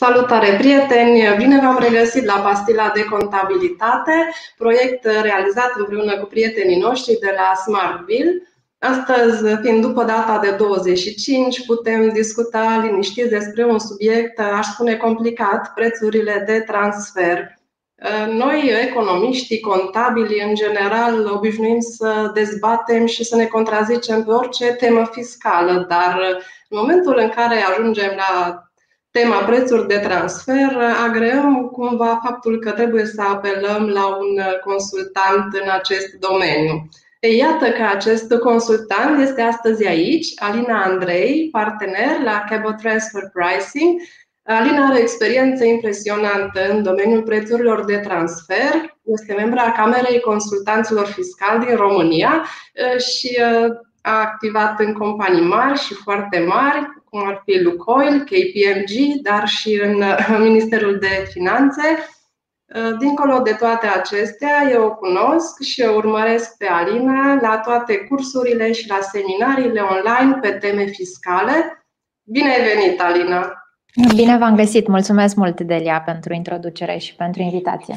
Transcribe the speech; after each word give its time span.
Salutare 0.00 0.56
prieteni! 0.58 1.36
Bine 1.36 1.60
v-am 1.60 1.78
regăsit 1.80 2.24
la 2.24 2.34
Pastila 2.34 2.90
de 2.94 3.04
Contabilitate, 3.04 4.32
proiect 4.56 5.04
realizat 5.04 5.72
împreună 5.76 6.18
cu 6.18 6.26
prietenii 6.26 6.80
noștri 6.80 7.18
de 7.20 7.34
la 7.36 7.54
Smartville. 7.54 8.42
Astăzi, 8.78 9.60
fiind 9.62 9.80
după 9.80 10.04
data 10.04 10.38
de 10.42 10.50
25, 10.50 11.66
putem 11.66 12.08
discuta 12.08 12.80
liniștit 12.84 13.28
despre 13.28 13.64
un 13.64 13.78
subiect, 13.78 14.38
aș 14.38 14.66
spune 14.66 14.96
complicat, 14.96 15.72
prețurile 15.74 16.44
de 16.46 16.60
transfer. 16.60 17.58
Noi, 18.30 18.72
economiștii, 18.88 19.60
contabili, 19.60 20.42
în 20.48 20.54
general, 20.54 21.30
obișnuim 21.32 21.80
să 21.80 22.30
dezbatem 22.34 23.06
și 23.06 23.24
să 23.24 23.36
ne 23.36 23.46
contrazicem 23.46 24.24
pe 24.24 24.30
orice 24.30 24.66
temă 24.66 25.08
fiscală, 25.12 25.86
dar 25.88 26.18
în 26.68 26.78
momentul 26.78 27.18
în 27.18 27.28
care 27.28 27.62
ajungem 27.62 28.12
la 28.16 28.62
tema 29.20 29.44
prețuri 29.44 29.86
de 29.86 29.98
transfer, 29.98 30.76
agreăm 31.06 31.68
cumva 31.72 32.20
faptul 32.24 32.58
că 32.58 32.70
trebuie 32.70 33.04
să 33.04 33.22
apelăm 33.22 33.86
la 33.86 34.06
un 34.06 34.40
consultant 34.64 35.54
în 35.62 35.70
acest 35.70 36.12
domeniu. 36.12 36.88
Iată 37.20 37.70
că 37.70 37.82
acest 37.94 38.34
consultant 38.34 39.20
este 39.20 39.42
astăzi 39.42 39.86
aici, 39.86 40.26
Alina 40.36 40.82
Andrei, 40.82 41.48
partener 41.52 42.20
la 42.24 42.44
Cabo 42.48 42.70
Transfer 42.70 43.22
Pricing. 43.32 44.00
Alina 44.42 44.86
are 44.86 44.98
o 44.98 45.00
experiență 45.00 45.64
impresionantă 45.64 46.60
în 46.70 46.82
domeniul 46.82 47.22
prețurilor 47.22 47.84
de 47.84 47.96
transfer, 47.96 48.96
este 49.04 49.34
membra 49.34 49.62
a 49.62 49.72
Camerei 49.72 50.20
Consultanților 50.20 51.06
Fiscali 51.06 51.66
din 51.66 51.76
România 51.76 52.44
și 52.98 53.38
a 54.02 54.20
activat 54.20 54.80
în 54.80 54.92
companii 54.92 55.46
mari 55.46 55.78
și 55.78 55.94
foarte 55.94 56.38
mari, 56.38 56.86
cum 57.04 57.26
ar 57.26 57.42
fi 57.44 57.62
Lukoil, 57.62 58.20
KPMG, 58.20 59.22
dar 59.22 59.48
și 59.48 59.80
în 59.82 60.04
Ministerul 60.48 60.98
de 60.98 61.28
Finanțe. 61.30 61.98
Dincolo 62.98 63.40
de 63.40 63.52
toate 63.52 63.86
acestea, 63.86 64.68
eu 64.70 64.84
o 64.84 64.94
cunosc 64.94 65.62
și 65.62 65.82
o 65.82 65.94
urmăresc 65.94 66.56
pe 66.56 66.66
Alina 66.66 67.34
la 67.40 67.58
toate 67.58 67.96
cursurile 67.96 68.72
și 68.72 68.88
la 68.88 68.98
seminariile 69.00 69.80
online 69.80 70.38
pe 70.40 70.50
teme 70.50 70.84
fiscale. 70.84 71.86
Bine 72.22 72.48
ai 72.48 72.74
venit, 72.74 73.00
Alina! 73.00 73.52
Bine 74.14 74.38
v-am 74.38 74.56
găsit! 74.56 74.86
Mulțumesc 74.86 75.36
mult, 75.36 75.60
Delia, 75.60 76.00
pentru 76.00 76.34
introducere 76.34 76.98
și 76.98 77.14
pentru 77.14 77.42
invitație. 77.42 77.94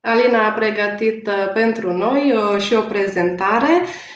Alina 0.00 0.46
a 0.46 0.52
pregătit 0.52 1.26
uh, 1.26 1.52
pentru 1.52 1.92
noi 1.92 2.32
uh, 2.32 2.60
și 2.60 2.74
o 2.74 2.80
prezentare 2.80 3.82
Uh, 3.82 4.13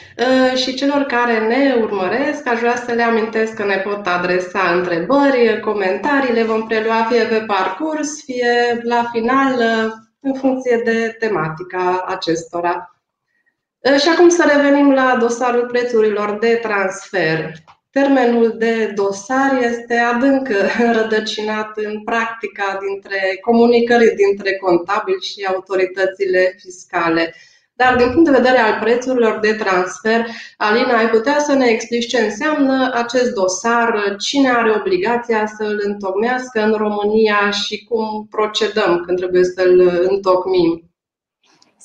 și 0.55 0.73
celor 0.73 1.03
care 1.03 1.47
ne 1.47 1.75
urmăresc, 1.81 2.47
aș 2.47 2.59
vrea 2.59 2.75
să 2.75 2.91
le 2.91 3.03
amintesc 3.03 3.53
că 3.53 3.65
ne 3.65 3.77
pot 3.77 4.07
adresa 4.07 4.73
întrebări, 4.75 5.59
comentarii, 5.59 6.33
le 6.33 6.43
vom 6.43 6.67
prelua 6.67 7.07
fie 7.09 7.23
pe 7.23 7.43
parcurs, 7.47 8.23
fie 8.23 8.81
la 8.83 9.09
final, 9.11 9.53
uh, 9.53 9.91
în 10.19 10.33
funcție 10.33 10.81
de 10.83 11.15
tematica 11.19 12.05
acestora. 12.07 13.01
Uh, 13.79 13.99
și 13.99 14.09
acum 14.09 14.29
să 14.29 14.51
revenim 14.55 14.91
la 14.91 15.17
dosarul 15.19 15.65
prețurilor 15.65 16.37
de 16.39 16.59
transfer. 16.61 17.51
Termenul 17.91 18.57
de 18.57 18.91
dosar 18.95 19.57
este 19.61 19.95
adânc 19.95 20.47
rădăcinat 20.97 21.77
în 21.77 22.03
practica 22.03 22.79
dintre 22.87 23.37
comunicări 23.41 24.15
dintre 24.15 24.55
contabili 24.55 25.21
și 25.21 25.45
autoritățile 25.45 26.55
fiscale. 26.57 27.33
Dar 27.81 27.95
din 27.95 28.11
punct 28.13 28.29
de 28.29 28.37
vedere 28.37 28.57
al 28.57 28.79
prețurilor 28.79 29.39
de 29.39 29.53
transfer, 29.53 30.25
Alina, 30.57 30.97
ai 30.97 31.09
putea 31.09 31.39
să 31.39 31.53
ne 31.53 31.65
explici 31.65 32.07
ce 32.07 32.19
înseamnă 32.21 32.91
acest 32.93 33.33
dosar, 33.33 34.15
cine 34.17 34.49
are 34.49 34.71
obligația 34.79 35.45
să 35.45 35.63
îl 35.63 35.81
întocmească 35.83 36.63
în 36.63 36.73
România 36.73 37.49
și 37.49 37.85
cum 37.89 38.27
procedăm 38.29 39.03
când 39.05 39.17
trebuie 39.17 39.43
să 39.43 39.61
îl 39.65 40.07
întocmim? 40.09 40.88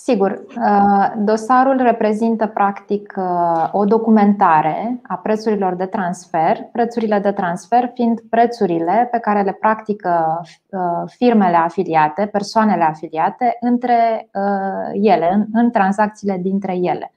Sigur, 0.06 0.44
uh, 0.56 1.12
dosarul 1.16 1.76
reprezintă 1.76 2.46
practic 2.46 3.14
uh, 3.16 3.68
o 3.72 3.84
documentare 3.84 5.00
a 5.02 5.14
prețurilor 5.16 5.74
de 5.74 5.86
transfer, 5.86 6.68
prețurile 6.72 7.18
de 7.18 7.32
transfer 7.32 7.90
fiind 7.94 8.20
prețurile 8.30 9.08
pe 9.10 9.18
care 9.18 9.42
le 9.42 9.52
practică 9.52 10.40
uh, 10.42 10.80
firmele 11.06 11.56
afiliate, 11.56 12.26
persoanele 12.26 12.82
afiliate 12.82 13.56
între 13.60 14.28
ele, 14.92 15.48
în 15.52 15.70
tranzacțiile 15.70 16.38
dintre 16.42 16.76
ele. 16.76 17.12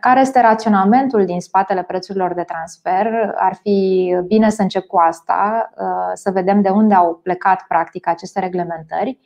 Care 0.00 0.20
este 0.20 0.40
raționamentul 0.40 1.24
din 1.24 1.40
spatele 1.40 1.82
prețurilor 1.82 2.34
de 2.34 2.42
transfer? 2.42 3.32
Ar 3.36 3.54
fi 3.54 4.16
bine 4.26 4.50
să 4.50 4.62
încep 4.62 4.86
cu 4.86 4.96
asta, 4.96 5.70
să 6.14 6.30
vedem 6.30 6.60
de 6.60 6.68
unde 6.68 6.94
au 6.94 7.20
plecat 7.22 7.64
practic 7.68 8.08
aceste 8.08 8.40
reglementări 8.40 9.18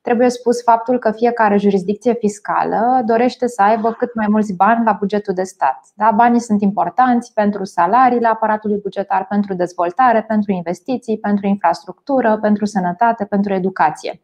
trebuie 0.00 0.28
spus 0.28 0.62
faptul 0.62 0.98
că 0.98 1.10
fiecare 1.10 1.56
jurisdicție 1.56 2.14
fiscală 2.14 3.02
dorește 3.04 3.46
să 3.46 3.62
aibă 3.62 3.92
cât 3.92 4.14
mai 4.14 4.26
mulți 4.28 4.54
bani 4.54 4.84
la 4.84 4.92
bugetul 4.92 5.34
de 5.34 5.42
stat. 5.42 5.80
Da? 5.94 6.10
Banii 6.10 6.40
sunt 6.40 6.62
importanți 6.62 7.32
pentru 7.32 7.64
salariile 7.64 8.28
aparatului 8.28 8.80
bugetar, 8.82 9.26
pentru 9.26 9.54
dezvoltare, 9.54 10.22
pentru 10.22 10.52
investiții, 10.52 11.18
pentru 11.18 11.46
infrastructură, 11.46 12.38
pentru 12.38 12.64
sănătate, 12.64 13.24
pentru 13.24 13.52
educație. 13.52 14.20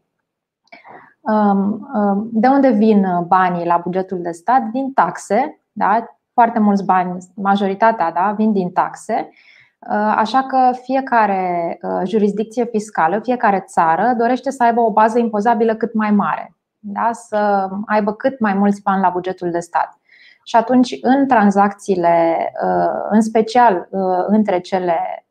Um, 1.21 1.89
um, 1.95 2.29
de 2.33 2.49
unde 2.49 2.71
vin 2.71 3.07
banii 3.27 3.67
la 3.67 3.81
bugetul 3.85 4.23
de 4.23 4.31
stat? 4.31 4.63
Din 4.63 4.93
taxe. 4.93 5.61
Da? 5.73 6.05
Foarte 6.33 6.59
mulți 6.59 6.85
bani, 6.85 7.19
majoritatea 7.35 8.13
da, 8.13 8.35
vin 8.37 8.53
din 8.53 8.71
taxe 8.71 9.15
Uh, 9.15 9.54
așa 9.93 10.43
că 10.43 10.71
fiecare 10.83 11.79
uh, 11.83 12.01
jurisdicție 12.05 12.65
fiscală, 12.65 13.19
fiecare 13.23 13.65
țară 13.67 14.15
dorește 14.19 14.51
să 14.51 14.63
aibă 14.63 14.81
o 14.81 14.93
bază 14.93 15.19
impozabilă 15.19 15.75
cât 15.75 15.95
mai 15.95 16.11
mare, 16.11 16.55
da? 16.79 17.11
să 17.13 17.69
aibă 17.87 18.13
cât 18.13 18.41
mai 18.41 18.55
mulți 18.55 18.83
bani 18.83 19.01
la 19.01 19.09
bugetul 19.09 19.51
de 19.51 19.59
stat. 19.59 19.99
Și 20.45 20.57
atunci, 20.57 20.99
în 21.01 21.27
tranzacțiile, 21.27 22.37
uh, 22.65 23.07
în 23.11 23.21
special 23.21 23.89
între 24.27 24.59
cele 24.59 25.27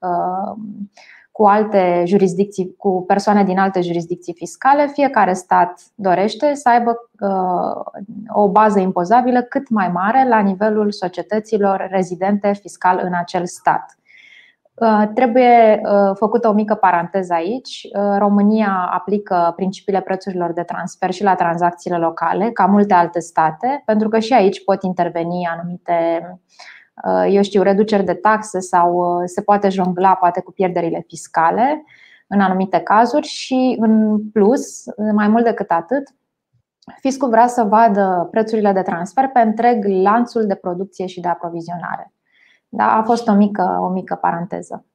cu 1.31 1.45
alte 1.45 2.03
jurisdicții, 2.05 2.75
cu 2.77 3.03
persoane 3.07 3.43
din 3.43 3.59
alte 3.59 3.81
jurisdicții 3.81 4.33
fiscale, 4.33 4.87
fiecare 4.87 5.33
stat 5.33 5.81
dorește 5.95 6.53
să 6.53 6.69
aibă 6.69 7.09
o 8.27 8.49
bază 8.49 8.79
impozabilă 8.79 9.41
cât 9.41 9.69
mai 9.69 9.87
mare 9.87 10.27
la 10.27 10.39
nivelul 10.39 10.91
societăților 10.91 11.87
rezidente 11.91 12.53
fiscal 12.53 13.01
în 13.03 13.13
acel 13.13 13.45
stat. 13.45 13.97
Uh, 14.75 15.03
trebuie 15.13 15.81
uh, 15.83 16.15
făcută 16.15 16.47
o 16.47 16.53
mică 16.53 16.75
paranteză 16.75 17.33
aici. 17.33 17.87
Uh, 17.95 18.15
România 18.17 18.89
aplică 18.91 19.53
principiile 19.55 20.01
prețurilor 20.01 20.53
de 20.53 20.63
transfer 20.63 21.11
și 21.11 21.23
la 21.23 21.35
tranzacțiile 21.35 21.97
locale, 21.97 22.51
ca 22.51 22.65
multe 22.65 22.93
alte 22.93 23.19
state, 23.19 23.81
pentru 23.85 24.09
că 24.09 24.19
și 24.19 24.33
aici 24.33 24.63
pot 24.63 24.83
interveni 24.83 25.47
anumite, 25.57 26.27
eu 27.29 27.41
știu, 27.41 27.61
reduceri 27.61 28.03
de 28.03 28.13
taxe 28.13 28.59
sau 28.59 29.21
se 29.25 29.41
poate 29.41 29.69
jongla 29.69 30.15
poate 30.15 30.41
cu 30.41 30.51
pierderile 30.51 31.03
fiscale 31.07 31.83
în 32.27 32.39
anumite 32.39 32.79
cazuri 32.79 33.27
și 33.27 33.75
în 33.79 34.19
plus, 34.29 34.83
mai 35.13 35.27
mult 35.27 35.43
decât 35.43 35.71
atât, 35.71 36.03
fiscul 36.99 37.29
vrea 37.29 37.47
să 37.47 37.63
vadă 37.63 38.27
prețurile 38.31 38.71
de 38.71 38.81
transfer 38.81 39.27
pe 39.27 39.39
întreg 39.39 39.85
lanțul 39.85 40.45
de 40.45 40.55
producție 40.55 41.05
și 41.05 41.19
de 41.19 41.27
aprovizionare. 41.27 42.13
Da, 42.75 42.97
a 42.97 43.03
fost 43.03 43.27
o 43.27 43.33
mică, 43.33 43.77
o 43.81 43.89
mică 43.89 44.15
paranteză. 44.15 44.85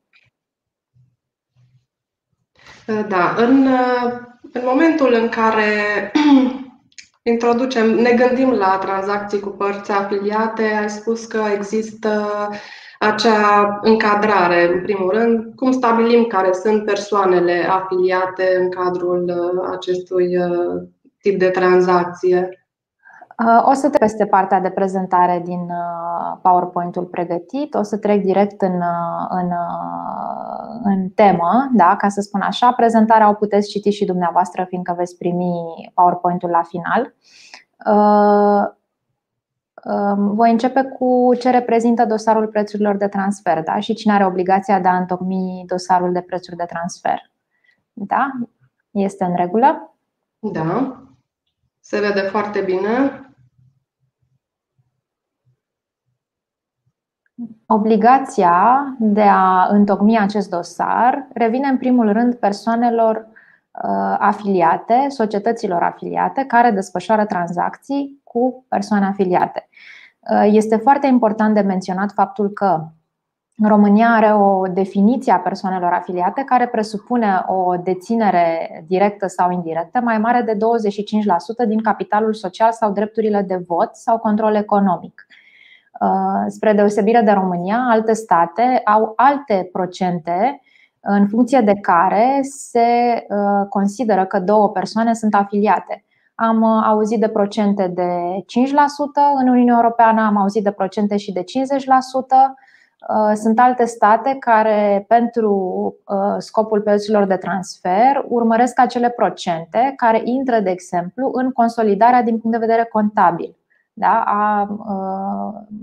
Da, 3.09 3.35
în, 3.37 3.67
în 4.53 4.63
momentul 4.65 5.13
în 5.13 5.29
care 5.29 5.73
introducem, 7.33 7.95
ne 7.95 8.13
gândim 8.13 8.51
la 8.51 8.79
tranzacții 8.79 9.41
cu 9.41 9.49
părți 9.49 9.91
afiliate, 9.93 10.63
ai 10.63 10.91
spus 10.91 11.27
că 11.27 11.43
există 11.55 12.31
acea 12.99 13.79
încadrare, 13.83 14.73
în 14.73 14.83
primul 14.83 15.11
rând, 15.11 15.55
cum 15.55 15.73
stabilim 15.73 16.25
care 16.25 16.53
sunt 16.53 16.85
persoanele 16.85 17.67
afiliate 17.71 18.57
în 18.61 18.71
cadrul 18.71 19.31
acestui 19.73 20.37
tip 21.21 21.39
de 21.39 21.49
tranzacție? 21.49 22.68
Uh, 23.45 23.63
o 23.65 23.73
să 23.73 23.89
trec 23.89 23.99
peste 23.99 24.27
partea 24.27 24.61
de 24.61 24.71
prezentare 24.71 25.43
din 25.45 25.61
uh, 25.61 26.39
PowerPoint-ul 26.43 27.05
pregătit, 27.05 27.75
o 27.75 27.83
să 27.83 27.99
trec 27.99 28.23
direct 28.23 28.63
în, 28.63 28.75
uh, 28.75 29.27
în, 29.29 29.51
în 30.83 31.09
temă, 31.09 31.71
da, 31.73 31.97
ca 31.97 32.09
să 32.09 32.21
spun 32.21 32.41
așa. 32.41 32.73
Prezentarea 32.73 33.29
o 33.29 33.33
puteți 33.33 33.69
citi 33.69 33.91
și 33.91 34.05
dumneavoastră, 34.05 34.65
fiindcă 34.65 34.95
veți 34.97 35.17
primi 35.17 35.53
PowerPoint-ul 35.95 36.51
la 36.51 36.63
final. 36.63 37.15
Um, 39.85 40.35
voi 40.35 40.51
începe 40.51 40.83
cu 40.83 41.31
ce 41.39 41.51
reprezintă 41.51 42.05
dosarul 42.05 42.47
prețurilor 42.47 42.97
de 42.97 43.09
transfer 43.09 43.63
da? 43.63 43.81
și 43.81 43.95
cine 43.95 44.13
are 44.13 44.27
obligația 44.27 44.81
de 44.81 44.89
a 44.89 44.97
întocmi 44.97 45.65
dosarul 45.67 46.13
de 46.13 46.21
prețuri 46.21 46.57
de 46.57 46.65
transfer. 46.65 47.19
Da? 47.93 48.31
Este 48.91 49.25
în 49.25 49.37
regulă? 49.37 49.97
Da. 50.39 51.03
Se 51.81 52.01
vede 52.01 52.21
foarte 52.21 52.61
bine. 52.61 53.23
Obligația 57.71 58.87
de 58.99 59.23
a 59.23 59.67
întocmi 59.71 60.19
acest 60.19 60.51
dosar 60.51 61.27
revine 61.33 61.69
în 61.69 61.79
primul 61.79 62.13
rând 62.13 62.35
persoanelor 62.35 63.17
uh, 63.17 64.17
afiliate, 64.19 65.07
societăților 65.09 65.83
afiliate 65.83 66.45
care 66.45 66.71
desfășoară 66.71 67.25
tranzacții 67.25 68.21
cu 68.25 68.65
persoane 68.69 69.07
afiliate. 69.07 69.69
Uh, 70.31 70.49
este 70.53 70.77
foarte 70.77 71.07
important 71.07 71.55
de 71.55 71.61
menționat 71.61 72.13
faptul 72.13 72.51
că 72.51 72.85
România 73.63 74.09
are 74.09 74.33
o 74.33 74.67
definiție 74.67 75.33
a 75.33 75.39
persoanelor 75.39 75.93
afiliate 75.93 76.43
care 76.43 76.67
presupune 76.67 77.45
o 77.47 77.77
deținere 77.77 78.85
directă 78.87 79.27
sau 79.27 79.51
indirectă 79.51 80.01
mai 80.01 80.19
mare 80.19 80.43
de 80.43 80.57
25% 81.65 81.69
din 81.69 81.83
capitalul 81.83 82.35
social 82.35 82.73
sau 82.73 82.93
drepturile 82.93 83.43
de 83.43 83.57
vot 83.67 83.97
sau 83.97 84.19
control 84.19 84.55
economic. 84.55 85.27
Uh, 86.01 86.45
spre 86.47 86.73
deosebire 86.73 87.21
de 87.21 87.31
România, 87.31 87.87
alte 87.89 88.13
state 88.13 88.81
au 88.85 89.13
alte 89.17 89.69
procente 89.73 90.61
în 91.01 91.29
funcție 91.29 91.61
de 91.61 91.75
care 91.75 92.41
se 92.43 93.27
uh, 93.29 93.67
consideră 93.69 94.25
că 94.25 94.41
două 94.41 94.69
persoane 94.69 95.15
sunt 95.15 95.35
afiliate. 95.35 96.05
Am 96.35 96.63
uh, 96.63 96.83
auzit 96.85 97.21
de 97.21 97.29
procente 97.29 97.87
de 97.87 98.11
5% 98.41 98.45
în 99.41 99.49
Uniunea 99.49 99.75
Europeană, 99.77 100.21
am 100.21 100.37
auzit 100.37 100.65
de 100.65 100.71
procente 100.71 101.17
și 101.17 101.33
de 101.33 101.41
50%. 101.41 101.45
Sunt 103.35 103.59
alte 103.61 103.85
state 103.85 104.37
care, 104.41 105.05
pentru 105.09 105.95
scopul 106.39 106.81
plăților 106.81 107.25
de 107.25 107.37
transfer, 107.37 108.25
urmăresc 108.29 108.81
acele 108.81 109.11
procente 109.11 109.93
care 109.97 110.21
intră, 110.25 110.61
de 110.61 110.71
exemplu, 110.71 111.31
în 111.33 111.53
consolidarea 111.53 112.23
din 112.23 112.39
punct 112.39 112.59
de 112.59 112.67
vedere 112.67 112.89
contabil 112.93 113.58
da, 113.99 114.23
a, 114.27 114.69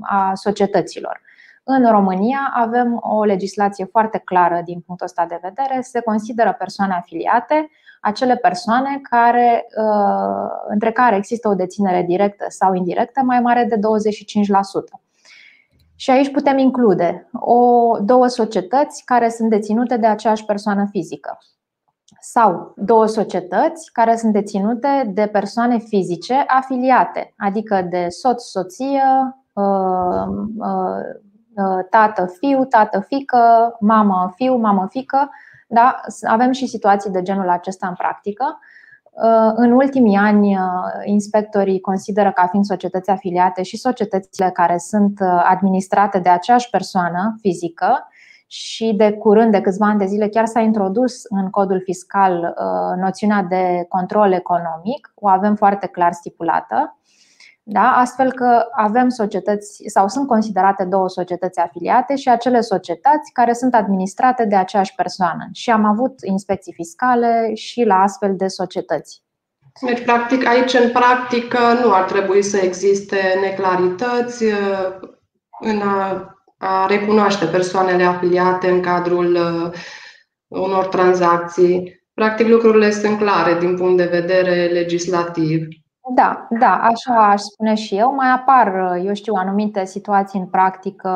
a 0.01 0.31
societăților. 0.33 1.21
În 1.63 1.89
România 1.91 2.51
avem 2.53 2.99
o 3.01 3.23
legislație 3.23 3.85
foarte 3.85 4.17
clară 4.17 4.61
din 4.65 4.79
punctul 4.85 5.05
ăsta 5.05 5.25
de 5.25 5.39
vedere. 5.41 5.81
Se 5.81 6.01
consideră 6.01 6.55
persoane 6.57 6.93
afiliate 6.93 7.69
acele 8.01 8.35
persoane 8.35 8.99
care, 9.09 9.65
între 10.67 10.91
care 10.91 11.15
există 11.15 11.47
o 11.47 11.53
deținere 11.53 12.01
directă 12.01 12.45
sau 12.47 12.73
indirectă 12.73 13.21
mai 13.23 13.39
mare 13.39 13.63
de 13.63 13.75
25%. 13.75 13.79
Și 15.95 16.09
aici 16.09 16.31
putem 16.31 16.57
include 16.57 17.29
o, 17.33 17.97
două 17.99 18.27
societăți 18.27 19.03
care 19.05 19.29
sunt 19.29 19.49
deținute 19.49 19.97
de 19.97 20.07
aceeași 20.07 20.45
persoană 20.45 20.87
fizică 20.91 21.37
sau 22.31 22.73
două 22.75 23.05
societăți 23.05 23.91
care 23.91 24.15
sunt 24.15 24.33
deținute 24.33 25.11
de 25.13 25.27
persoane 25.27 25.77
fizice 25.77 26.43
afiliate, 26.47 27.33
adică 27.37 27.87
de 27.89 28.07
soț, 28.09 28.43
soție, 28.43 29.03
uh, 29.53 30.25
uh, 30.57 30.97
uh, 31.55 31.85
tată, 31.89 32.25
fiu, 32.39 32.65
tată, 32.65 32.99
fică, 32.99 33.75
mamă, 33.79 34.33
fiu, 34.35 34.55
mamă, 34.55 34.87
fică. 34.89 35.29
Da? 35.67 35.95
Avem 36.27 36.51
și 36.51 36.67
situații 36.67 37.11
de 37.11 37.21
genul 37.21 37.49
acesta 37.49 37.87
în 37.87 37.93
practică. 37.93 38.59
În 39.55 39.71
ultimii 39.71 40.17
ani, 40.17 40.57
inspectorii 41.03 41.79
consideră 41.79 42.31
ca 42.31 42.47
fiind 42.47 42.65
societăți 42.65 43.09
afiliate 43.09 43.63
și 43.63 43.77
societățile 43.77 44.49
care 44.49 44.77
sunt 44.77 45.19
administrate 45.43 46.19
de 46.19 46.29
aceeași 46.29 46.69
persoană 46.69 47.35
fizică 47.41 48.07
și 48.47 48.93
de 48.97 49.11
curând, 49.11 49.51
de 49.51 49.61
câțiva 49.61 49.85
ani 49.85 49.99
de 49.99 50.05
zile, 50.05 50.27
chiar 50.27 50.45
s-a 50.45 50.59
introdus 50.59 51.23
în 51.29 51.49
codul 51.49 51.81
fiscal 51.83 52.33
uh, 52.33 53.01
noțiunea 53.01 53.41
de 53.41 53.85
control 53.89 54.31
economic, 54.31 55.11
o 55.15 55.27
avem 55.27 55.55
foarte 55.55 55.87
clar 55.87 56.11
stipulată. 56.11 56.99
Da? 57.67 57.91
Astfel 57.91 58.31
că 58.31 58.65
avem 58.71 59.09
societăți 59.09 59.83
sau 59.85 60.07
sunt 60.07 60.27
considerate 60.27 60.83
două 60.83 61.09
societăți 61.09 61.59
afiliate 61.59 62.15
și 62.15 62.29
acele 62.29 62.61
societăți 62.61 63.31
care 63.33 63.53
sunt 63.53 63.75
administrate 63.75 64.45
de 64.45 64.55
aceeași 64.55 64.95
persoană. 64.95 65.49
Și 65.51 65.69
am 65.69 65.85
avut 65.85 66.13
inspecții 66.23 66.73
fiscale 66.73 67.53
și 67.53 67.83
la 67.83 67.95
astfel 67.95 68.35
de 68.35 68.47
societăți. 68.47 69.23
Deci, 69.81 70.03
practic, 70.03 70.47
aici, 70.47 70.73
în 70.73 70.91
practică, 70.91 71.59
nu 71.83 71.93
ar 71.93 72.03
trebui 72.03 72.43
să 72.43 72.57
existe 72.57 73.17
neclarități 73.41 74.43
uh, 74.43 75.09
în 75.59 75.81
a 75.81 76.34
a 76.57 76.85
recunoaște 76.85 77.45
persoanele 77.45 78.03
afiliate 78.03 78.69
în 78.69 78.81
cadrul 78.81 79.35
uh, 79.35 79.71
unor 80.47 80.85
tranzacții. 80.85 82.03
Practic, 82.13 82.47
lucrurile 82.47 82.91
sunt 82.91 83.17
clare 83.17 83.59
din 83.59 83.75
punct 83.75 83.97
de 83.97 84.09
vedere 84.11 84.65
legislativ. 84.65 85.67
Da, 86.13 86.47
da, 86.49 86.79
așa 86.81 87.29
aș 87.29 87.41
spune 87.41 87.75
și 87.75 87.97
eu. 87.97 88.13
Mai 88.13 88.31
apar, 88.31 88.97
eu 89.03 89.13
știu, 89.13 89.33
anumite 89.33 89.85
situații 89.85 90.39
în 90.39 90.45
practică 90.45 91.09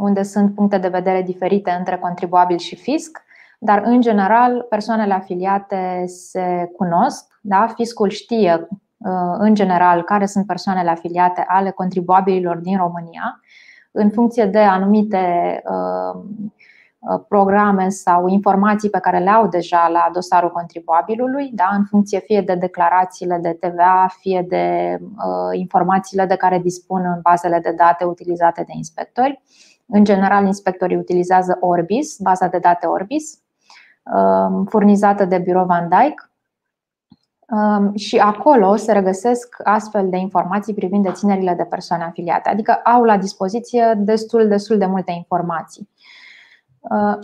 unde 0.00 0.22
sunt 0.22 0.54
puncte 0.54 0.78
de 0.78 0.88
vedere 0.88 1.22
diferite 1.22 1.70
între 1.70 1.96
contribuabil 1.96 2.58
și 2.58 2.76
fisc, 2.76 3.18
dar 3.58 3.82
în 3.84 4.00
general 4.00 4.66
persoanele 4.68 5.12
afiliate 5.12 6.04
se 6.06 6.70
cunosc, 6.76 7.24
da? 7.40 7.66
fiscul 7.74 8.08
știe 8.08 8.68
uh, 8.70 9.34
în 9.38 9.54
general 9.54 10.02
care 10.02 10.26
sunt 10.26 10.46
persoanele 10.46 10.90
afiliate 10.90 11.44
ale 11.48 11.70
contribuabililor 11.70 12.56
din 12.56 12.76
România 12.76 13.40
în 13.98 14.10
funcție 14.10 14.44
de 14.46 14.58
anumite 14.58 15.62
uh, 15.64 16.20
uh, 16.98 17.20
programe 17.28 17.88
sau 17.88 18.28
informații 18.28 18.90
pe 18.90 18.98
care 18.98 19.18
le 19.18 19.30
au 19.30 19.48
deja 19.48 19.88
la 19.88 20.10
dosarul 20.12 20.50
contribuabilului, 20.50 21.50
da? 21.54 21.68
în 21.76 21.84
funcție 21.84 22.18
fie 22.18 22.40
de 22.40 22.54
declarațiile 22.54 23.38
de 23.42 23.56
TVA, 23.60 24.08
fie 24.20 24.44
de 24.48 24.96
uh, 25.00 25.58
informațiile 25.58 26.26
de 26.26 26.36
care 26.36 26.58
dispun 26.58 27.04
în 27.04 27.20
bazele 27.22 27.58
de 27.60 27.72
date 27.76 28.04
utilizate 28.04 28.62
de 28.66 28.72
inspectori. 28.74 29.42
În 29.86 30.04
general, 30.04 30.46
inspectorii 30.46 30.96
utilizează 30.96 31.56
Orbis, 31.60 32.16
baza 32.20 32.46
de 32.46 32.58
date 32.58 32.86
Orbis, 32.86 33.38
furnizată 34.68 35.24
de 35.24 35.38
Bureau 35.38 35.66
Van 35.66 35.88
Dyke 35.88 36.14
Um, 36.14 36.37
și 37.94 38.18
acolo 38.18 38.76
se 38.76 38.92
regăsesc 38.92 39.56
astfel 39.64 40.08
de 40.08 40.16
informații 40.16 40.74
privind 40.74 41.04
deținerile 41.04 41.54
de 41.54 41.64
persoane 41.64 42.04
afiliate, 42.04 42.48
adică 42.48 42.72
au 42.72 43.04
la 43.04 43.16
dispoziție 43.16 43.94
destul, 43.96 44.48
destul 44.48 44.78
de 44.78 44.86
multe 44.86 45.12
informații. 45.12 45.88
Uh, 46.80 47.18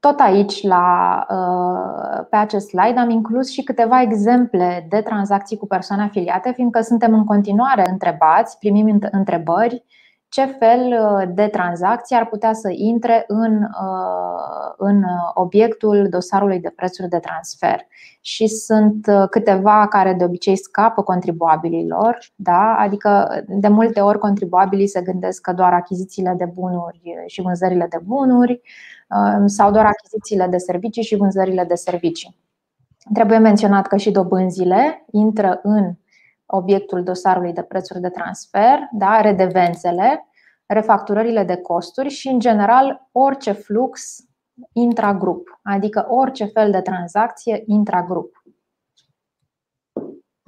tot 0.00 0.20
aici, 0.20 0.62
la, 0.62 1.26
uh, 1.30 2.26
pe 2.30 2.36
acest 2.36 2.68
slide, 2.68 2.98
am 2.98 3.10
inclus 3.10 3.50
și 3.50 3.62
câteva 3.62 4.02
exemple 4.02 4.86
de 4.88 5.00
tranzacții 5.00 5.56
cu 5.56 5.66
persoane 5.66 6.02
afiliate, 6.02 6.52
fiindcă 6.52 6.80
suntem 6.80 7.14
în 7.14 7.24
continuare 7.24 7.88
întrebați, 7.90 8.58
primim 8.58 8.98
întrebări 9.10 9.84
ce 10.28 10.44
fel 10.44 10.80
uh, 10.80 11.28
de 11.34 11.46
tranzacții 11.46 12.16
ar 12.16 12.26
putea 12.26 12.52
să 12.52 12.68
intre 12.72 13.24
în, 13.26 13.62
uh, 13.62 14.74
în 14.76 15.02
obiectul 15.34 16.06
dosarului 16.10 16.60
de 16.60 16.72
prețuri 16.76 17.08
de 17.08 17.18
transfer. 17.18 17.80
Și 18.20 18.46
sunt 18.46 19.06
uh, 19.06 19.28
câteva 19.30 19.86
care 19.88 20.12
de 20.12 20.24
obicei 20.24 20.56
scapă 20.56 21.02
contribuabililor, 21.02 22.18
da? 22.34 22.76
adică 22.78 23.42
de 23.48 23.68
multe 23.68 24.00
ori 24.00 24.18
contribuabilii 24.18 24.88
se 24.88 25.02
gândesc 25.02 25.40
că 25.40 25.52
doar 25.52 25.72
achizițiile 25.72 26.34
de 26.38 26.50
bunuri 26.54 27.00
și 27.26 27.42
vânzările 27.42 27.86
de 27.90 27.98
bunuri 28.04 28.60
sau 29.46 29.70
doar 29.70 29.84
achizițiile 29.84 30.46
de 30.46 30.56
servicii 30.56 31.02
și 31.02 31.16
vânzările 31.16 31.64
de 31.64 31.74
servicii. 31.74 32.36
Trebuie 33.12 33.38
menționat 33.38 33.86
că 33.86 33.96
și 33.96 34.10
dobânzile 34.10 35.04
intră 35.10 35.60
în 35.62 35.92
obiectul 36.46 37.02
dosarului 37.02 37.52
de 37.52 37.62
prețuri 37.62 38.00
de 38.00 38.08
transfer, 38.08 38.78
da, 38.92 39.20
redevențele, 39.20 40.28
refacturările 40.66 41.44
de 41.44 41.56
costuri 41.56 42.08
și, 42.08 42.28
în 42.28 42.38
general, 42.38 43.08
orice 43.12 43.52
flux 43.52 44.24
intragrup, 44.72 45.60
adică 45.62 46.06
orice 46.08 46.44
fel 46.44 46.70
de 46.70 46.80
tranzacție 46.80 47.62
intragrup. 47.66 48.44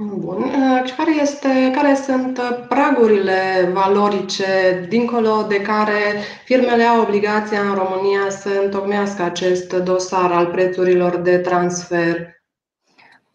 Bun. 0.00 0.44
Și 0.84 0.94
care, 0.94 1.10
este, 1.20 1.70
care 1.74 1.94
sunt 1.94 2.40
pragurile 2.68 3.70
valorice 3.72 4.86
dincolo 4.88 5.42
de 5.48 5.62
care 5.62 5.98
firmele 6.44 6.82
au 6.82 7.02
obligația 7.02 7.60
în 7.60 7.74
România 7.74 8.30
să 8.30 8.60
întocmească 8.64 9.22
acest 9.22 9.72
dosar 9.72 10.32
al 10.32 10.46
prețurilor 10.46 11.16
de 11.16 11.38
transfer? 11.38 12.37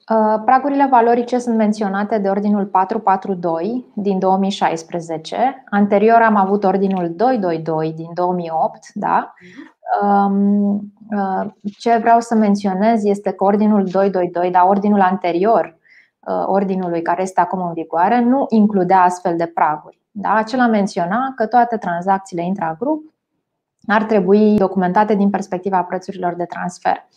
Uh, 0.09 0.41
pragurile 0.45 0.87
valorice 0.89 1.37
sunt 1.37 1.55
menționate 1.57 2.17
de 2.17 2.29
ordinul 2.29 2.65
442 2.65 3.85
din 3.93 4.19
2016. 4.19 5.63
Anterior 5.69 6.21
am 6.21 6.35
avut 6.35 6.63
ordinul 6.63 7.13
222 7.15 7.93
din 7.93 8.09
2008. 8.13 8.77
Da? 8.93 9.33
Um, 10.01 10.93
uh, 11.09 11.45
ce 11.79 11.97
vreau 11.97 12.19
să 12.19 12.35
menționez 12.35 13.03
este 13.03 13.31
că 13.31 13.43
ordinul 13.43 13.83
222, 13.83 14.51
dar 14.51 14.63
ordinul 14.67 15.01
anterior 15.01 15.77
uh, 16.19 16.43
ordinului 16.45 17.01
care 17.01 17.21
este 17.21 17.41
acum 17.41 17.61
în 17.61 17.73
vigoare, 17.73 18.19
nu 18.19 18.45
includea 18.49 19.01
astfel 19.01 19.37
de 19.37 19.45
praguri. 19.45 19.99
Da? 20.11 20.33
Acela 20.33 20.67
menționa 20.67 21.33
că 21.35 21.45
toate 21.45 21.77
tranzacțiile 21.77 22.45
intragrup 22.45 23.13
ar 23.87 24.03
trebui 24.03 24.57
documentate 24.57 25.15
din 25.15 25.29
perspectiva 25.29 25.83
prețurilor 25.83 26.33
de 26.33 26.45
transfer. 26.45 27.07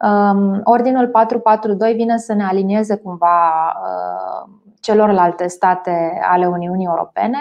Um, 0.00 0.60
ordinul 0.64 1.08
442 1.08 1.94
vine 1.94 2.18
să 2.18 2.32
ne 2.32 2.44
alinieze 2.44 2.96
cumva 2.96 3.66
uh, 3.66 4.50
celorlalte 4.80 5.46
state 5.46 6.20
ale 6.22 6.46
Uniunii 6.46 6.86
Europene 6.86 7.38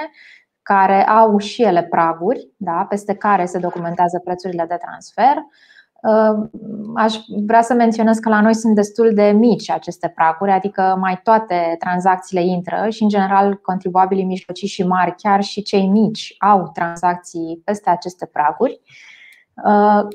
care 0.62 1.08
au 1.08 1.38
și 1.38 1.64
ele 1.64 1.84
praguri, 1.84 2.50
da, 2.58 2.86
peste 2.90 3.14
care 3.14 3.46
se 3.46 3.60
documentează 3.60 4.22
prețurile 4.24 4.66
de 4.68 4.78
transfer. 4.86 5.36
Uh, 6.02 6.50
aș 6.96 7.16
vrea 7.46 7.62
să 7.62 7.74
menționez 7.74 8.18
că 8.18 8.30
la 8.30 8.42
noi 8.42 8.54
sunt 8.54 8.76
destul 8.76 9.14
de 9.14 9.24
mici 9.24 9.70
aceste 9.70 10.12
praguri, 10.16 10.52
adică 10.52 10.98
mai 11.00 11.20
toate 11.24 11.76
tranzacțiile 11.80 12.44
intră 12.46 12.90
și, 12.90 13.04
în 13.04 13.10
general, 13.10 13.56
contribuabilii 13.56 14.24
mijlocii 14.24 14.68
și 14.68 14.88
mari, 14.88 15.16
chiar 15.18 15.42
și 15.44 15.62
cei 15.62 15.88
mici, 15.88 16.36
au 16.38 16.70
tranzacții 16.74 17.62
peste 17.66 17.90
aceste 17.90 18.26
praguri. 18.26 18.82
Uh, 18.84 19.17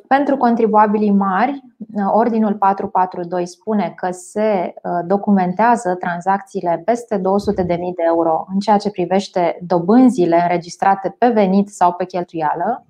pentru 0.06 0.36
contribuabilii 0.36 1.10
mari, 1.10 1.62
uh, 1.94 2.04
Ordinul 2.12 2.54
442 2.54 3.46
spune 3.46 3.92
că 3.96 4.10
se 4.10 4.74
uh, 4.74 4.90
documentează 5.06 5.94
tranzacțiile 5.94 6.82
peste 6.84 7.16
200.000 7.18 7.22
de 7.66 8.02
euro 8.06 8.46
în 8.52 8.58
ceea 8.58 8.76
ce 8.76 8.90
privește 8.90 9.58
dobânzile 9.66 10.40
înregistrate 10.42 11.14
pe 11.18 11.28
venit 11.28 11.68
sau 11.68 11.92
pe 11.92 12.04
cheltuială, 12.04 12.86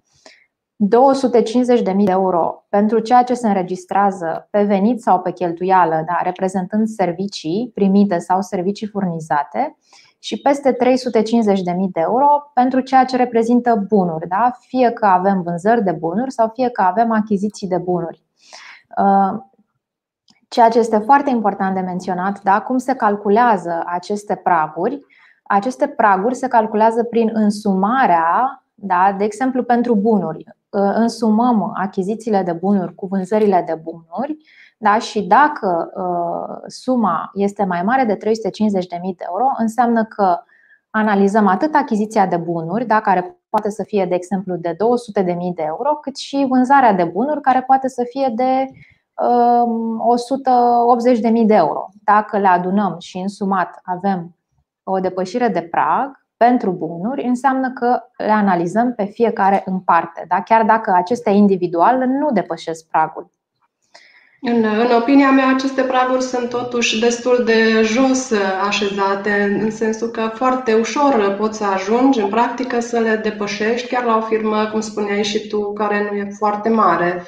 250.000 0.83 1.85
de 1.85 2.11
euro 2.11 2.65
pentru 2.69 2.99
ceea 2.99 3.23
ce 3.23 3.35
se 3.35 3.49
înregistrează 3.49 4.49
pe 4.51 4.63
venit 4.63 5.01
sau 5.01 5.21
pe 5.21 5.33
cheltuială, 5.33 6.03
da, 6.07 6.19
reprezentând 6.23 6.87
servicii 6.87 7.71
primite 7.75 8.19
sau 8.19 8.41
servicii 8.41 8.87
furnizate 8.87 9.77
și 10.23 10.41
peste 10.41 10.73
350.000 10.73 10.77
de 11.93 12.01
euro 12.01 12.51
pentru 12.55 12.81
ceea 12.81 13.05
ce 13.05 13.17
reprezintă 13.17 13.85
bunuri, 13.89 14.29
da? 14.29 14.57
fie 14.61 14.91
că 14.91 15.07
avem 15.07 15.43
vânzări 15.43 15.83
de 15.83 15.93
bunuri 15.93 16.33
sau 16.33 16.51
fie 16.55 16.69
că 16.69 16.83
avem 16.83 17.13
achiziții 17.13 17.69
de 17.69 17.79
bunuri. 17.79 18.23
Uh, 18.97 19.41
ceea 20.49 20.69
ce 20.69 20.79
este 20.79 20.99
foarte 20.99 21.31
important 21.31 21.75
de 21.75 21.81
menționat, 21.81 22.43
da? 22.43 22.61
cum 22.61 22.79
se 22.79 22.95
calculează 22.95 23.83
aceste 23.87 24.35
praguri. 24.35 25.01
Aceste 25.43 25.89
praguri 25.89 26.35
se 26.35 26.49
calculează 26.49 27.05
prin 27.05 27.31
însumarea, 27.33 28.65
da? 28.75 29.15
de 29.19 29.25
exemplu 29.25 29.63
pentru 29.63 29.95
bunuri. 29.95 30.45
Uh, 30.73 30.93
însumăm 30.95 31.73
achizițiile 31.75 32.43
de 32.43 32.53
bunuri 32.53 32.95
cu 32.95 33.07
vânzările 33.07 33.65
de 33.67 33.81
bunuri 33.83 34.37
da? 34.83 34.99
Și 34.99 35.23
dacă 35.23 35.93
uh, 35.95 36.57
suma 36.67 37.31
este 37.35 37.65
mai 37.65 37.83
mare 37.83 38.05
de 38.05 38.17
350.000 38.17 38.21
de 39.01 39.25
euro, 39.29 39.45
înseamnă 39.57 40.05
că 40.05 40.39
analizăm 40.91 41.47
atât 41.47 41.75
achiziția 41.75 42.27
de 42.27 42.37
bunuri, 42.37 42.87
da, 42.87 43.01
care 43.01 43.41
poate 43.49 43.71
să 43.71 43.83
fie, 43.83 44.05
de 44.05 44.15
exemplu, 44.15 44.57
de 44.57 44.77
200.000 45.23 45.25
de 45.55 45.63
euro, 45.63 45.91
cât 45.95 46.17
și 46.17 46.47
vânzarea 46.49 46.93
de 46.93 47.05
bunuri, 47.05 47.41
care 47.41 47.63
poate 47.63 47.89
să 47.89 48.05
fie 48.09 48.33
de 48.35 48.67
uh, 49.15 49.65
180.000 51.41 51.47
de 51.47 51.55
euro. 51.55 51.89
Dacă 52.05 52.39
le 52.39 52.49
adunăm 52.49 52.97
și 52.99 53.19
în 53.19 53.29
sumat 53.29 53.81
avem 53.83 54.37
o 54.83 54.99
depășire 54.99 55.49
de 55.49 55.63
prag 55.63 56.22
pentru 56.47 56.71
bunuri, 56.71 57.25
înseamnă 57.25 57.73
că 57.73 58.03
le 58.17 58.31
analizăm 58.31 58.95
pe 58.95 59.05
fiecare 59.05 59.63
în 59.67 59.79
parte, 59.81 60.25
da? 60.29 60.43
chiar 60.43 60.65
dacă 60.65 60.93
acestea 60.97 61.33
individual 61.33 61.97
nu 62.07 62.31
depășesc 62.33 62.87
pragul. 62.87 63.31
În, 64.41 64.65
în 64.65 64.97
opinia 65.01 65.31
mea, 65.31 65.49
aceste 65.49 65.83
praguri 65.83 66.23
sunt 66.23 66.49
totuși 66.49 67.01
destul 67.01 67.43
de 67.45 67.83
jos 67.83 68.33
așezate, 68.67 69.59
în 69.63 69.71
sensul 69.71 70.09
că 70.09 70.31
foarte 70.35 70.75
ușor 70.75 71.37
poți 71.39 71.59
să 71.59 71.65
ajungi 71.65 72.21
în 72.21 72.29
practică 72.29 72.81
să 72.81 72.99
le 72.99 73.21
depășești, 73.23 73.89
chiar 73.89 74.05
la 74.05 74.17
o 74.17 74.21
firmă, 74.21 74.69
cum 74.73 74.81
spuneai 74.81 75.25
și 75.25 75.49
tu, 75.49 75.73
care 75.73 76.09
nu 76.11 76.17
e 76.17 76.35
foarte 76.39 76.69
mare. 76.69 77.23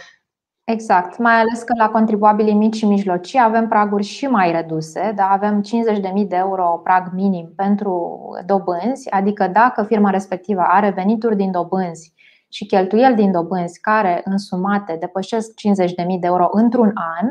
Exact, 0.65 1.19
mai 1.19 1.35
ales 1.35 1.63
că 1.63 1.73
la 1.77 1.89
contribuabilii 1.89 2.55
mici 2.55 2.75
și 2.75 2.87
mijlocii 2.87 3.41
avem 3.43 3.69
praguri 3.69 4.03
și 4.03 4.27
mai 4.27 4.53
reduse, 4.53 5.13
da? 5.17 5.29
avem 5.29 5.63
50.000 5.63 6.27
de 6.29 6.37
euro 6.37 6.81
prag 6.85 7.11
minim 7.13 7.53
pentru 7.57 8.19
dobânzi, 8.47 9.11
adică 9.11 9.47
dacă 9.47 9.83
firma 9.83 10.11
respectivă 10.11 10.61
are 10.61 10.91
venituri 10.91 11.37
din 11.37 11.51
dobânzi 11.51 12.13
și 12.49 12.67
cheltuieli 12.67 13.15
din 13.15 13.33
dobânzi 13.33 13.81
care 13.81 14.21
însumate 14.25 14.97
depășesc 15.01 15.51
50.000 15.51 15.95
de 15.95 16.27
euro 16.27 16.49
într-un 16.53 16.93
an, 17.19 17.31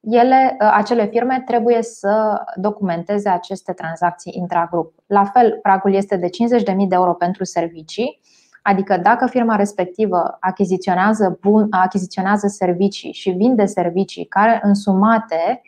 ele, 0.00 0.56
ă, 0.60 0.70
acele 0.72 1.06
firme 1.06 1.42
trebuie 1.46 1.82
să 1.82 2.42
documenteze 2.56 3.28
aceste 3.28 3.72
tranzacții 3.72 4.32
intragrup. 4.36 4.94
La 5.06 5.24
fel, 5.24 5.58
pragul 5.62 5.94
este 5.94 6.16
de 6.16 6.28
50.000 6.28 6.64
de 6.88 6.94
euro 6.94 7.12
pentru 7.12 7.44
servicii, 7.44 8.20
adică 8.66 8.96
dacă 8.96 9.26
firma 9.26 9.56
respectivă 9.56 10.36
achiziționează, 10.40 11.38
bun, 11.40 11.66
achiziționează 11.70 12.46
servicii 12.46 13.12
și 13.12 13.30
vinde 13.30 13.64
servicii 13.64 14.24
care 14.24 14.60
însumate 14.62 15.62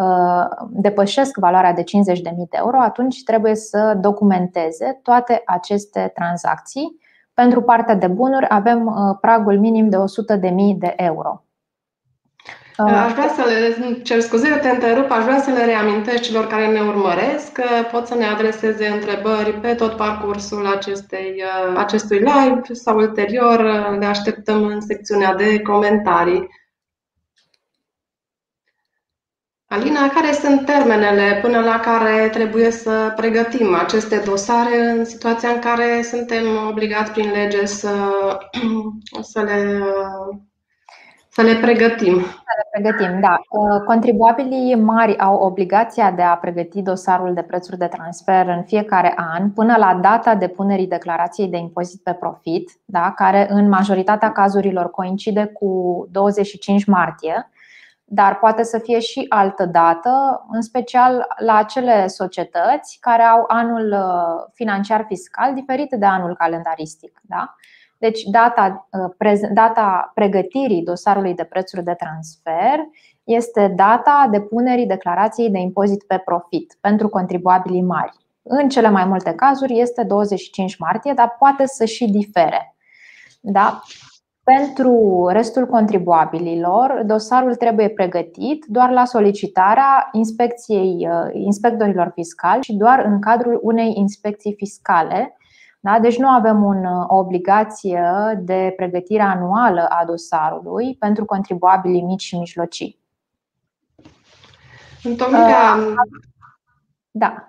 ă, 0.00 0.48
depășesc 0.70 1.36
valoarea 1.36 1.72
de 1.72 1.82
50.000 1.82 1.84
de 2.22 2.46
euro, 2.50 2.80
atunci 2.80 3.22
trebuie 3.22 3.54
să 3.54 3.98
documenteze 4.00 5.00
toate 5.02 5.42
aceste 5.44 6.12
tranzacții 6.14 6.98
pentru 7.34 7.62
partea 7.62 7.94
de 7.94 8.06
bunuri 8.06 8.46
avem 8.48 8.86
uh, 8.86 9.16
pragul 9.20 9.58
minim 9.58 9.88
de 9.88 9.96
100.000 9.96 10.42
de 10.76 10.92
euro. 10.96 11.43
Uh, 12.78 12.92
aș 12.92 13.12
vrea 13.12 13.28
să 13.28 13.44
le 13.46 13.92
cer 14.02 14.20
scuze, 14.20 14.48
eu 14.48 14.58
te 14.58 14.68
întrerup, 14.68 15.10
aș 15.10 15.24
vrea 15.24 15.40
să 15.40 15.50
le 15.50 15.64
reamintesc 15.64 16.22
celor 16.22 16.46
care 16.46 16.66
ne 16.66 16.80
urmăresc 16.80 17.52
că 17.52 17.64
pot 17.90 18.06
să 18.06 18.14
ne 18.14 18.24
adreseze 18.24 18.86
întrebări 18.86 19.52
pe 19.52 19.74
tot 19.74 19.96
parcursul 19.96 20.66
acestei, 20.66 21.42
uh, 21.44 21.76
acestui 21.76 22.18
live 22.18 22.60
sau 22.72 22.96
ulterior 22.96 23.60
le 23.98 24.06
așteptăm 24.06 24.64
în 24.64 24.80
secțiunea 24.80 25.34
de 25.34 25.60
comentarii. 25.60 26.48
Alina, 29.66 30.08
care 30.08 30.32
sunt 30.32 30.64
termenele 30.64 31.38
până 31.42 31.60
la 31.60 31.80
care 31.80 32.28
trebuie 32.28 32.70
să 32.70 33.12
pregătim 33.16 33.74
aceste 33.74 34.22
dosare 34.24 34.90
în 34.90 35.04
situația 35.04 35.48
în 35.48 35.60
care 35.60 36.02
suntem 36.02 36.44
obligați 36.68 37.12
prin 37.12 37.30
lege 37.30 37.64
să, 37.64 37.90
să, 39.32 39.42
le, 39.42 39.82
să 41.34 41.42
le 41.42 41.54
pregătim? 41.54 42.20
Să 42.20 42.54
le 42.56 42.68
pregătim, 42.70 43.20
da. 43.20 43.40
Contribuabilii 43.84 44.74
mari 44.74 45.18
au 45.18 45.36
obligația 45.36 46.10
de 46.10 46.22
a 46.22 46.36
pregăti 46.36 46.82
dosarul 46.82 47.34
de 47.34 47.42
prețuri 47.42 47.78
de 47.78 47.86
transfer 47.86 48.46
în 48.48 48.62
fiecare 48.62 49.12
an 49.16 49.50
până 49.50 49.76
la 49.78 49.98
data 50.02 50.34
depunerii 50.34 50.86
declarației 50.86 51.48
de 51.48 51.56
impozit 51.56 52.02
pe 52.02 52.12
profit, 52.12 52.70
da, 52.84 53.12
care 53.16 53.46
în 53.50 53.68
majoritatea 53.68 54.32
cazurilor 54.32 54.90
coincide 54.90 55.44
cu 55.44 56.08
25 56.10 56.84
martie 56.84 57.48
dar 58.06 58.38
poate 58.38 58.62
să 58.62 58.78
fie 58.78 58.98
și 58.98 59.26
altă 59.28 59.64
dată, 59.64 60.44
în 60.50 60.62
special 60.62 61.26
la 61.38 61.56
acele 61.56 62.06
societăți 62.06 62.98
care 63.00 63.22
au 63.22 63.44
anul 63.48 63.92
uh, 63.92 64.50
financiar 64.52 65.04
fiscal 65.08 65.54
diferit 65.54 65.90
de 65.90 66.04
anul 66.04 66.36
calendaristic. 66.36 67.20
Da? 67.22 67.54
Deci, 68.04 68.22
data, 68.22 68.88
uh, 69.28 69.40
data 69.52 70.10
pregătirii 70.14 70.82
dosarului 70.82 71.34
de 71.34 71.44
prețuri 71.44 71.84
de 71.84 71.94
transfer 71.98 72.78
este 73.24 73.72
data 73.76 74.28
depunerii 74.30 74.86
declarației 74.86 75.50
de 75.50 75.58
impozit 75.58 76.02
pe 76.02 76.22
profit 76.24 76.76
pentru 76.80 77.08
contribuabilii 77.08 77.82
mari. 77.82 78.12
În 78.42 78.68
cele 78.68 78.90
mai 78.90 79.04
multe 79.04 79.32
cazuri 79.32 79.80
este 79.80 80.02
25 80.02 80.76
martie, 80.76 81.12
dar 81.12 81.36
poate 81.38 81.66
să 81.66 81.84
și 81.84 82.10
difere. 82.10 82.76
Da? 83.40 83.80
Pentru 84.42 85.26
restul 85.30 85.66
contribuabililor, 85.66 87.02
dosarul 87.06 87.54
trebuie 87.54 87.88
pregătit 87.88 88.64
doar 88.68 88.90
la 88.90 89.04
solicitarea 89.04 90.08
inspecției 90.12 91.08
uh, 91.10 91.30
inspectorilor 91.32 92.10
fiscali 92.14 92.62
și 92.62 92.74
doar 92.74 93.04
în 93.04 93.20
cadrul 93.20 93.60
unei 93.62 93.92
inspecții 93.96 94.54
fiscale. 94.56 95.36
Da? 95.84 95.98
Deci 95.98 96.18
nu 96.18 96.28
avem 96.28 96.62
un, 96.62 96.84
uh, 96.84 97.04
o 97.06 97.16
obligație 97.16 98.02
de 98.42 98.72
pregătire 98.76 99.22
anuală 99.22 99.86
a 99.88 100.04
dosarului 100.04 100.96
pentru 100.98 101.24
contribuabilii 101.24 102.02
mici 102.02 102.22
și 102.22 102.38
mijlocii. 102.38 102.98
Întocmirea... 105.02 105.74
Uh, 105.74 105.94
da. 107.10 107.48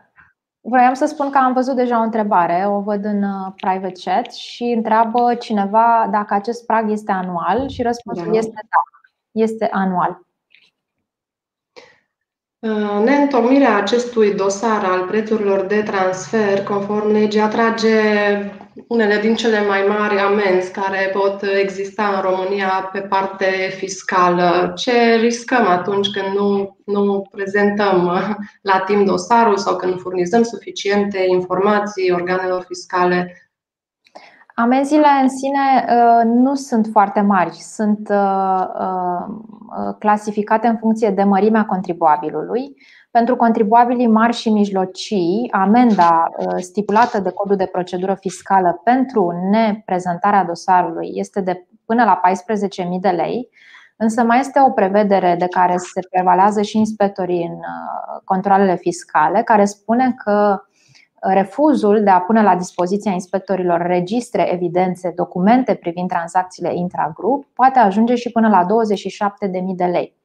Vreau 0.62 0.94
să 0.94 1.06
spun 1.06 1.30
că 1.30 1.38
am 1.38 1.54
văzut 1.54 1.76
deja 1.76 2.00
o 2.00 2.04
întrebare, 2.04 2.66
o 2.68 2.80
văd 2.80 3.06
în 3.06 3.24
uh, 3.24 3.52
private 3.56 4.02
chat 4.04 4.34
și 4.34 4.64
întreabă 4.64 5.36
cineva 5.36 6.08
dacă 6.12 6.34
acest 6.34 6.66
prag 6.66 6.92
este 6.92 7.12
anual 7.12 7.68
și 7.68 7.82
răspunsul 7.82 8.32
da. 8.32 8.38
este 8.38 8.60
da, 8.70 9.10
este 9.32 9.70
anual. 9.72 10.25
Uh, 12.66 13.04
neîntocmirea 13.04 13.76
acestui 13.76 14.34
dosar 14.34 14.84
al 14.84 15.02
prețurilor 15.02 15.66
de 15.66 15.82
transfer, 15.82 16.64
conform 16.64 17.12
legii, 17.12 17.40
atrage 17.40 18.00
unele 18.88 19.20
din 19.20 19.36
cele 19.36 19.66
mai 19.68 19.86
mari 19.88 20.20
amenzi 20.20 20.72
care 20.72 21.12
pot 21.14 21.42
exista 21.62 22.14
în 22.16 22.22
România 22.22 22.90
pe 22.94 23.00
parte 23.00 23.46
fiscală. 23.78 24.74
Ce 24.76 25.16
riscăm 25.16 25.68
atunci 25.68 26.08
când 26.08 26.38
nu, 26.38 26.78
nu 26.86 27.28
prezentăm 27.32 28.12
la 28.62 28.80
timp 28.80 29.06
dosarul 29.06 29.58
sau 29.58 29.76
când 29.76 29.92
nu 29.94 30.00
furnizăm 30.00 30.44
suficiente 30.44 31.26
informații 31.28 32.12
organelor 32.12 32.64
fiscale? 32.68 33.45
Amenziile 34.58 35.08
în 35.22 35.30
sine 35.30 35.86
uh, 35.90 36.22
nu 36.26 36.54
sunt 36.54 36.88
foarte 36.92 37.22
mari, 37.22 37.56
sunt 37.56 38.10
uh, 38.10 39.26
clasificate 40.00 40.68
în 40.68 40.78
funcție 40.78 41.10
de 41.10 41.24
mărimea 41.24 41.66
contribuabilului. 41.66 42.76
Pentru 43.12 43.36
contribuabilii 43.36 44.08
mari 44.08 44.36
și 44.36 44.50
mijlocii, 44.50 45.48
amenda 45.52 46.30
stipulată 46.58 47.20
de 47.20 47.32
codul 47.32 47.56
de 47.56 47.66
procedură 47.66 48.18
fiscală 48.20 48.82
pentru 48.84 49.32
neprezentarea 49.52 50.44
dosarului 50.44 51.10
este 51.14 51.42
de 51.42 51.68
până 51.86 52.04
la 52.04 52.22
14.000 52.84 53.00
de 53.00 53.10
lei, 53.10 53.50
însă 53.96 54.24
mai 54.24 54.40
este 54.40 54.62
o 54.68 54.72
prevedere 54.72 55.36
de 55.40 55.48
care 55.48 55.78
se 55.78 56.08
prevalează 56.12 56.62
și 56.62 56.78
inspectorii 56.78 57.44
în 57.44 57.58
controlele 58.24 58.76
fiscale, 58.76 59.42
care 59.42 59.66
spune 59.66 60.14
că 60.24 60.60
refuzul 61.34 62.04
de 62.04 62.10
a 62.10 62.20
pune 62.20 62.42
la 62.42 62.56
dispoziția 62.56 63.12
inspectorilor 63.12 63.82
registre, 63.82 64.54
evidențe, 64.54 65.14
documente 65.16 65.74
privind 65.74 66.10
tranzacțiile 66.10 66.76
intragrup 66.76 67.46
poate 67.54 67.80
ajunge 67.80 68.16
și 68.16 68.32
până 68.32 68.48
la 68.48 68.66
27.000 68.66 69.76
de 69.76 69.86
lei. 69.86 70.16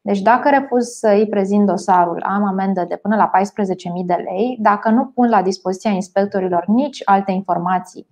Deci 0.00 0.20
dacă 0.20 0.48
refuz 0.48 0.86
să 0.86 1.08
îi 1.08 1.28
prezint 1.28 1.66
dosarul, 1.66 2.22
am 2.22 2.44
amendă 2.44 2.84
de 2.88 2.96
până 2.96 3.16
la 3.16 3.30
14.000 3.38 4.04
de 4.04 4.14
lei. 4.14 4.58
Dacă 4.60 4.90
nu 4.90 5.06
pun 5.06 5.28
la 5.28 5.42
dispoziția 5.42 5.90
inspectorilor 5.90 6.64
nici 6.66 7.02
alte 7.04 7.32
informații 7.32 8.06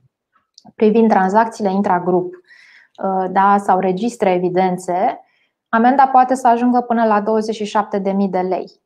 privind 0.74 1.08
tranzacțiile 1.08 1.72
intragrup 1.72 2.34
uh, 2.34 3.30
da, 3.30 3.56
sau 3.58 3.78
registre 3.78 4.32
evidențe, 4.32 5.20
amenda 5.68 6.06
poate 6.06 6.34
să 6.34 6.48
ajungă 6.48 6.80
până 6.80 7.04
la 7.04 7.22
27.000 7.22 8.30
de 8.30 8.38
lei. 8.38 8.84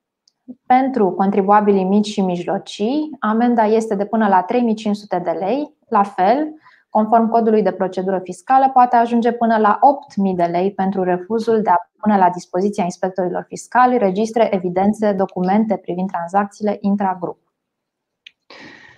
Pentru 0.67 1.11
contribuabilii 1.11 1.85
mici 1.85 2.07
și 2.07 2.21
mijlocii, 2.21 3.17
amenda 3.21 3.65
este 3.65 3.95
de 3.95 4.05
până 4.05 4.29
la 4.29 4.43
3500 4.43 5.21
de 5.25 5.31
lei. 5.31 5.75
La 5.89 6.03
fel, 6.03 6.55
conform 6.91 7.31
codului 7.31 7.63
de 7.63 7.73
procedură 7.73 8.21
fiscală, 8.23 8.71
poate 8.73 8.97
ajunge 8.97 9.33
până 9.33 9.57
la 9.59 9.79
8000 9.81 10.35
de 10.35 10.45
lei 10.45 10.73
pentru 10.73 11.03
refuzul 11.03 11.63
de 11.63 11.71
a 11.71 11.75
pune 12.01 12.19
la 12.19 12.31
dispoziția 12.31 12.85
inspectorilor 12.85 13.45
fiscali 13.49 13.99
registre, 13.99 14.55
evidențe, 14.55 15.13
documente 15.13 15.77
privind 15.77 16.11
tranzacțiile 16.11 16.79
intragrup. 16.81 17.39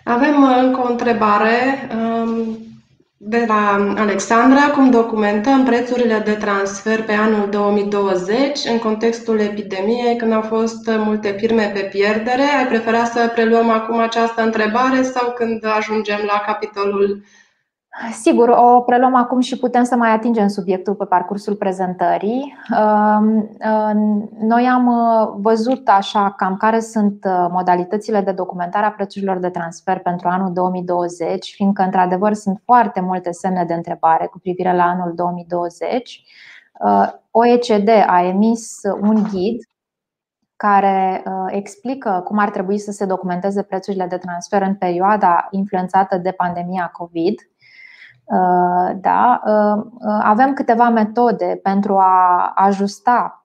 Avem 0.05 0.43
încă 0.65 0.81
o 0.81 0.91
întrebare 0.91 1.51
um, 1.95 2.57
de 3.25 3.45
la 3.49 3.95
Alexandra. 3.97 4.61
Cum 4.61 4.91
documentăm 4.91 5.65
prețurile 5.65 6.19
de 6.19 6.33
transfer 6.33 7.03
pe 7.03 7.13
anul 7.13 7.49
2020 7.51 8.59
în 8.71 8.79
contextul 8.79 9.39
epidemiei, 9.41 10.17
când 10.17 10.33
au 10.33 10.41
fost 10.41 10.87
multe 10.87 11.35
firme 11.39 11.71
pe 11.75 11.81
pierdere? 11.81 12.43
Ai 12.59 12.67
prefera 12.67 13.05
să 13.05 13.31
preluăm 13.35 13.71
acum 13.71 13.99
această 13.99 14.43
întrebare 14.43 15.03
sau 15.03 15.33
când 15.33 15.65
ajungem 15.77 16.21
la 16.27 16.43
capitolul 16.47 17.25
Sigur, 18.21 18.49
o 18.49 18.81
preluăm 18.81 19.15
acum 19.15 19.41
și 19.41 19.59
putem 19.59 19.85
să 19.85 19.97
mai 19.97 20.11
atingem 20.11 20.49
subiectul 20.49 20.95
pe 20.95 21.05
parcursul 21.05 21.55
prezentării. 21.55 22.57
Noi 24.39 24.67
am 24.67 24.87
uh, 24.87 25.35
văzut 25.37 25.89
așa 25.89 26.35
cam 26.37 26.57
care 26.57 26.81
sunt 26.81 27.25
uh, 27.25 27.47
modalitățile 27.51 28.21
de 28.21 28.33
documentare 28.33 28.87
a 28.87 28.91
prețurilor 28.91 29.39
de 29.39 29.49
transfer 29.49 29.99
pentru 29.99 30.29
anul 30.29 30.53
2020, 30.53 31.53
fiindcă 31.55 31.83
într-adevăr 31.83 32.33
sunt 32.33 32.61
foarte 32.65 33.01
multe 33.01 33.31
semne 33.31 33.65
de 33.65 33.75
întrebare 33.75 34.27
cu 34.27 34.39
privire 34.39 34.75
la 34.75 34.85
anul 34.85 35.13
2020. 35.15 36.25
Uh, 36.85 37.13
OECD 37.31 37.89
a 38.07 38.23
emis 38.23 38.81
un 39.01 39.23
ghid 39.23 39.63
care 40.57 41.23
explică 41.47 42.23
cum 42.25 42.39
ar 42.39 42.51
trebui 42.51 42.79
să 42.79 42.91
se 42.91 43.05
documenteze 43.05 43.63
prețurile 43.63 44.07
de 44.07 44.17
transfer 44.17 44.63
în 44.63 44.75
perioada 44.75 45.47
influențată 45.51 46.17
de 46.17 46.31
pandemia 46.31 46.91
COVID 46.93 47.35
Uh, 47.35 47.52
da, 49.01 49.43
uh, 49.45 49.85
uh, 49.99 50.21
avem 50.23 50.53
câteva 50.53 50.89
metode 50.89 51.61
pentru 51.63 51.97
a 51.97 52.53
ajusta 52.55 53.37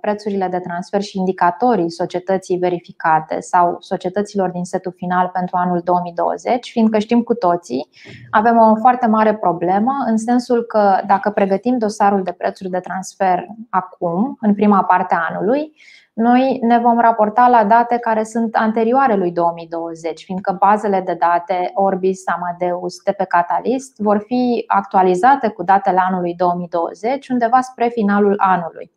prețurile 0.00 0.48
de 0.48 0.58
transfer 0.58 1.02
și 1.02 1.18
indicatorii 1.18 1.90
societății 1.90 2.58
verificate 2.58 3.40
sau 3.40 3.76
societăților 3.80 4.50
din 4.50 4.64
setul 4.64 4.92
final 4.96 5.30
pentru 5.32 5.56
anul 5.56 5.80
2020, 5.84 6.70
fiindcă 6.70 6.98
știm 6.98 7.22
cu 7.22 7.34
toții, 7.34 7.88
avem 8.30 8.58
o 8.58 8.74
foarte 8.74 9.06
mare 9.06 9.34
problemă 9.34 9.92
în 10.06 10.16
sensul 10.16 10.62
că 10.62 11.00
dacă 11.06 11.30
pregătim 11.30 11.78
dosarul 11.78 12.22
de 12.22 12.32
prețuri 12.32 12.70
de 12.70 12.78
transfer 12.78 13.46
acum, 13.70 14.36
în 14.40 14.54
prima 14.54 14.84
parte 14.84 15.14
a 15.14 15.26
anului, 15.30 15.72
noi 16.12 16.58
ne 16.62 16.78
vom 16.78 17.00
raporta 17.00 17.48
la 17.48 17.64
date 17.64 17.98
care 17.98 18.24
sunt 18.24 18.56
anterioare 18.56 19.14
lui 19.14 19.32
2020, 19.32 20.24
fiindcă 20.24 20.56
bazele 20.58 21.00
de 21.00 21.14
date 21.14 21.70
Orbis, 21.74 22.22
Amadeus, 22.26 22.96
TP 22.96 23.22
Catalyst 23.28 23.96
vor 23.98 24.22
fi 24.26 24.64
actualizate 24.66 25.48
cu 25.48 25.62
datele 25.62 25.98
anului 26.08 26.34
2020 26.34 27.28
undeva 27.28 27.60
spre 27.60 27.88
finalul 27.88 28.34
anului 28.36 28.92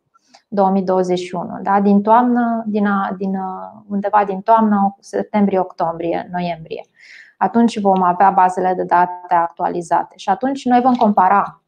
2021, 0.48 1.58
da? 1.62 1.80
din 1.80 2.02
toamnă, 2.02 2.64
din, 2.66 2.86
a, 2.86 3.14
din, 3.18 3.38
undeva 3.88 4.24
din 4.24 4.40
toamnă, 4.40 4.96
septembrie, 5.00 5.58
octombrie, 5.58 6.28
noiembrie. 6.32 6.84
Atunci 7.36 7.80
vom 7.80 8.02
avea 8.02 8.30
bazele 8.30 8.74
de 8.74 8.82
date 8.82 9.34
actualizate 9.34 10.16
și 10.16 10.28
atunci 10.28 10.64
noi 10.64 10.80
vom 10.80 10.94
compara 10.94 11.62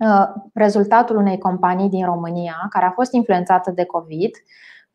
uh, 0.00 0.26
rezultatul 0.54 1.16
unei 1.16 1.38
companii 1.38 1.88
din 1.88 2.04
România 2.04 2.66
care 2.70 2.84
a 2.84 2.90
fost 2.90 3.12
influențată 3.12 3.70
de 3.70 3.84
COVID 3.84 4.30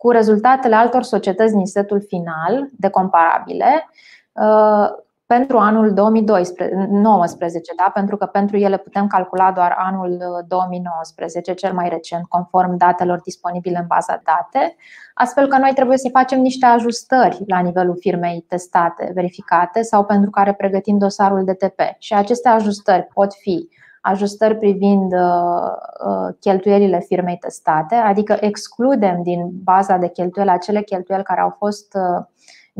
cu 0.02 0.10
rezultatele 0.10 0.76
altor 0.76 1.04
societăți 1.04 1.56
din 1.56 1.66
setul 1.66 2.02
final 2.08 2.70
de 2.78 2.90
comparabile 2.90 3.90
uh, 4.32 4.90
pentru 5.26 5.58
anul 5.58 5.94
2019, 5.94 7.74
da? 7.76 7.92
pentru 7.94 8.18
că 8.18 8.26
pentru 8.26 8.58
ele 8.58 8.78
putem 8.78 9.08
calcula 9.08 9.52
doar 9.52 9.76
anul 9.78 10.18
2019, 10.48 11.52
uh, 11.52 11.58
cel 11.58 11.74
mai 11.74 11.90
recent, 11.90 12.26
conform 12.28 12.78
datelor 12.78 13.20
disponibile 13.22 13.78
în 13.78 13.88
baza 13.88 14.22
date, 14.24 14.76
astfel 15.14 15.48
că 15.48 15.58
noi 15.58 15.74
trebuie 15.74 15.98
să 15.98 16.10
facem 16.12 16.40
niște 16.40 16.66
ajustări 16.66 17.44
la 17.48 17.60
nivelul 17.60 17.98
firmei 18.00 18.46
testate, 18.48 19.12
verificate 19.14 19.82
sau 19.82 20.06
pentru 20.06 20.30
care 20.30 20.54
pregătim 20.54 20.98
dosarul 20.98 21.44
DTP. 21.44 21.80
Și 21.98 22.14
aceste 22.14 22.50
ajustări 22.50 23.08
pot 23.14 23.34
fi 23.34 23.70
ajustări 24.02 24.58
privind 24.58 25.14
uh, 25.14 25.72
uh, 26.06 26.36
cheltuielile 26.40 27.00
firmei 27.00 27.38
testate, 27.38 27.96
adică 27.96 28.38
excludem 28.40 29.24
din 29.24 29.50
baza 29.64 29.98
de 29.98 30.10
cheltuieli 30.10 30.52
acele 30.52 30.82
cheltuieli 30.82 31.24
care 31.24 31.42
au 31.42 31.56
fost 31.58 31.94
uh, 31.94 32.26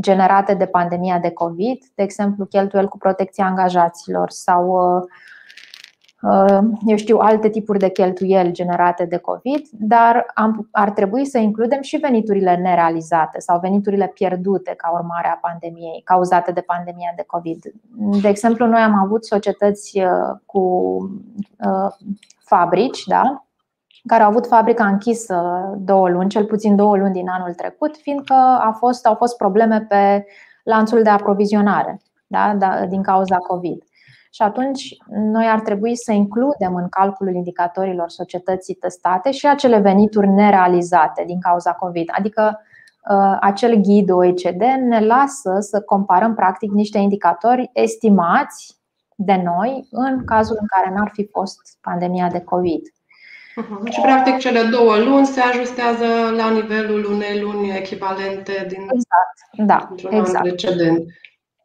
generate 0.02 0.54
de 0.54 0.66
pandemia 0.66 1.20
de 1.20 1.32
COVID, 1.32 1.84
de 1.96 2.04
exemplu 2.04 2.46
cheltuieli 2.46 2.88
cu 2.88 2.98
protecția 2.98 3.46
angajaților 3.46 4.30
sau 4.30 4.66
Uh, 4.68 5.04
eu 6.86 6.96
știu, 6.96 7.18
alte 7.18 7.50
tipuri 7.50 7.80
de 7.80 7.90
cheltuieli 7.90 8.52
generate 8.52 9.06
de 9.06 9.18
COVID, 9.18 9.68
dar 9.72 10.26
am, 10.34 10.68
ar 10.72 10.92
trebui 10.92 11.26
să 11.26 11.38
includem 11.38 11.82
și 11.82 11.98
veniturile 11.98 12.56
nerealizate 12.56 13.40
sau 13.40 13.60
veniturile 13.60 14.08
pierdute 14.08 14.74
ca 14.78 14.92
urmare 14.94 15.28
a 15.28 15.48
pandemiei, 15.50 16.02
cauzate 16.04 16.52
de 16.52 16.62
pandemia 16.62 17.14
de 17.16 17.24
COVID. 17.28 17.72
De 18.22 18.28
exemplu, 18.28 18.66
noi 18.66 18.82
am 18.82 18.96
avut 19.04 19.26
societăți 19.26 20.00
uh, 20.00 20.40
cu 20.46 20.60
uh, 21.66 21.92
fabrici, 22.40 23.04
da? 23.06 23.46
care 24.06 24.24
au 24.24 24.30
avut 24.30 24.48
fabrica 24.48 24.86
închisă 24.86 25.70
două 25.78 26.10
luni, 26.10 26.30
cel 26.30 26.46
puțin 26.46 26.76
două 26.76 26.98
luni 26.98 27.14
din 27.14 27.28
anul 27.30 27.54
trecut, 27.54 27.98
fiindcă 27.98 28.34
a 28.34 28.76
fost, 28.78 29.06
au 29.06 29.16
fost 29.16 29.38
probleme 29.38 29.86
pe 29.90 30.26
lanțul 30.64 31.04
de 31.04 31.10
aprovizionare 31.10 32.02
da? 32.32 32.56
Da, 32.58 32.86
din 32.86 33.02
cauza 33.02 33.38
COVID. 33.38 33.84
Și 34.34 34.41
atunci 34.41 34.98
noi 35.08 35.48
ar 35.48 35.60
trebui 35.60 35.96
să 35.96 36.12
includem 36.12 36.76
în 36.76 36.89
calculul 36.89 37.36
indicatorilor 37.36 38.10
societății 38.10 38.74
testate 38.74 39.32
și 39.32 39.48
acele 39.48 39.80
venituri 39.80 40.28
nerealizate 40.28 41.24
din 41.26 41.39
cauza 41.39 41.72
COVID. 41.74 42.10
Adică 42.17 42.60
uh, 43.12 43.38
acel 43.39 43.76
ghid 43.76 44.10
OECD 44.10 44.62
ne 44.80 45.06
lasă 45.06 45.58
să 45.60 45.82
comparăm 45.82 46.36
practic 46.36 46.72
niște 46.72 46.98
indicatori 46.98 47.70
estimați 47.74 48.80
de 49.15 49.41
noi 49.44 49.88
în 49.91 50.26
cazul 50.26 50.58
în 50.60 50.67
care 50.76 50.96
n-ar 50.96 51.10
fi 51.13 51.28
fost 51.32 51.78
pandemia 51.82 52.28
de 52.28 52.39
COVID. 52.39 52.82
Uh-huh. 52.88 53.91
Și 53.91 54.02
practic 54.02 54.38
cele 54.38 54.62
două 54.63 54.98
luni 54.98 55.26
se 55.26 55.41
ajustează 55.41 56.06
la 56.36 56.50
nivelul 56.50 57.06
unei 57.06 57.39
luni 57.39 57.78
echivalente 57.78 58.65
din 58.67 58.82
exact, 58.82 59.38
da, 59.52 59.89
exact. 60.17 60.48
precedent. 60.48 61.06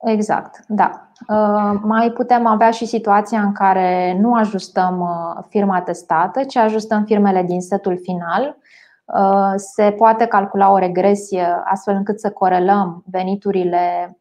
Exact, 0.01 0.65
da. 0.69 1.09
Uh, 1.29 1.81
mai 1.83 2.11
putem 2.11 2.47
avea 2.47 2.71
și 2.71 2.87
situația 2.87 3.41
în 3.41 3.53
care 3.53 4.19
nu 4.21 4.35
ajustăm 4.35 5.01
uh, 5.01 5.45
firma 5.49 5.81
testată, 5.81 6.45
ci 6.45 6.57
ajustăm 6.57 7.05
firmele 7.05 7.43
din 7.43 7.61
setul 7.61 7.99
final. 8.03 8.57
Uh, 9.05 9.53
se 9.57 9.91
poate 9.91 10.27
calcula 10.27 10.71
o 10.71 10.79
regresie 10.79 11.63
astfel 11.65 11.95
încât 11.95 12.21
să 12.21 12.31
corelăm 12.31 13.03
veniturile 13.11 14.17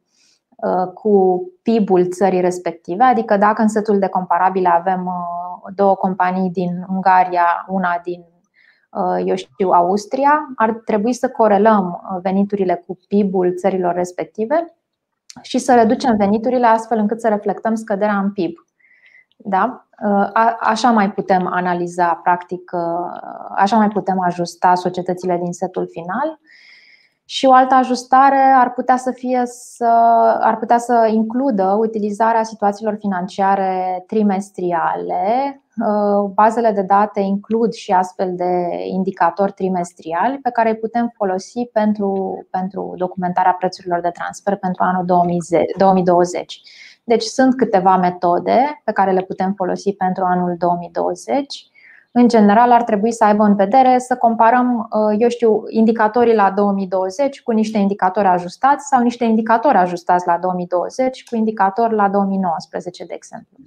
cu 0.93 1.41
PIB-ul 1.63 2.07
țării 2.09 2.41
respective, 2.41 3.03
adică 3.03 3.38
dacă 3.38 3.61
în 3.61 3.67
setul 3.67 3.99
de 3.99 4.07
comparabile 4.07 4.67
avem 4.67 5.09
două 5.75 5.95
companii 5.95 6.49
din 6.49 6.85
Ungaria, 6.89 7.65
una 7.67 8.01
din 8.03 8.25
eu 9.25 9.35
știu, 9.35 9.69
Austria, 9.69 10.53
ar 10.55 10.81
trebui 10.85 11.13
să 11.13 11.29
corelăm 11.29 12.01
veniturile 12.21 12.83
cu 12.88 12.97
PIB-ul 13.07 13.53
țărilor 13.55 13.93
respective 13.93 14.75
și 15.41 15.58
să 15.58 15.74
reducem 15.74 16.15
veniturile 16.17 16.67
astfel 16.67 16.98
încât 16.98 17.21
să 17.21 17.28
reflectăm 17.28 17.76
scăderea 17.76 18.17
în 18.17 18.32
PIB. 18.32 18.54
Da? 19.38 19.88
A, 20.34 20.58
așa 20.60 20.91
mai 20.91 21.12
putem 21.12 21.48
analiza, 21.48 22.13
practic, 22.24 22.71
așa 23.56 23.78
mai 23.78 23.88
putem 23.88 24.19
ajusta 24.19 24.76
societățile 24.76 25.39
din 25.43 25.52
setul 25.52 25.88
final. 25.91 26.39
Și 27.26 27.45
o 27.45 27.54
altă 27.54 27.74
ajustare 27.74 28.41
ar 28.56 28.74
putea 28.74 28.98
să 28.98 29.12
fie 29.12 29.41
să, 29.45 29.86
ar 30.41 30.58
putea 30.58 30.78
să 30.78 31.10
includă 31.12 31.78
utilizarea 31.80 32.43
situațiilor 32.43 32.95
financiare 33.00 34.04
trimestriale. 34.08 35.60
Uh, 35.77 36.31
bazele 36.33 36.71
de 36.71 36.81
date 36.81 37.19
includ 37.19 37.73
și 37.73 37.91
astfel 37.91 38.35
de 38.35 38.67
indicatori 38.85 39.51
trimestriali 39.51 40.39
pe 40.41 40.49
care 40.49 40.69
îi 40.69 40.77
putem 40.77 41.13
folosi 41.15 41.65
pentru, 41.73 42.39
pentru 42.49 42.93
documentarea 42.97 43.51
prețurilor 43.51 44.01
de 44.01 44.09
transfer 44.09 44.55
pentru 44.55 44.83
anul 44.83 45.05
2020. 45.05 46.61
Deci 47.03 47.23
sunt 47.23 47.55
câteva 47.55 47.97
metode 47.97 48.81
pe 48.83 48.91
care 48.91 49.11
le 49.11 49.21
putem 49.21 49.53
folosi 49.53 49.93
pentru 49.93 50.23
anul 50.23 50.55
2020 50.57 51.69
în 52.17 52.27
general 52.27 52.71
ar 52.71 52.83
trebui 52.83 53.11
să 53.11 53.23
aibă 53.23 53.43
în 53.43 53.55
vedere 53.55 53.97
să 53.99 54.15
comparăm, 54.15 54.89
uh, 54.91 55.15
eu 55.17 55.29
știu, 55.29 55.63
indicatorii 55.69 56.35
la 56.35 56.51
2020 56.51 57.41
cu 57.41 57.51
niște 57.51 57.77
indicatori 57.77 58.27
ajustați 58.27 58.88
sau 58.88 59.01
niște 59.01 59.23
indicatori 59.23 59.77
ajustați 59.77 60.27
la 60.27 60.38
2020 60.38 61.23
cu 61.23 61.35
indicatori 61.35 61.95
la 61.95 62.09
2019, 62.09 63.05
de 63.05 63.13
exemplu. 63.13 63.57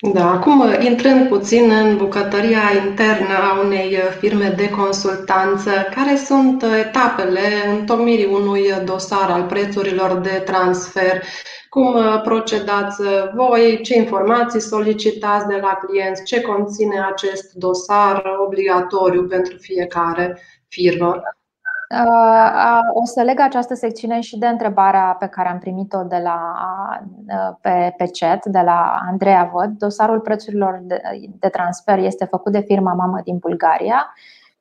Da, 0.00 0.30
acum 0.30 0.64
intrând 0.80 1.28
puțin 1.28 1.70
în 1.70 1.96
bucătăria 1.96 2.60
internă 2.86 3.34
a 3.34 3.60
unei 3.60 3.96
firme 4.18 4.48
de 4.56 4.70
consultanță, 4.70 5.70
care 5.94 6.16
sunt 6.16 6.62
etapele 6.62 7.40
întocmirii 7.78 8.24
unui 8.26 8.72
dosar 8.84 9.30
al 9.30 9.46
prețurilor 9.46 10.18
de 10.18 10.42
transfer? 10.44 11.22
Cum 11.68 12.20
procedați 12.22 13.02
voi? 13.34 13.80
Ce 13.82 13.96
informații 13.96 14.60
solicitați 14.60 15.46
de 15.46 15.56
la 15.56 15.78
clienți? 15.86 16.24
Ce 16.24 16.40
conține 16.40 17.04
acest 17.12 17.52
dosar 17.52 18.22
obligatoriu 18.46 19.26
pentru 19.26 19.56
fiecare 19.56 20.40
firmă? 20.68 21.20
O 22.94 23.04
să 23.04 23.22
leg 23.22 23.40
această 23.40 23.74
secțiune 23.74 24.20
și 24.20 24.38
de 24.38 24.46
întrebarea 24.46 25.16
pe 25.18 25.26
care 25.26 25.48
am 25.48 25.58
primit-o 25.58 26.02
de 26.02 26.20
la, 26.22 26.38
pe, 27.60 27.94
pe 27.96 28.10
chat, 28.18 28.46
de 28.46 28.60
la 28.60 29.00
Andreea 29.10 29.50
Văd. 29.52 29.70
Dosarul 29.70 30.20
prețurilor 30.20 30.80
de, 30.82 31.00
de 31.38 31.48
transfer 31.48 31.98
este 31.98 32.24
făcut 32.24 32.52
de 32.52 32.60
firma 32.60 32.92
mamă 32.92 33.20
din 33.24 33.36
Bulgaria. 33.38 34.14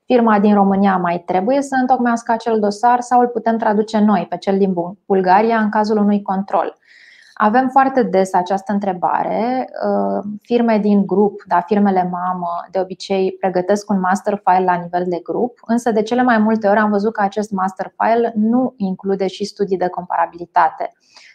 Firma 0.05 0.39
din 0.39 0.53
România 0.53 0.97
mai 0.97 1.23
trebuie 1.25 1.61
să 1.61 1.75
întocmească 1.79 2.31
acel 2.31 2.59
dosar 2.59 2.99
sau 2.99 3.19
îl 3.19 3.27
putem 3.27 3.57
traduce 3.57 3.99
noi 3.99 4.25
pe 4.29 4.37
cel 4.37 4.57
din 4.57 4.73
Bulgaria 5.05 5.57
în 5.57 5.69
cazul 5.69 5.97
unui 5.97 6.21
control. 6.21 6.77
Avem 7.37 7.67
foarte 7.67 8.03
des 8.03 8.33
această 8.33 8.71
întrebare. 8.71 9.69
Uh, 9.87 10.23
firme 10.41 10.77
din 10.77 11.05
grup, 11.05 11.43
da, 11.47 11.61
firmele 11.61 12.09
mamă, 12.11 12.47
de 12.71 12.79
obicei 12.79 13.35
pregătesc 13.39 13.89
un 13.89 13.99
master 13.99 14.41
file 14.43 14.63
la 14.63 14.73
nivel 14.73 15.03
de 15.07 15.19
grup, 15.23 15.59
însă 15.65 15.91
de 15.91 16.01
cele 16.01 16.23
mai 16.23 16.37
multe 16.37 16.67
ori 16.67 16.79
am 16.79 16.89
văzut 16.89 17.13
că 17.13 17.21
acest 17.21 17.51
master 17.51 17.93
file 17.97 18.33
nu 18.35 18.73
include 18.77 19.27
și 19.27 19.45
studii 19.45 19.77
de 19.77 19.87
comparabilitate, 19.87 20.91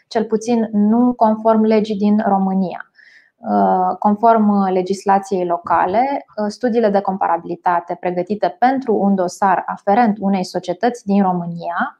cel 0.09 0.25
puțin 0.25 0.69
nu 0.73 1.13
conform 1.13 1.63
legii 1.63 1.97
din 1.97 2.23
România. 2.27 2.91
Uh, 3.37 3.97
conform 3.99 4.71
legislației 4.73 5.47
locale, 5.47 6.27
uh, 6.37 6.47
studiile 6.49 6.89
de 6.89 7.01
comparabilitate 7.01 7.97
pregătite 8.01 8.57
pentru 8.59 8.95
un 8.95 9.15
dosar 9.15 9.63
aferent 9.67 10.17
unei 10.21 10.45
societăți 10.45 11.07
din 11.07 11.23
România 11.23 12.00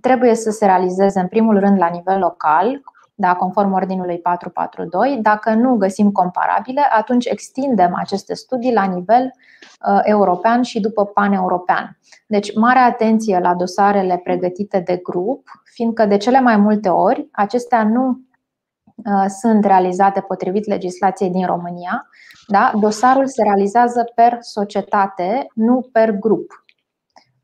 trebuie 0.00 0.34
să 0.34 0.50
se 0.50 0.64
realizeze 0.64 1.20
în 1.20 1.28
primul 1.28 1.58
rând 1.58 1.78
la 1.78 1.88
nivel 1.88 2.18
local, 2.18 2.80
da, 3.20 3.34
conform 3.34 3.72
ordinului 3.72 4.18
442. 4.18 5.18
Dacă 5.22 5.54
nu 5.54 5.74
găsim 5.74 6.10
comparabile, 6.12 6.80
atunci 6.90 7.26
extindem 7.26 7.94
aceste 7.94 8.34
studii 8.34 8.72
la 8.72 8.84
nivel 8.84 9.22
uh, 9.24 10.00
european 10.02 10.62
și 10.62 10.80
după 10.80 11.04
pan-european. 11.04 11.98
Deci, 12.26 12.54
mare 12.56 12.78
atenție 12.78 13.38
la 13.38 13.54
dosarele 13.54 14.20
pregătite 14.24 14.80
de 14.80 14.96
grup, 14.96 15.48
fiindcă 15.64 16.06
de 16.06 16.16
cele 16.16 16.40
mai 16.40 16.56
multe 16.56 16.88
ori 16.88 17.28
acestea 17.32 17.84
nu 17.84 18.08
uh, 18.08 19.24
sunt 19.40 19.64
realizate 19.64 20.20
potrivit 20.20 20.66
legislației 20.66 21.30
din 21.30 21.46
România. 21.46 22.06
Da? 22.46 22.72
Dosarul 22.80 23.26
se 23.26 23.42
realizează 23.42 24.12
per 24.14 24.36
societate, 24.40 25.46
nu 25.54 25.88
per 25.92 26.10
grup. 26.10 26.64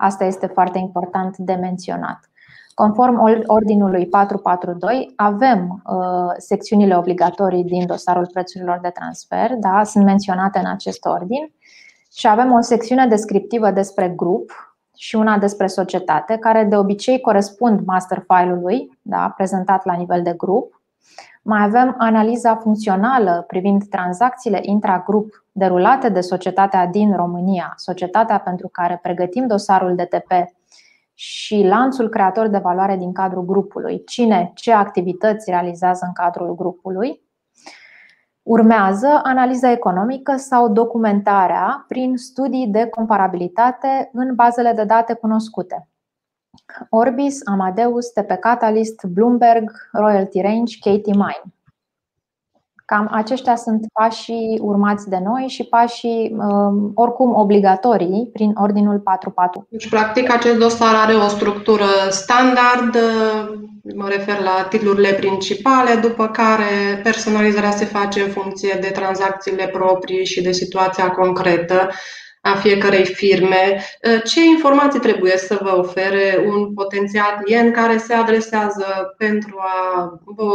Asta 0.04 0.24
este 0.24 0.46
foarte 0.46 0.78
important 0.78 1.36
de 1.36 1.52
menționat. 1.52 2.30
Conform 2.74 3.22
ordinului 3.46 4.06
442, 4.06 5.12
avem 5.16 5.82
uh, 5.86 5.96
secțiunile 6.36 6.96
obligatorii 6.96 7.64
din 7.64 7.86
dosarul 7.86 8.28
prețurilor 8.32 8.78
de 8.82 8.88
transfer, 8.88 9.54
da, 9.54 9.84
sunt 9.84 10.04
menționate 10.04 10.58
în 10.58 10.66
acest 10.66 11.04
ordin, 11.04 11.52
și 12.12 12.28
avem 12.28 12.52
o 12.52 12.60
secțiune 12.60 13.06
descriptivă 13.06 13.70
despre 13.70 14.08
grup 14.08 14.50
și 14.96 15.16
una 15.16 15.38
despre 15.38 15.66
societate, 15.66 16.36
care 16.36 16.64
de 16.64 16.76
obicei 16.76 17.20
corespund 17.20 17.80
master 17.84 18.24
file-ului 18.28 18.98
da, 19.02 19.32
prezentat 19.36 19.84
la 19.84 19.94
nivel 19.94 20.22
de 20.22 20.34
grup. 20.36 20.82
Mai 21.46 21.62
avem 21.62 21.94
analiza 21.98 22.57
funcțională 22.57 23.44
privind 23.46 23.88
tranzacțiile 23.88 24.59
intragrup 24.62 25.44
derulate 25.52 26.09
de 26.09 26.20
societatea 26.20 26.87
din 26.87 27.16
România, 27.16 27.72
societatea 27.76 28.38
pentru 28.38 28.68
care 28.68 28.98
pregătim 29.02 29.46
dosarul 29.46 29.94
DTP 29.94 30.33
și 31.14 31.62
lanțul 31.62 32.09
creator 32.09 32.46
de 32.46 32.59
valoare 32.59 32.96
din 32.96 33.12
cadrul 33.12 33.44
grupului, 33.44 34.04
cine 34.04 34.50
ce 34.54 34.72
activități 34.72 35.50
realizează 35.50 36.04
în 36.07 36.12
cadrul 36.12 36.54
grupului. 36.54 37.22
Urmează 38.42 39.20
analiza 39.22 39.70
economică 39.70 40.37
sau 40.37 40.68
documentarea 40.68 41.85
prin 41.88 42.16
studii 42.16 42.66
de 42.66 42.87
comparabilitate 42.87 44.11
în 44.12 44.35
bazele 44.35 44.72
de 44.72 44.85
date 44.85 45.14
cunoscute. 45.14 45.88
Orbis, 46.88 47.40
Amadeus, 47.44 48.06
TP 48.06 48.38
Catalyst, 48.40 49.04
Bloomberg, 49.04 49.70
Royalty 49.92 50.40
Range, 50.40 50.78
Katie 50.80 51.12
Mine. 51.12 51.54
Cam 52.86 53.08
aceștia 53.12 53.56
sunt 53.56 53.86
pașii 53.92 54.58
urmați 54.62 55.08
de 55.08 55.18
noi 55.24 55.44
și 55.48 55.64
pașii 55.64 56.36
um, 56.38 56.90
oricum 56.94 57.34
obligatorii 57.34 58.30
prin 58.32 58.52
Ordinul 58.54 58.98
4.4. 58.98 59.68
Deci, 59.68 59.88
practic, 59.88 60.32
acest 60.32 60.58
dosar 60.58 60.94
are 60.94 61.14
o 61.14 61.28
structură 61.28 61.86
standard, 62.08 62.96
mă 63.94 64.08
refer 64.08 64.40
la 64.40 64.66
titlurile 64.68 65.12
principale, 65.12 65.94
după 65.94 66.28
care 66.28 67.00
personalizarea 67.02 67.70
se 67.70 67.84
face 67.84 68.20
în 68.20 68.30
funcție 68.30 68.78
de 68.80 68.88
tranzacțiile 68.88 69.66
proprii 69.66 70.24
și 70.24 70.42
de 70.42 70.52
situația 70.52 71.10
concretă 71.10 71.90
a 72.44 72.54
fiecărei 72.54 73.04
firme. 73.04 73.80
Ă, 74.14 74.18
ce 74.18 74.44
informații 74.44 75.00
trebuie 75.00 75.37
să 75.37 75.59
vă 75.62 75.76
ofere 75.78 76.44
un 76.46 76.74
potențial 76.74 77.40
client 77.42 77.74
care 77.74 77.96
se 77.96 78.14
adresează 78.14 79.14
pentru 79.18 79.57
a, 79.59 80.09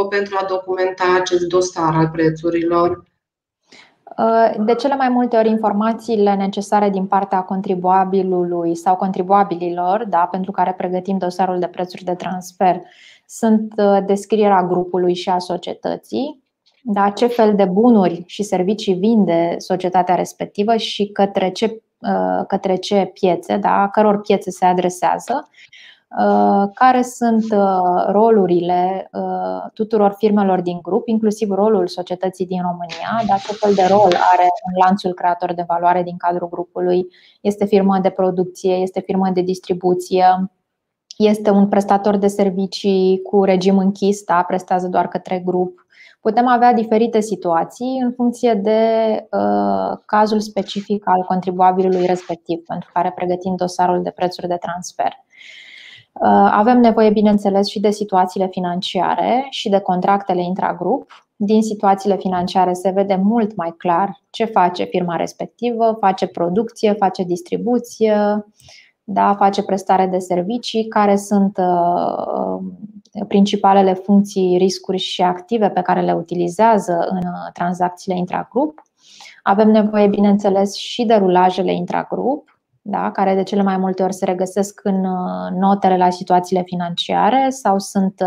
pentru 0.09 0.35
a 0.39 0.45
documenta 0.49 1.03
acest 1.19 1.47
dosar 1.47 1.95
al 1.95 2.09
prețurilor? 2.09 3.03
Ă, 4.17 4.63
de 4.63 4.75
cele 4.75 4.95
mai 4.95 5.09
multe 5.09 5.37
ori, 5.37 5.49
informațiile 5.49 6.35
necesare 6.35 6.89
din 6.89 7.05
partea 7.05 7.41
contribuabilului 7.41 8.75
sau 8.75 8.95
contribuabililor, 8.95 10.05
da, 10.09 10.27
pentru 10.31 10.51
care 10.51 10.73
pregătim 10.77 11.17
dosarul 11.17 11.59
de 11.59 11.67
prețuri 11.67 12.03
de 12.03 12.15
transfer, 12.15 12.81
sunt 13.25 13.73
ă, 13.77 14.03
descrierea 14.05 14.63
grupului 14.63 15.13
și 15.13 15.29
a 15.29 15.37
societății, 15.37 16.43
da, 16.83 17.09
ce 17.09 17.27
fel 17.27 17.55
de 17.55 17.65
bunuri 17.65 18.23
și 18.25 18.43
servicii 18.43 18.93
vinde 18.93 19.55
societatea 19.57 20.15
respectivă 20.15 20.75
și 20.75 21.07
către 21.07 21.49
ce, 21.49 21.81
uh, 21.99 22.45
către 22.47 22.75
ce 22.75 23.11
piețe, 23.13 23.57
da, 23.57 23.89
căror 23.91 24.21
piețe 24.21 24.51
se 24.51 24.65
adresează, 24.65 25.49
uh, 26.19 26.69
care 26.73 27.01
sunt 27.01 27.43
uh, 27.51 28.05
rolurile 28.07 29.09
tuturor 29.73 30.15
firmelor 30.17 30.61
din 30.61 30.79
grup, 30.81 31.07
inclusiv 31.07 31.49
rolul 31.49 31.87
societății 31.87 32.45
din 32.45 32.61
România, 32.61 33.21
da, 33.27 33.35
ce 33.35 33.53
fel 33.53 33.73
de 33.73 33.85
rol 33.89 34.13
are 34.33 34.47
în 34.71 34.83
lanțul 34.85 35.13
creator 35.13 35.53
de 35.53 35.63
valoare 35.67 36.03
din 36.03 36.17
cadrul 36.17 36.49
grupului, 36.49 37.07
este 37.41 37.65
firmă 37.65 37.99
de 38.01 38.09
producție, 38.09 38.73
este 38.73 38.99
firmă 38.99 39.29
de 39.33 39.41
distribuție, 39.41 40.49
este 41.27 41.49
un 41.49 41.67
prestator 41.67 42.17
de 42.17 42.27
servicii 42.27 43.21
cu 43.21 43.43
regim 43.43 43.77
închis, 43.77 44.23
da, 44.23 44.43
prestează 44.47 44.87
doar 44.87 45.07
către 45.07 45.41
grup 45.45 45.87
Putem 46.21 46.47
avea 46.47 46.73
diferite 46.73 47.19
situații 47.19 47.99
în 48.03 48.11
funcție 48.11 48.53
de 48.53 48.81
uh, 49.31 49.97
cazul 50.05 50.39
specific 50.39 51.07
al 51.07 51.23
contribuabilului 51.27 52.05
respectiv, 52.05 52.63
pentru 52.65 52.89
care 52.93 53.11
pregătim 53.15 53.55
dosarul 53.55 54.03
de 54.03 54.09
prețuri 54.09 54.47
de 54.47 54.55
transfer. 54.55 55.11
Uh, 56.13 56.49
avem 56.51 56.79
nevoie, 56.79 57.09
bineînțeles, 57.09 57.67
și 57.67 57.79
de 57.79 57.89
situațiile 57.89 58.47
financiare 58.47 59.47
și 59.49 59.69
de 59.69 59.79
contractele 59.79 60.41
intragrup. 60.41 61.27
Din 61.35 61.61
situațiile 61.61 62.17
financiare 62.17 62.73
se 62.73 62.89
vede 62.89 63.15
mult 63.15 63.55
mai 63.55 63.73
clar 63.77 64.21
ce 64.29 64.45
face 64.45 64.83
firma 64.83 65.15
respectivă, 65.15 65.97
face 65.99 66.27
producție, 66.27 66.93
face 66.93 67.23
distribuție, 67.23 68.45
da, 69.11 69.35
face 69.35 69.63
prestare 69.63 70.05
de 70.05 70.17
servicii, 70.17 70.87
care 70.87 71.15
sunt 71.15 71.57
uh, 71.57 72.57
principalele 73.27 73.93
funcții, 73.93 74.57
riscuri 74.57 74.97
și 74.97 75.21
active 75.21 75.69
pe 75.69 75.81
care 75.81 76.01
le 76.01 76.13
utilizează 76.13 77.07
în 77.09 77.17
uh, 77.17 77.51
tranzacțiile 77.53 78.17
intragrup. 78.17 78.81
Avem 79.43 79.69
nevoie, 79.69 80.07
bineînțeles, 80.07 80.75
și 80.75 81.05
de 81.05 81.13
rulajele 81.13 81.73
intragrup, 81.73 82.59
da? 82.81 83.11
care 83.11 83.35
de 83.35 83.43
cele 83.43 83.61
mai 83.61 83.77
multe 83.77 84.03
ori 84.03 84.13
se 84.13 84.25
regăsesc 84.25 84.79
în 84.83 85.01
notele 85.59 85.97
la 85.97 86.09
situațiile 86.09 86.61
financiare 86.61 87.49
sau 87.49 87.79
sunt 87.79 88.23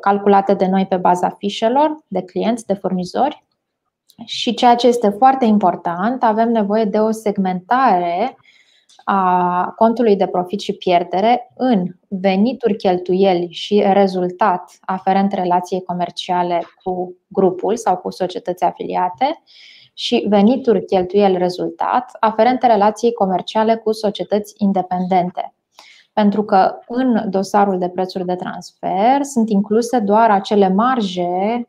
calculate 0.00 0.54
de 0.54 0.66
noi 0.66 0.86
pe 0.86 0.96
baza 0.96 1.28
fișelor 1.28 1.96
de 2.08 2.22
clienți, 2.22 2.66
de 2.66 2.74
furnizori. 2.74 3.44
Și 4.24 4.54
ceea 4.54 4.74
ce 4.74 4.86
este 4.86 5.08
foarte 5.08 5.44
important, 5.44 6.22
avem 6.22 6.50
nevoie 6.50 6.84
de 6.84 6.98
o 6.98 7.10
segmentare 7.10 8.36
a 9.04 9.72
contului 9.76 10.16
de 10.16 10.26
profit 10.26 10.60
și 10.60 10.72
pierdere 10.72 11.52
în 11.56 11.84
venituri, 12.08 12.76
cheltuieli 12.76 13.48
și 13.50 13.84
rezultat 13.92 14.78
aferent 14.80 15.32
relației 15.32 15.82
comerciale 15.82 16.62
cu 16.82 17.16
grupul 17.26 17.76
sau 17.76 17.96
cu 17.96 18.10
societăți 18.10 18.64
afiliate 18.64 19.42
și 19.94 20.26
venituri, 20.28 20.84
cheltuieli, 20.84 21.38
rezultat 21.38 22.16
aferente 22.20 22.66
relației 22.66 23.12
comerciale 23.12 23.76
cu 23.76 23.92
societăți 23.92 24.54
independente. 24.56 25.54
Pentru 26.12 26.44
că 26.44 26.78
în 26.86 27.30
dosarul 27.30 27.78
de 27.78 27.88
prețuri 27.88 28.24
de 28.24 28.34
transfer 28.34 29.22
sunt 29.22 29.50
incluse 29.50 29.98
doar 29.98 30.30
acele 30.30 30.68
marje 30.68 31.68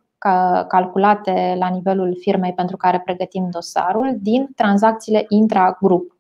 calculate 0.68 1.56
la 1.60 1.68
nivelul 1.68 2.18
firmei 2.20 2.54
pentru 2.54 2.78
care 2.78 3.02
pregătim 3.06 3.50
dosarul 3.52 4.18
din 4.22 4.50
tranzacțiile 4.56 5.26
intra-grup 5.30 6.18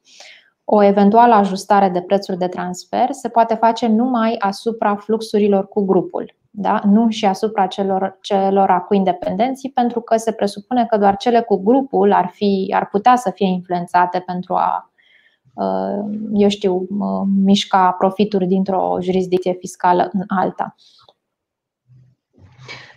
o 0.65 0.84
eventuală 0.84 1.34
ajustare 1.34 1.89
de 1.89 2.01
prețuri 2.01 2.38
de 2.38 2.47
transfer 2.47 3.12
se 3.12 3.30
poate 3.30 3.54
face 3.56 3.88
numai 3.88 4.36
asupra 4.39 4.95
fluxurilor 4.95 5.67
cu 5.67 5.86
grupul, 5.86 6.36
da? 6.49 6.82
nu 6.86 7.10
și 7.10 7.25
asupra 7.25 7.65
celor, 7.65 8.17
celor 8.21 8.84
cu 8.88 8.93
independenții, 8.93 9.71
pentru 9.71 10.01
că 10.01 10.17
se 10.17 10.32
presupune 10.32 10.86
că 10.86 10.97
doar 10.97 11.15
cele 11.17 11.41
cu 11.41 11.63
grupul 11.63 12.13
ar, 12.13 12.30
fi, 12.34 12.73
ar 12.75 12.88
putea 12.88 13.15
să 13.15 13.32
fie 13.34 13.47
influențate 13.47 14.19
pentru 14.19 14.54
a, 14.54 14.91
uh, 15.54 16.17
eu 16.34 16.49
știu, 16.49 16.88
mișca 17.43 17.91
profituri 17.91 18.45
dintr-o 18.45 18.97
jurisdicție 19.01 19.54
fiscală 19.54 20.10
în 20.12 20.21
alta. 20.28 20.75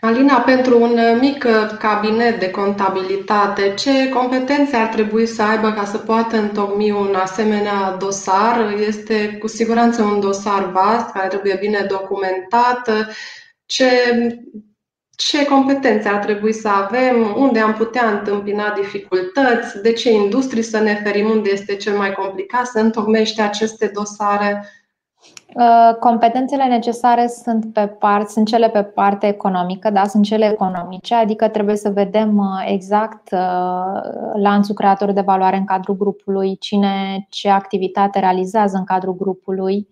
Alina, 0.00 0.40
pentru 0.40 0.82
un 0.82 1.18
mic 1.20 1.46
cabinet 1.78 2.38
de 2.40 2.50
contabilitate, 2.50 3.74
ce 3.74 4.08
competențe 4.08 4.76
ar 4.76 4.86
trebui 4.86 5.26
să 5.26 5.42
aibă 5.42 5.72
ca 5.72 5.84
să 5.84 5.98
poată 5.98 6.36
întocmi 6.36 6.90
un 6.90 7.14
asemenea 7.14 7.96
dosar? 7.98 8.74
Este 8.86 9.36
cu 9.40 9.46
siguranță 9.46 10.02
un 10.02 10.20
dosar 10.20 10.70
vast 10.70 11.10
care 11.10 11.28
trebuie 11.28 11.56
bine 11.60 11.86
documentat. 11.88 12.90
Ce, 13.66 13.88
ce 15.16 15.44
competențe 15.44 16.08
ar 16.08 16.24
trebui 16.24 16.52
să 16.52 16.68
avem? 16.68 17.34
Unde 17.36 17.58
am 17.58 17.74
putea 17.74 18.10
întâmpina 18.10 18.74
dificultăți? 18.80 19.82
De 19.82 19.92
ce 19.92 20.10
industrii 20.10 20.62
să 20.62 20.78
ne 20.78 21.00
ferim? 21.02 21.30
Unde 21.30 21.50
este 21.50 21.76
cel 21.76 21.96
mai 21.96 22.12
complicat 22.12 22.66
să 22.66 22.78
întocmește 22.78 23.42
aceste 23.42 23.90
dosare? 23.94 24.68
Uh, 25.54 25.94
competențele 26.00 26.64
necesare 26.64 27.26
sunt, 27.26 27.72
pe 27.72 27.86
part, 27.86 28.28
sunt 28.28 28.46
cele 28.46 28.68
pe 28.68 28.82
parte 28.82 29.26
economică, 29.26 29.90
da, 29.90 30.04
sunt 30.04 30.24
cele 30.24 30.50
economice, 30.50 31.14
adică 31.14 31.48
trebuie 31.48 31.76
să 31.76 31.90
vedem 31.90 32.36
uh, 32.36 32.64
exact 32.66 33.32
uh, 33.32 34.00
lanțul 34.42 34.74
creator 34.74 35.12
de 35.12 35.20
valoare 35.20 35.56
în 35.56 35.64
cadrul 35.64 35.96
grupului, 35.96 36.56
cine 36.58 37.26
ce 37.28 37.48
activitate 37.48 38.18
realizează 38.18 38.76
în 38.76 38.84
cadrul 38.84 39.16
grupului, 39.16 39.88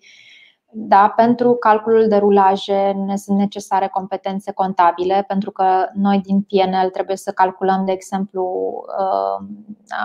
da, 0.79 1.12
pentru 1.17 1.55
calculul 1.55 2.09
de 2.09 2.17
rulaje 2.17 2.93
ne 3.07 3.17
sunt 3.17 3.39
necesare 3.39 3.89
competențe 3.89 4.53
contabile, 4.53 5.25
pentru 5.27 5.51
că 5.51 5.65
noi 5.95 6.21
din 6.21 6.41
PNL 6.41 6.89
trebuie 6.93 7.17
să 7.17 7.31
calculăm, 7.31 7.85
de 7.85 7.93
exemplu, 7.93 8.45
uh, 8.99 9.47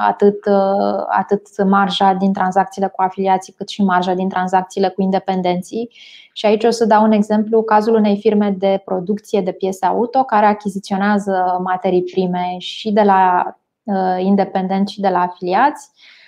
atât, 0.07 0.45
uh, 0.45 1.03
atât 1.07 1.63
marja 1.63 2.13
din 2.13 2.33
tranzacțiile 2.33 2.87
cu 2.87 3.01
afiliații, 3.01 3.53
cât 3.53 3.69
și 3.69 3.83
marja 3.83 4.13
din 4.13 4.29
tranzacțiile 4.29 4.89
cu 4.89 5.01
independenții. 5.01 5.89
Și 6.33 6.45
aici 6.45 6.63
o 6.63 6.69
să 6.69 6.85
dau 6.85 7.03
un 7.03 7.11
exemplu, 7.11 7.63
cazul 7.63 7.95
unei 7.95 8.17
firme 8.19 8.55
de 8.57 8.81
producție 8.85 9.41
de 9.41 9.51
piese 9.51 9.85
auto 9.85 10.23
care 10.23 10.45
achiziționează 10.45 11.59
materii 11.63 12.03
prime 12.03 12.55
și 12.57 12.91
de 12.91 13.01
la 13.01 13.43
uh, 13.83 14.23
independenți 14.23 14.93
și 14.93 15.01
de 15.01 15.09
la 15.09 15.19
afiliați 15.19 15.91
Uh, 15.91 16.20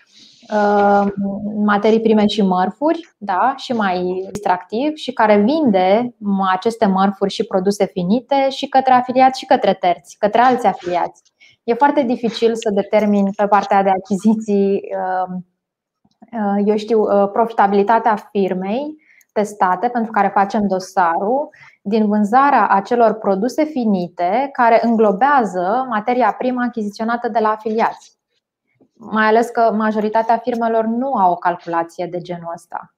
materii 1.65 2.01
prime 2.01 2.27
și 2.27 2.41
mărfuri, 2.41 3.15
da, 3.17 3.53
și 3.57 3.73
mai 3.73 4.27
distractiv, 4.31 4.95
și 4.95 5.13
care 5.13 5.37
vinde 5.37 6.15
aceste 6.51 6.85
mărfuri 6.85 7.33
și 7.33 7.43
produse 7.43 7.85
finite 7.85 8.49
și 8.49 8.67
către 8.67 8.93
afiliați 8.93 9.39
și 9.39 9.45
către 9.45 9.73
terți, 9.73 10.17
către 10.19 10.41
alți 10.41 10.65
afiliați. 10.65 11.21
E 11.63 11.73
foarte 11.73 12.03
dificil 12.03 12.55
să 12.55 12.69
determin 12.73 13.31
pe 13.35 13.47
partea 13.47 13.83
de 13.83 13.89
achiziții, 13.89 14.81
uh, 14.97 15.35
uh, 16.31 16.61
eu 16.65 16.75
știu, 16.75 17.05
profitabilitatea 17.31 18.15
firmei 18.31 18.95
testate 19.33 19.87
pentru 19.87 20.11
care 20.11 20.27
facem 20.27 20.67
dosarul 20.67 21.49
din 21.81 22.07
vânzarea 22.07 22.67
acelor 22.67 23.13
produse 23.13 23.63
finite 23.63 24.49
care 24.51 24.79
înglobează 24.83 25.85
materia 25.89 26.35
primă 26.37 26.63
achiziționată 26.63 27.27
de 27.27 27.39
la 27.39 27.49
afiliați 27.49 28.21
mai 29.11 29.25
ales 29.25 29.49
că 29.49 29.73
majoritatea 29.75 30.37
firmelor 30.37 30.85
nu 30.85 31.13
au 31.13 31.31
o 31.31 31.35
calculație 31.35 32.07
de 32.11 32.17
genul 32.17 32.51
ăsta. 32.53 32.93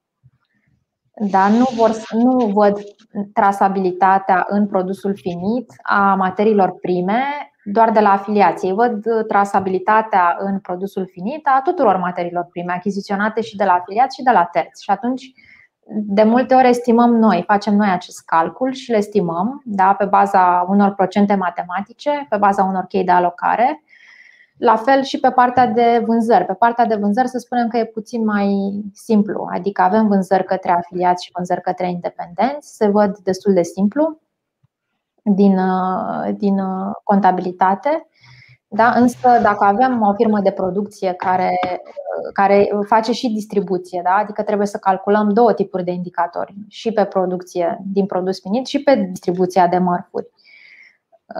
Dar 1.30 1.50
nu, 1.50 1.64
vor, 1.76 1.90
nu 2.10 2.46
văd 2.46 2.78
trasabilitatea 3.32 4.44
în 4.48 4.66
produsul 4.66 5.16
finit 5.16 5.72
a 5.82 6.14
materiilor 6.14 6.74
prime 6.80 7.22
doar 7.64 7.90
de 7.90 8.00
la 8.00 8.10
afiliație. 8.10 8.72
Văd 8.72 9.26
trasabilitatea 9.28 10.36
în 10.38 10.58
produsul 10.58 11.08
finit 11.12 11.40
a 11.46 11.60
tuturor 11.64 11.96
materiilor 11.96 12.46
prime 12.50 12.72
achiziționate 12.72 13.40
și 13.40 13.56
de 13.56 13.64
la 13.64 13.72
afiliați 13.72 14.16
și 14.16 14.22
de 14.22 14.30
la 14.30 14.44
terți. 14.44 14.82
Și 14.82 14.90
atunci, 14.90 15.32
de 15.88 16.22
multe 16.22 16.54
ori 16.54 16.68
estimăm 16.68 17.14
noi, 17.14 17.42
facem 17.46 17.74
noi 17.74 17.88
acest 17.88 18.24
calcul 18.24 18.72
și 18.72 18.90
le 18.90 18.96
estimăm 18.96 19.62
da, 19.64 19.94
pe 19.98 20.04
baza 20.04 20.66
unor 20.68 20.94
procente 20.94 21.34
matematice, 21.34 22.26
pe 22.28 22.36
baza 22.36 22.64
unor 22.64 22.84
chei 22.84 23.04
de 23.04 23.10
alocare 23.10 23.82
la 24.58 24.76
fel 24.76 25.02
și 25.02 25.20
pe 25.20 25.30
partea 25.30 25.66
de 25.66 26.02
vânzări. 26.06 26.44
Pe 26.44 26.52
partea 26.52 26.86
de 26.86 26.94
vânzări 26.94 27.28
să 27.28 27.38
spunem 27.38 27.68
că 27.68 27.76
e 27.76 27.84
puțin 27.84 28.24
mai 28.24 28.72
simplu, 28.92 29.48
adică 29.52 29.82
avem 29.82 30.08
vânzări 30.08 30.44
către 30.44 30.70
afiliați 30.70 31.24
și 31.24 31.30
vânzări 31.34 31.60
către 31.60 31.90
independenți, 31.90 32.76
se 32.76 32.88
văd 32.88 33.18
destul 33.18 33.52
de 33.52 33.62
simplu 33.62 34.20
din, 35.22 35.60
din 36.36 36.60
contabilitate. 37.02 38.06
Da? 38.68 38.90
Însă, 38.90 39.28
dacă 39.42 39.64
avem 39.64 40.02
o 40.02 40.14
firmă 40.14 40.40
de 40.40 40.50
producție 40.50 41.12
care, 41.12 41.58
care 42.32 42.68
face 42.86 43.12
și 43.12 43.32
distribuție, 43.32 44.00
da? 44.04 44.10
adică 44.10 44.42
trebuie 44.42 44.66
să 44.66 44.78
calculăm 44.78 45.32
două 45.32 45.52
tipuri 45.52 45.84
de 45.84 45.90
indicatori, 45.90 46.54
și 46.68 46.92
pe 46.92 47.04
producție 47.04 47.80
din 47.92 48.06
produs 48.06 48.40
finit 48.40 48.66
și 48.66 48.82
pe 48.82 48.94
distribuția 48.94 49.66
de 49.66 49.78
mărfuri 49.78 50.30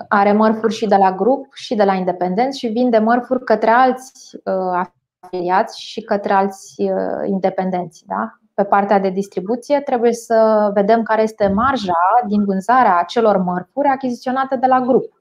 are 0.08 0.32
mărfuri 0.32 0.74
și 0.74 0.86
de 0.86 0.96
la 0.96 1.12
grup 1.12 1.54
și 1.54 1.74
de 1.74 1.84
la 1.84 1.94
independenți 1.94 2.58
și 2.58 2.66
vinde 2.66 2.98
mărfuri 2.98 3.44
către 3.44 3.70
alți 3.70 4.36
uh, 4.44 4.86
afiliați 5.22 5.82
și 5.82 6.00
către 6.00 6.32
alți 6.32 6.82
uh, 6.82 7.28
independenți. 7.28 8.04
Da? 8.06 8.38
Pe 8.54 8.64
partea 8.64 8.98
de 8.98 9.10
distribuție 9.10 9.80
trebuie 9.80 10.12
să 10.12 10.70
vedem 10.74 11.02
care 11.02 11.22
este 11.22 11.48
marja 11.54 11.92
din 12.26 12.44
vânzarea 12.44 12.98
acelor 12.98 13.36
mărfuri 13.36 13.88
achiziționate 13.88 14.56
de 14.56 14.66
la 14.66 14.80
grup. 14.80 15.14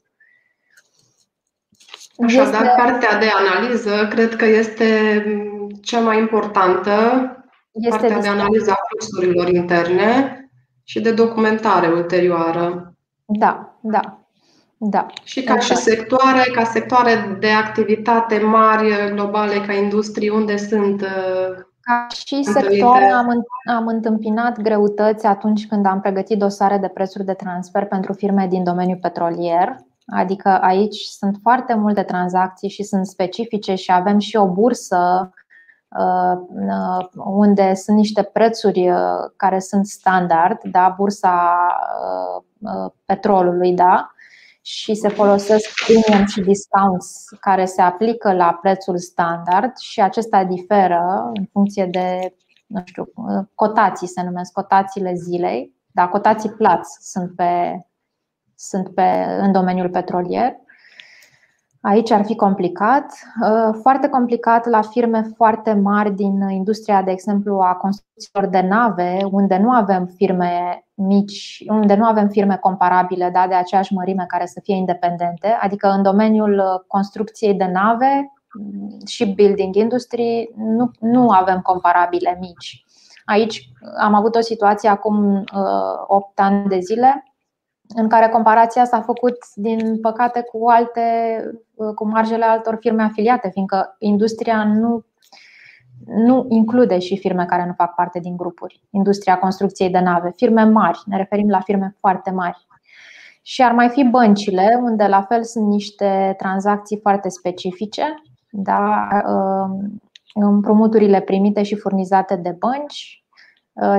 Așadar, 2.23 2.63
este... 2.63 2.73
partea 2.77 3.19
de 3.19 3.27
analiză 3.35 4.07
cred 4.09 4.35
că 4.35 4.45
este 4.45 4.85
cea 5.81 5.99
mai 5.99 6.19
importantă, 6.19 6.91
este 7.71 7.97
partea 7.97 8.19
de 8.19 8.27
analiză 8.27 8.71
a 8.71 8.75
fluxurilor 8.87 9.49
interne 9.49 10.39
și 10.83 11.01
de 11.01 11.11
documentare 11.11 11.87
ulterioară. 11.87 12.93
Da, 13.25 13.77
da. 13.81 14.24
Da. 14.77 15.05
Și 15.23 15.43
ca 15.43 15.59
și 15.59 15.75
sectoare, 15.75 16.51
ca 16.53 16.63
sectoare 16.63 17.37
de 17.39 17.49
activitate 17.49 18.37
mari, 18.37 19.13
globale, 19.13 19.59
ca 19.59 19.73
industrie, 19.73 20.31
unde 20.31 20.57
sunt 20.57 21.01
uh, 21.01 21.65
ca 21.85 22.07
și 22.25 22.43
sector 22.43 22.97
am, 23.13 23.45
am 23.75 23.87
întâmpinat 23.87 24.61
greutăți 24.61 25.25
atunci 25.25 25.67
când 25.67 25.85
am 25.85 26.01
pregătit 26.01 26.37
dosare 26.37 26.77
de 26.77 26.87
prețuri 26.87 27.25
de 27.25 27.33
transfer 27.33 27.85
pentru 27.85 28.13
firme 28.13 28.47
din 28.47 28.63
domeniul 28.63 28.97
petrolier. 29.01 29.75
Adică 30.05 30.49
aici 30.49 30.97
sunt 30.97 31.37
foarte 31.41 31.73
multe 31.73 32.03
tranzacții 32.03 32.69
și 32.69 32.83
sunt 32.83 33.05
specifice 33.05 33.75
și 33.75 33.91
avem 33.91 34.19
și 34.19 34.35
o 34.35 34.47
bursă 34.47 35.31
uh, 35.87 36.41
uh, 36.69 37.07
unde 37.13 37.73
sunt 37.73 37.97
niște 37.97 38.23
prețuri 38.23 38.91
care 39.35 39.59
sunt 39.59 39.85
standard, 39.85 40.57
da, 40.63 40.93
bursa 40.97 41.67
petrolului, 43.05 43.73
da, 43.73 44.14
și 44.67 44.93
se 44.93 45.07
folosesc 45.07 45.85
premium 45.85 46.25
și 46.25 46.41
discounts 46.41 47.25
care 47.39 47.65
se 47.65 47.81
aplică 47.81 48.33
la 48.33 48.57
prețul 48.61 48.97
standard 48.97 49.77
și 49.77 50.01
acesta 50.01 50.43
diferă 50.43 51.31
în 51.33 51.45
funcție 51.51 51.85
de, 51.85 52.35
nu 52.65 52.81
știu, 52.85 53.07
cotații 53.55 54.07
se 54.07 54.23
numesc, 54.23 54.51
cotațiile 54.51 55.13
zilei, 55.13 55.73
dar 55.91 56.09
cotații 56.09 56.49
plați 56.49 56.97
sunt 57.11 57.35
pe, 57.35 57.79
sunt 58.55 58.93
pe, 58.93 59.25
în 59.39 59.51
domeniul 59.51 59.89
petrolier. 59.89 60.55
Aici 61.87 62.11
ar 62.11 62.25
fi 62.25 62.35
complicat, 62.35 63.05
uh, 63.41 63.77
foarte 63.81 64.07
complicat 64.07 64.69
la 64.69 64.81
firme 64.81 65.21
foarte 65.35 65.73
mari 65.73 66.11
din 66.15 66.49
industria, 66.49 67.01
de 67.01 67.11
exemplu, 67.11 67.59
a 67.59 67.73
construcțiilor 67.73 68.49
de 68.49 68.61
nave, 68.67 69.17
unde 69.31 69.57
nu 69.57 69.71
avem 69.71 70.05
firme 70.05 70.83
mici, 70.93 71.63
unde 71.67 71.95
nu 71.95 72.05
avem 72.05 72.27
firme 72.27 72.57
comparabile 72.57 73.29
da, 73.29 73.47
de 73.47 73.53
aceeași 73.53 73.93
mărime 73.93 74.25
care 74.27 74.45
să 74.45 74.59
fie 74.63 74.75
independente, 74.75 75.57
adică 75.61 75.89
în 75.89 76.03
domeniul 76.03 76.85
construcției 76.87 77.53
de 77.53 77.65
nave 77.65 78.33
și 79.05 79.33
building 79.33 79.75
industry 79.75 80.51
nu, 80.55 80.91
nu 80.99 81.29
avem 81.29 81.59
comparabile 81.61 82.37
mici. 82.39 82.85
Aici 83.25 83.69
am 83.97 84.13
avut 84.13 84.35
o 84.35 84.41
situație 84.41 84.89
acum 84.89 85.43
8 86.07 86.25
uh, 86.25 86.31
ani 86.35 86.67
de 86.67 86.79
zile 86.79 87.23
în 87.87 88.07
care 88.07 88.27
comparația 88.29 88.85
s-a 88.85 89.01
făcut, 89.01 89.37
din 89.55 89.99
păcate, 89.99 90.41
cu 90.41 90.67
alte, 90.67 91.01
cu 91.95 92.07
marjele 92.07 92.45
altor 92.45 92.77
firme 92.79 93.03
afiliate, 93.03 93.49
fiindcă 93.49 93.95
industria 93.99 94.63
nu, 94.63 95.05
nu 96.05 96.45
include 96.49 96.99
și 96.99 97.17
firme 97.17 97.45
care 97.45 97.65
nu 97.65 97.73
fac 97.73 97.95
parte 97.95 98.19
din 98.19 98.37
grupuri. 98.37 98.81
Industria 98.89 99.37
construcției 99.37 99.89
de 99.89 99.99
nave, 99.99 100.31
firme 100.35 100.63
mari, 100.63 100.99
ne 101.05 101.17
referim 101.17 101.49
la 101.49 101.59
firme 101.59 101.95
foarte 101.99 102.31
mari. 102.31 102.65
Și 103.41 103.63
ar 103.63 103.71
mai 103.71 103.89
fi 103.89 104.03
băncile, 104.03 104.79
unde 104.81 105.05
la 105.05 105.21
fel 105.21 105.43
sunt 105.43 105.67
niște 105.67 106.33
tranzacții 106.37 106.99
foarte 107.01 107.29
specifice, 107.29 108.03
da? 108.49 109.07
împrumuturile 110.33 111.21
primite 111.21 111.63
și 111.63 111.75
furnizate 111.75 112.35
de 112.35 112.55
bănci, 112.59 113.24
Uh, 113.24 113.24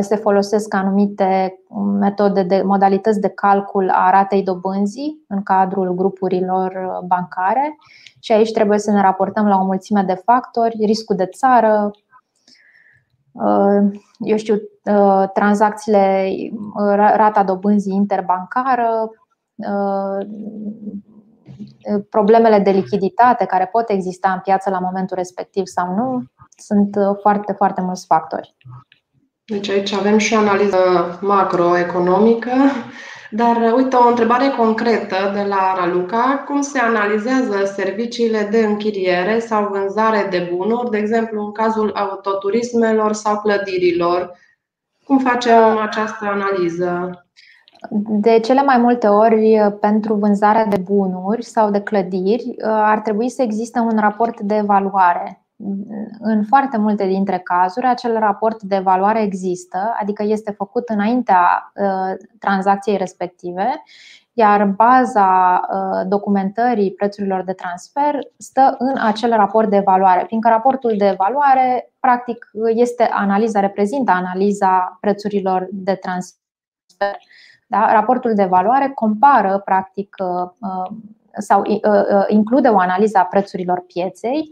se 0.00 0.16
folosesc 0.16 0.74
anumite 0.74 1.60
metode 1.98 2.42
de 2.42 2.62
modalități 2.64 3.20
de 3.20 3.28
calcul 3.28 3.90
a 3.90 4.10
ratei 4.10 4.42
dobânzii 4.42 5.24
în 5.28 5.42
cadrul 5.42 5.94
grupurilor 5.94 6.70
uh, 6.70 7.06
bancare 7.06 7.76
și 8.20 8.32
aici 8.32 8.52
trebuie 8.52 8.78
să 8.78 8.90
ne 8.90 9.00
raportăm 9.00 9.46
la 9.46 9.56
o 9.56 9.64
mulțime 9.64 10.02
de 10.02 10.14
factori, 10.24 10.84
riscul 10.84 11.16
de 11.16 11.26
țară, 11.26 11.90
uh, 13.32 14.00
eu 14.18 14.36
știu, 14.36 14.56
tranzacțiile, 15.32 16.28
rata 16.94 17.44
dobânzii 17.44 17.94
interbancară, 17.94 19.10
problemele 22.10 22.58
de 22.58 22.70
lichiditate 22.70 23.44
care 23.44 23.66
pot 23.66 23.88
exista 23.88 24.32
în 24.32 24.40
piață 24.40 24.70
la 24.70 24.78
momentul 24.78 25.16
respectiv 25.16 25.66
sau 25.66 25.94
nu. 25.94 26.22
Sunt 26.56 26.96
foarte, 27.20 27.52
foarte 27.52 27.80
mulți 27.80 28.06
factori. 28.06 28.56
Deci 29.48 29.68
aici 29.68 29.92
avem 29.92 30.18
și 30.18 30.34
o 30.34 30.38
analiză 30.38 30.78
macroeconomică, 31.20 32.52
dar 33.30 33.72
uite 33.76 33.96
o 33.96 34.08
întrebare 34.08 34.48
concretă 34.56 35.16
de 35.34 35.42
la 35.42 35.74
Raluca. 35.76 36.42
Cum 36.46 36.60
se 36.60 36.78
analizează 36.78 37.64
serviciile 37.64 38.48
de 38.50 38.58
închiriere 38.58 39.38
sau 39.38 39.68
vânzare 39.72 40.26
de 40.30 40.48
bunuri, 40.54 40.90
de 40.90 40.96
exemplu 40.96 41.44
în 41.44 41.52
cazul 41.52 41.92
autoturismelor 41.94 43.12
sau 43.12 43.40
clădirilor? 43.40 44.32
Cum 45.04 45.18
facem 45.18 45.78
această 45.78 46.24
analiză? 46.24 47.20
De 48.08 48.40
cele 48.40 48.62
mai 48.62 48.78
multe 48.78 49.06
ori, 49.06 49.76
pentru 49.80 50.14
vânzarea 50.14 50.64
de 50.64 50.80
bunuri 50.84 51.44
sau 51.44 51.70
de 51.70 51.80
clădiri, 51.80 52.54
ar 52.62 53.00
trebui 53.00 53.28
să 53.28 53.42
existe 53.42 53.78
un 53.78 53.98
raport 53.98 54.40
de 54.40 54.54
evaluare 54.54 55.45
în 56.18 56.44
foarte 56.44 56.76
multe 56.76 57.06
dintre 57.06 57.38
cazuri, 57.38 57.86
acel 57.86 58.18
raport 58.18 58.62
de 58.62 58.74
evaluare 58.74 59.22
există, 59.22 59.94
adică 60.00 60.22
este 60.22 60.50
făcut 60.50 60.88
înaintea 60.88 61.72
uh, 61.74 62.26
tranzacției 62.38 62.96
respective, 62.96 63.82
iar 64.32 64.64
baza 64.64 65.60
uh, 65.70 66.08
documentării 66.08 66.92
prețurilor 66.92 67.42
de 67.42 67.52
transfer 67.52 68.18
stă 68.36 68.74
în 68.78 68.98
acel 68.98 69.30
raport 69.30 69.70
de 69.70 69.76
evaluare, 69.76 70.24
fiindcă 70.26 70.48
raportul 70.48 70.94
de 70.96 71.06
evaluare, 71.06 71.92
practic, 72.00 72.50
este 72.74 73.02
analiza, 73.02 73.60
reprezintă 73.60 74.10
analiza 74.10 74.96
prețurilor 75.00 75.68
de 75.70 75.94
transfer. 75.94 77.16
Da? 77.66 77.92
Raportul 77.92 78.34
de 78.34 78.42
evaluare 78.42 78.88
compară, 78.94 79.62
practic, 79.64 80.16
uh, 80.18 80.96
sau 81.38 81.62
include 82.28 82.68
o 82.68 82.78
analiză 82.78 83.18
a 83.18 83.24
prețurilor 83.24 83.84
pieței 83.86 84.50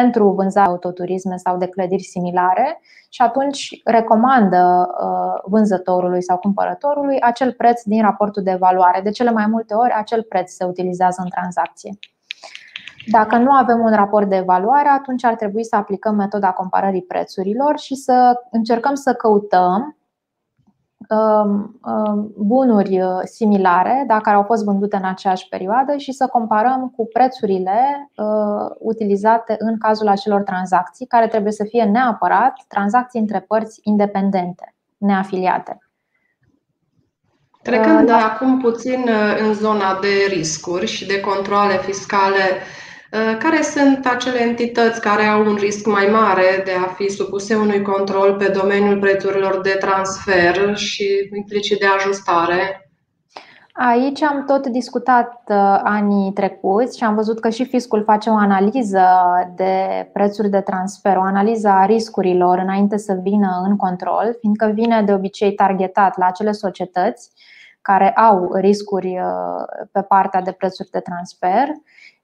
pentru 0.00 0.30
vânzarea 0.30 0.70
autoturisme 0.70 1.36
sau 1.36 1.56
de 1.56 1.66
clădiri 1.66 2.02
similare 2.02 2.80
și 3.08 3.22
atunci 3.22 3.80
recomandă 3.84 4.88
uh, 5.00 5.42
vânzătorului 5.44 6.22
sau 6.22 6.36
cumpărătorului 6.38 7.20
acel 7.20 7.52
preț 7.52 7.82
din 7.82 8.02
raportul 8.02 8.42
de 8.42 8.50
evaluare. 8.50 9.00
De 9.00 9.10
cele 9.10 9.30
mai 9.30 9.46
multe 9.46 9.74
ori, 9.74 9.92
acel 9.92 10.22
preț 10.22 10.52
se 10.52 10.64
utilizează 10.64 11.20
în 11.24 11.28
tranzacție. 11.28 11.98
Dacă 13.10 13.36
nu 13.36 13.50
avem 13.50 13.80
un 13.80 13.94
raport 13.94 14.28
de 14.28 14.36
evaluare, 14.36 14.88
atunci 14.88 15.24
ar 15.24 15.34
trebui 15.34 15.64
să 15.64 15.76
aplicăm 15.76 16.14
metoda 16.14 16.50
comparării 16.50 17.02
prețurilor 17.02 17.78
și 17.78 17.94
să 17.94 18.40
încercăm 18.50 18.94
să 18.94 19.14
căutăm 19.14 19.64
Um, 19.72 19.80
um, 19.80 19.94
bunuri 22.36 23.02
uh, 23.02 23.20
similare, 23.24 24.04
da, 24.06 24.20
care 24.20 24.36
au 24.36 24.42
fost 24.42 24.64
vândute 24.64 24.96
în 24.96 25.04
aceeași 25.04 25.48
perioadă 25.48 25.96
și 25.96 26.12
să 26.12 26.26
comparăm 26.26 26.92
cu 26.96 27.08
prețurile 27.12 28.10
uh, 28.16 28.70
utilizate 28.78 29.56
în 29.58 29.78
cazul 29.78 30.08
acelor 30.08 30.42
tranzacții, 30.42 31.06
care 31.06 31.26
trebuie 31.26 31.52
să 31.52 31.64
fie 31.68 31.84
neapărat 31.84 32.54
tranzacții 32.68 33.20
între 33.20 33.40
părți 33.40 33.80
independente, 33.82 34.74
neafiliate. 34.96 35.78
Trecând 37.62 38.08
uh, 38.08 38.30
acum 38.32 38.60
puțin 38.60 39.08
în 39.46 39.52
zona 39.52 39.98
de 40.00 40.34
riscuri 40.34 40.86
și 40.86 41.06
de 41.06 41.20
controle 41.20 41.78
fiscale 41.78 42.42
Uh, 42.42 42.83
care 43.38 43.62
sunt 43.62 44.06
acele 44.06 44.40
entități 44.40 45.00
care 45.00 45.22
au 45.22 45.46
un 45.46 45.54
risc 45.54 45.86
mai 45.86 46.08
mare 46.12 46.62
de 46.64 46.72
a 46.86 46.88
fi 46.88 47.08
supuse 47.08 47.54
unui 47.54 47.82
control 47.82 48.34
pe 48.34 48.48
domeniul 48.48 48.98
prețurilor 48.98 49.60
de 49.60 49.76
transfer 49.80 50.76
și 50.76 51.30
implicit 51.36 51.78
de 51.78 51.86
ajustare? 51.96 52.88
Aici 53.76 54.22
am 54.22 54.44
tot 54.44 54.66
discutat 54.66 55.42
uh, 55.48 55.80
anii 55.84 56.32
trecuți 56.32 56.98
și 56.98 57.04
am 57.04 57.14
văzut 57.14 57.40
că 57.40 57.48
și 57.48 57.64
fiscul 57.64 58.02
face 58.04 58.30
o 58.30 58.36
analiză 58.36 59.06
de 59.56 60.08
prețuri 60.12 60.48
de 60.48 60.60
transfer, 60.60 61.16
o 61.16 61.22
analiză 61.22 61.68
a 61.68 61.84
riscurilor 61.84 62.58
înainte 62.58 62.96
să 62.96 63.18
vină 63.22 63.62
în 63.68 63.76
control, 63.76 64.36
fiindcă 64.40 64.70
vine 64.74 65.02
de 65.02 65.12
obicei 65.12 65.52
targetat 65.52 66.18
la 66.18 66.26
acele 66.26 66.52
societăți 66.52 67.30
care 67.84 68.12
au 68.12 68.54
riscuri 68.54 69.18
uh, 69.18 69.86
pe 69.92 70.02
partea 70.02 70.42
de 70.42 70.52
prețuri 70.52 70.90
de 70.90 71.00
transfer 71.00 71.68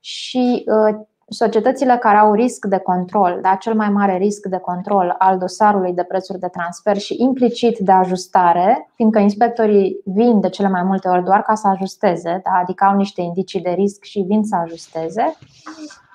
și 0.00 0.64
uh, 0.66 1.00
societățile 1.28 1.96
care 1.96 2.16
au 2.16 2.32
risc 2.34 2.66
de 2.66 2.78
control, 2.78 3.38
da, 3.42 3.54
cel 3.54 3.74
mai 3.74 3.88
mare 3.88 4.16
risc 4.16 4.46
de 4.46 4.58
control 4.58 5.14
al 5.18 5.38
dosarului 5.38 5.92
de 5.92 6.02
prețuri 6.02 6.38
de 6.38 6.48
transfer 6.48 6.96
și 6.96 7.16
implicit 7.18 7.78
de 7.78 7.92
ajustare, 7.92 8.90
fiindcă 8.94 9.18
inspectorii 9.18 10.00
vin 10.04 10.40
de 10.40 10.48
cele 10.48 10.68
mai 10.68 10.82
multe 10.82 11.08
ori 11.08 11.24
doar 11.24 11.42
ca 11.42 11.54
să 11.54 11.68
ajusteze, 11.68 12.40
da, 12.44 12.50
adică 12.50 12.84
au 12.84 12.96
niște 12.96 13.20
indicii 13.20 13.60
de 13.60 13.70
risc 13.70 14.02
și 14.02 14.20
vin 14.20 14.42
să 14.42 14.56
ajusteze. 14.56 15.36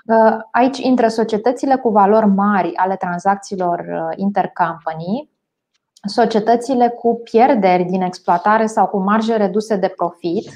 Uh, 0.06 0.38
aici 0.52 0.78
intră 0.78 1.08
societățile 1.08 1.76
cu 1.76 1.90
valori 1.90 2.28
mari 2.28 2.76
ale 2.76 2.96
tranzacțiilor 2.96 3.80
uh, 3.80 4.14
intercompany, 4.16 5.30
societățile 6.06 6.88
cu 6.88 7.22
pierderi 7.24 7.84
din 7.84 8.02
exploatare 8.02 8.66
sau 8.66 8.88
cu 8.88 8.98
marje 8.98 9.36
reduse 9.36 9.76
de 9.76 9.94
profit, 9.96 10.50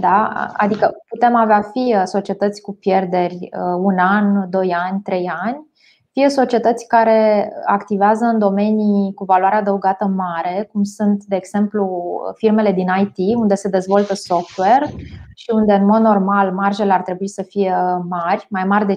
da? 0.00 0.50
adică 0.52 0.92
putem 1.08 1.34
avea 1.36 1.62
fie 1.72 2.02
societăți 2.04 2.60
cu 2.60 2.74
pierderi 2.74 3.34
uh, 3.34 3.74
un 3.78 3.98
an, 3.98 4.50
doi 4.50 4.72
ani, 4.72 5.00
trei 5.02 5.30
ani, 5.44 5.72
fie 6.14 6.28
societăți 6.28 6.86
care 6.86 7.52
activează 7.64 8.24
în 8.24 8.38
domenii 8.38 9.14
cu 9.14 9.24
valoare 9.24 9.56
adăugată 9.56 10.04
mare, 10.04 10.68
cum 10.72 10.82
sunt, 10.82 11.24
de 11.24 11.36
exemplu, 11.36 12.14
firmele 12.34 12.72
din 12.72 12.86
IT, 13.00 13.36
unde 13.36 13.54
se 13.54 13.68
dezvoltă 13.68 14.14
software 14.14 14.86
și 15.34 15.50
unde, 15.52 15.72
în 15.72 15.86
mod 15.86 16.00
normal, 16.00 16.52
marjele 16.52 16.92
ar 16.92 17.02
trebui 17.02 17.28
să 17.28 17.42
fie 17.42 17.74
mari, 18.08 18.46
mai 18.50 18.64
mari 18.64 18.86
de 18.86 18.96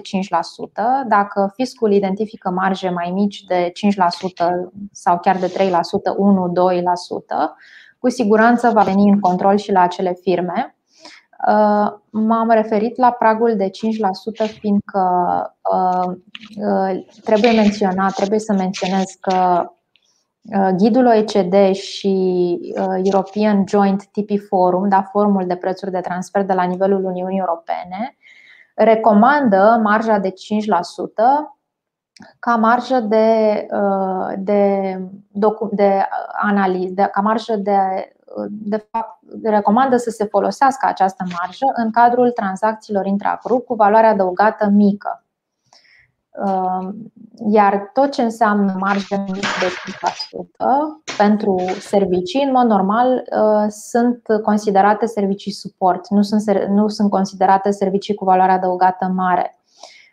Dacă 1.08 1.52
fiscul 1.54 1.92
identifică 1.92 2.50
marje 2.50 2.88
mai 2.88 3.10
mici 3.14 3.44
de 3.44 3.72
5% 3.72 3.74
sau 4.92 5.18
chiar 5.18 5.36
de 5.36 5.52
3%, 5.58 5.70
1-2%, 5.70 5.70
cu 7.98 8.08
siguranță 8.08 8.70
va 8.70 8.82
veni 8.82 9.08
în 9.08 9.20
control 9.20 9.56
și 9.56 9.72
la 9.72 9.80
acele 9.80 10.12
firme. 10.22 10.77
Uh, 11.46 11.92
m-am 12.10 12.50
referit 12.50 12.96
la 12.96 13.10
pragul 13.10 13.56
de 13.56 13.70
5%, 13.70 14.50
fiindcă 14.58 15.02
uh, 15.72 16.14
uh, 16.56 17.06
trebuie 17.24 17.50
menționat, 17.50 18.14
trebuie 18.14 18.38
să 18.38 18.52
menționez 18.52 19.16
că 19.20 19.70
ghidul 20.76 21.06
OECD 21.06 21.74
și 21.74 22.58
European 23.02 23.64
Joint 23.66 24.04
TP 24.06 24.30
Forum, 24.48 24.88
da, 24.88 25.02
forumul 25.02 25.46
de 25.46 25.56
prețuri 25.56 25.90
de 25.90 26.00
transfer 26.00 26.42
de 26.42 26.52
la 26.52 26.62
nivelul 26.62 27.04
Uniunii 27.04 27.38
Europene, 27.38 28.16
recomandă 28.74 29.80
marja 29.82 30.18
de 30.18 30.32
5% 30.32 30.34
ca 32.38 32.56
marjă 32.56 33.00
de, 33.00 33.66
de, 34.36 34.94
de, 35.32 35.46
de 35.70 36.06
analiză, 36.32 37.02
ca 37.12 37.20
marjă 37.20 37.56
de 37.56 37.78
de 38.48 38.86
fapt, 38.90 39.18
recomandă 39.42 39.96
să 39.96 40.10
se 40.10 40.24
folosească 40.24 40.86
această 40.86 41.24
marjă 41.38 41.64
în 41.74 41.90
cadrul 41.90 42.30
tranzacțiilor 42.30 43.06
intragrup 43.06 43.64
cu 43.64 43.74
valoare 43.74 44.06
adăugată 44.06 44.68
mică. 44.72 45.22
Iar 47.48 47.90
tot 47.92 48.12
ce 48.12 48.22
înseamnă 48.22 48.74
marjă 48.78 49.24
mică 49.26 49.48
de 49.60 49.66
5% 49.66 51.16
pentru 51.16 51.56
servicii, 51.80 52.42
în 52.44 52.52
mod 52.52 52.66
normal, 52.66 53.24
sunt 53.68 54.22
considerate 54.42 55.06
servicii 55.06 55.52
suport, 55.52 56.08
nu 56.08 56.22
sunt, 56.22 56.68
nu 56.68 56.88
sunt 56.88 57.10
considerate 57.10 57.70
servicii 57.70 58.14
cu 58.14 58.24
valoare 58.24 58.52
adăugată 58.52 59.12
mare. 59.14 59.57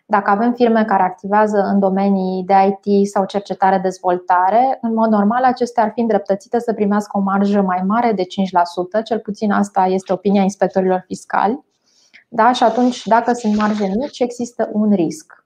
Dacă 0.08 0.30
avem 0.30 0.54
firme 0.54 0.86
care 0.86 1.04
activează 1.04 1.58
în 1.58 1.80
domenii 1.80 2.44
de 2.44 2.78
IT 2.84 3.08
sau 3.08 3.26
cercetare-dezvoltare, 3.26 4.78
în 4.82 4.94
mod 4.94 5.10
normal 5.10 5.44
acestea 5.44 5.84
ar 5.84 5.92
fi 5.94 6.00
îndreptățite 6.00 6.60
să 6.60 6.74
primească 6.74 7.18
o 7.18 7.22
marjă 7.22 7.62
mai 7.62 7.84
mare 7.86 8.12
de 8.12 8.24
5%, 8.24 8.26
cel 9.04 9.20
puțin 9.20 9.52
asta 9.52 9.86
este 9.86 10.14
opinia 10.14 10.42
inspectorilor 10.42 11.04
fiscali. 11.08 11.66
Da? 12.30 12.52
Și 12.52 12.64
atunci, 12.64 13.06
dacă 13.06 13.34
sunt 13.34 13.56
marje 13.56 13.88
mici, 13.88 14.20
există 14.20 14.70
un 14.72 14.92
risc. 14.92 15.46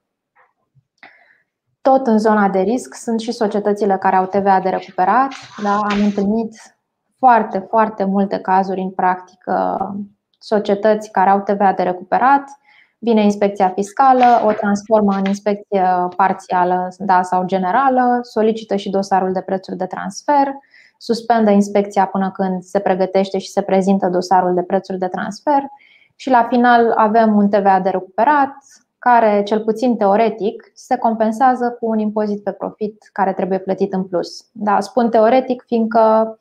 Tot 1.80 2.06
în 2.06 2.18
zona 2.18 2.48
de 2.48 2.60
risc 2.60 2.94
sunt 2.94 3.20
și 3.20 3.32
societățile 3.32 3.96
care 3.98 4.16
au 4.16 4.26
TVA 4.26 4.60
de 4.60 4.68
recuperat. 4.68 5.32
Da? 5.62 5.74
Am 5.76 5.98
întâlnit 6.04 6.76
foarte, 7.18 7.58
foarte 7.58 8.04
multe 8.04 8.38
cazuri 8.38 8.80
în 8.80 8.90
practică, 8.90 9.78
societăți 10.38 11.10
care 11.10 11.30
au 11.30 11.40
TVA 11.40 11.72
de 11.72 11.82
recuperat, 11.82 12.44
Vine 13.02 13.22
inspecția 13.22 13.68
fiscală, 13.68 14.24
o 14.44 14.52
transformă 14.52 15.12
în 15.12 15.24
inspecție 15.24 15.84
parțială 16.16 16.88
da, 16.98 17.22
sau 17.22 17.44
generală, 17.44 18.18
solicită 18.22 18.76
și 18.76 18.90
dosarul 18.90 19.32
de 19.32 19.40
prețuri 19.40 19.76
de 19.76 19.86
transfer, 19.86 20.46
suspendă 20.98 21.50
inspecția 21.50 22.06
până 22.06 22.30
când 22.30 22.62
se 22.62 22.78
pregătește 22.78 23.38
și 23.38 23.50
se 23.50 23.62
prezintă 23.62 24.08
dosarul 24.08 24.54
de 24.54 24.62
prețuri 24.62 24.98
de 24.98 25.06
transfer 25.06 25.62
și 26.16 26.30
la 26.30 26.46
final 26.50 26.92
avem 26.96 27.36
un 27.36 27.48
TVA 27.48 27.80
de 27.80 27.88
recuperat 27.88 28.54
care, 28.98 29.42
cel 29.42 29.60
puțin 29.60 29.96
teoretic, 29.96 30.70
se 30.74 30.96
compensează 30.96 31.76
cu 31.80 31.86
un 31.86 31.98
impozit 31.98 32.42
pe 32.42 32.52
profit 32.52 33.08
care 33.12 33.32
trebuie 33.32 33.58
plătit 33.58 33.92
în 33.92 34.04
plus. 34.04 34.46
Da, 34.52 34.80
spun 34.80 35.10
teoretic 35.10 35.62
fiindcă 35.66 36.38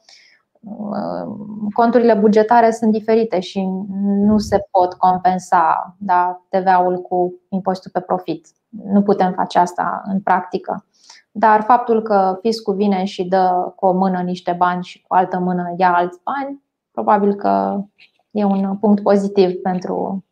conturile 1.74 2.14
bugetare 2.14 2.72
sunt 2.72 2.91
diferite 2.91 3.39
și 3.39 3.68
nu 3.99 4.38
se 4.38 4.57
pot 4.72 4.93
compensa 4.93 5.95
da, 5.99 6.45
TVA-ul 6.49 6.97
cu 7.01 7.39
impozitul 7.49 7.91
pe 7.93 7.99
profit. 7.99 8.47
Nu 8.70 9.01
putem 9.01 9.34
face 9.34 9.60
asta 9.60 10.01
în 10.05 10.22
practică. 10.22 10.86
Dar 11.32 11.62
faptul 11.62 12.01
că 12.01 12.38
fiscul 12.41 12.76
vine 12.76 13.03
și 13.03 13.24
dă 13.24 13.74
cu 13.76 13.86
o 13.86 13.91
mână 13.91 14.20
niște 14.20 14.55
bani 14.57 14.84
și 14.84 15.01
cu 15.01 15.14
altă 15.14 15.39
mână 15.39 15.74
ia 15.78 15.93
alți 15.93 16.20
bani, 16.24 16.64
probabil 16.91 17.36
că 17.36 17.84
e 18.32 18.43
un 18.43 18.78
punct 18.78 19.03
pozitiv 19.03 19.53
pentru, 19.62 20.26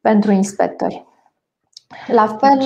pentru 0.00 0.30
inspectori. 0.30 1.06
La 2.06 2.26
fel, 2.26 2.58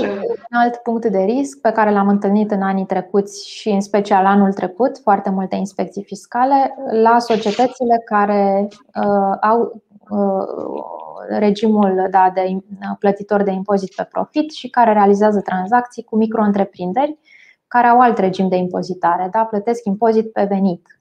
un 0.50 0.58
alt 0.58 0.76
punct 0.76 1.06
de 1.06 1.18
risc 1.18 1.60
pe 1.60 1.70
care 1.70 1.90
l-am 1.90 2.08
întâlnit 2.08 2.50
în 2.50 2.62
anii 2.62 2.86
trecuți 2.86 3.48
și 3.48 3.68
în 3.68 3.80
special 3.80 4.26
anul 4.26 4.52
trecut, 4.52 4.98
foarte 4.98 5.30
multe 5.30 5.56
inspecții 5.56 6.02
fiscale, 6.02 6.74
la 7.02 7.18
societățile 7.18 8.02
care 8.04 8.68
uh, 8.70 9.36
au 9.40 9.82
uh, 10.10 11.38
regimul 11.38 12.06
da, 12.10 12.30
de 12.34 12.58
plătitor 12.98 13.42
de 13.42 13.50
impozit 13.50 13.94
pe 13.94 14.08
profit 14.12 14.52
și 14.52 14.68
care 14.68 14.92
realizează 14.92 15.40
tranzacții 15.40 16.02
cu 16.02 16.16
micro-întreprinderi 16.16 17.18
care 17.68 17.86
au 17.86 18.00
alt 18.00 18.18
regim 18.18 18.48
de 18.48 18.56
impozitare, 18.56 19.28
da, 19.32 19.44
plătesc 19.44 19.84
impozit 19.84 20.32
pe 20.32 20.44
venit. 20.48 20.95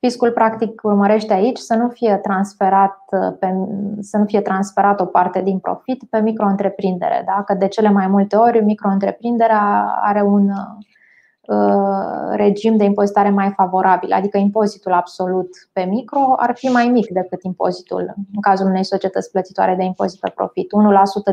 Fiscul 0.00 0.32
practic 0.32 0.80
urmărește 0.82 1.32
aici 1.32 1.58
să 1.58 1.74
nu 1.74 1.88
fie 1.88 2.16
transferat, 2.16 2.98
pe, 3.38 3.54
să 4.00 4.16
nu 4.16 4.24
fie 4.24 4.40
transferat 4.40 5.00
o 5.00 5.04
parte 5.04 5.42
din 5.42 5.58
profit 5.58 6.04
pe 6.10 6.20
micro-întreprindere, 6.20 7.22
da? 7.26 7.42
că 7.46 7.54
de 7.54 7.68
cele 7.68 7.90
mai 7.90 8.06
multe 8.06 8.36
ori 8.36 8.64
micro-întreprinderea 8.64 9.94
are 10.02 10.22
un 10.22 10.48
uh, 10.48 12.30
regim 12.30 12.76
de 12.76 12.84
impozitare 12.84 13.30
mai 13.30 13.52
favorabil, 13.56 14.12
adică 14.12 14.38
impozitul 14.38 14.92
absolut 14.92 15.48
pe 15.72 15.82
micro 15.82 16.34
ar 16.36 16.56
fi 16.56 16.66
mai 16.66 16.88
mic 16.88 17.08
decât 17.08 17.42
impozitul 17.42 18.14
în 18.34 18.40
cazul 18.40 18.66
unei 18.66 18.84
societăți 18.84 19.30
plătitoare 19.30 19.74
de 19.74 19.84
impozit 19.84 20.20
pe 20.20 20.32
profit. 20.34 20.70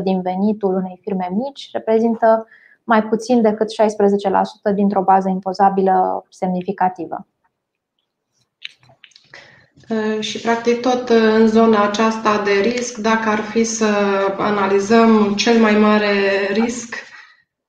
1% 0.00 0.02
din 0.02 0.20
venitul 0.20 0.74
unei 0.74 0.98
firme 1.02 1.28
mici 1.32 1.68
reprezintă 1.72 2.46
mai 2.84 3.02
puțin 3.02 3.42
decât 3.42 3.68
16% 4.70 4.74
dintr-o 4.74 5.02
bază 5.02 5.28
impozabilă 5.28 6.24
semnificativă. 6.30 7.26
Și 10.20 10.40
practic 10.40 10.80
tot 10.80 11.08
în 11.08 11.46
zona 11.46 11.84
aceasta 11.84 12.42
de 12.44 12.70
risc, 12.70 12.96
dacă 12.96 13.28
ar 13.28 13.40
fi 13.40 13.64
să 13.64 13.86
analizăm 14.36 15.34
cel 15.34 15.58
mai 15.58 15.78
mare 15.78 16.12
risc 16.52 16.94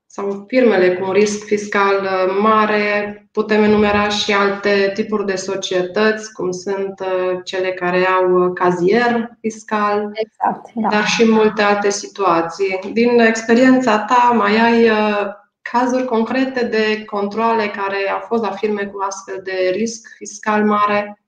sau 0.06 0.46
firmele 0.48 0.96
cu 0.96 1.06
un 1.06 1.12
risc 1.12 1.46
fiscal 1.46 2.08
mare, 2.42 3.28
putem 3.32 3.64
enumera 3.64 4.10
și 4.10 4.34
alte 4.34 4.92
tipuri 4.94 5.26
de 5.26 5.36
societăți, 5.36 6.34
cum 6.34 6.52
sunt 6.52 7.04
cele 7.44 7.72
care 7.72 8.06
au 8.06 8.54
cazier 8.54 9.30
fiscal, 9.42 10.12
exact, 10.14 10.70
da. 10.74 10.88
dar 10.90 11.06
și 11.06 11.32
multe 11.32 11.62
alte 11.62 11.90
situații. 11.90 12.80
Din 12.94 13.20
experiența 13.20 14.00
ta, 14.00 14.34
mai 14.38 14.58
ai 14.58 14.90
cazuri 15.62 16.06
concrete 16.06 16.66
de 16.66 17.06
controle 17.06 17.68
care 17.68 18.10
au 18.12 18.20
fost 18.20 18.44
la 18.44 18.52
firme 18.52 18.86
cu 18.86 19.02
astfel 19.08 19.42
de 19.44 19.70
risc 19.74 20.08
fiscal 20.18 20.66
mare? 20.66 21.20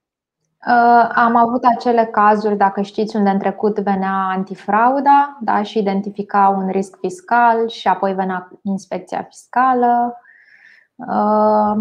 Uh, 0.67 1.09
am 1.15 1.35
avut 1.35 1.63
acele 1.77 2.05
cazuri, 2.05 2.57
dacă 2.57 2.81
știți, 2.81 3.15
unde 3.15 3.29
în 3.29 3.39
trecut 3.39 3.79
venea 3.79 4.13
antifrauda 4.13 5.37
da, 5.41 5.63
și 5.63 5.79
identifica 5.79 6.53
un 6.57 6.69
risc 6.69 6.97
fiscal 6.99 7.67
și 7.67 7.87
apoi 7.87 8.13
venea 8.13 8.49
inspecția 8.63 9.23
fiscală. 9.23 10.15
Uh, 10.95 11.77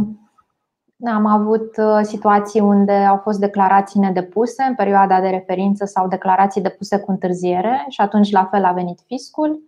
am 1.06 1.26
avut 1.26 1.76
uh, 1.76 1.98
situații 2.02 2.60
unde 2.60 2.92
au 2.92 3.16
fost 3.16 3.38
declarații 3.38 4.00
nedepuse 4.00 4.62
în 4.62 4.74
perioada 4.74 5.20
de 5.20 5.28
referință 5.28 5.84
sau 5.84 6.08
declarații 6.08 6.60
depuse 6.60 6.98
cu 6.98 7.10
întârziere 7.10 7.86
și 7.88 8.00
atunci 8.00 8.30
la 8.30 8.44
fel 8.44 8.64
a 8.64 8.72
venit 8.72 9.00
fiscul. 9.06 9.60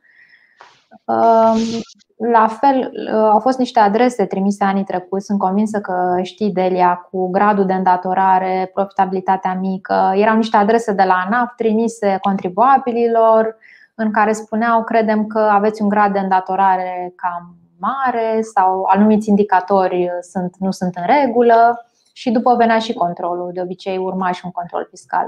La 2.17 2.47
fel, 2.47 2.93
au 3.31 3.39
fost 3.39 3.59
niște 3.59 3.81
adrese 3.81 4.25
trimise 4.27 4.65
anii 4.65 4.85
trecuți. 4.85 5.27
Sunt 5.27 5.39
convinsă 5.39 5.81
că 5.81 6.19
știi 6.23 6.53
Delia 6.53 7.09
cu 7.11 7.31
gradul 7.31 7.67
de 7.67 7.73
îndatorare, 7.73 8.71
profitabilitatea 8.75 9.55
mică. 9.55 10.13
Erau 10.15 10.37
niște 10.37 10.57
adrese 10.57 10.93
de 10.93 11.03
la 11.03 11.23
ANAF 11.27 11.55
trimise 11.57 12.19
contribuabililor 12.21 13.57
în 13.95 14.11
care 14.11 14.33
spuneau 14.33 14.85
credem 14.85 15.27
că 15.27 15.39
aveți 15.39 15.83
un 15.83 15.89
grad 15.89 16.13
de 16.13 16.19
îndatorare 16.19 17.13
cam 17.17 17.57
mare 17.79 18.41
sau 18.55 18.83
anumiți 18.83 19.29
indicatori 19.29 20.11
sunt, 20.21 20.57
nu 20.59 20.71
sunt 20.71 20.97
în 20.97 21.05
regulă 21.07 21.87
și 22.13 22.31
după 22.31 22.55
venea 22.55 22.79
și 22.79 22.93
controlul. 22.93 23.51
De 23.55 23.61
obicei 23.61 23.97
urma 23.97 24.31
și 24.31 24.43
un 24.45 24.51
control 24.51 24.87
fiscal 24.91 25.27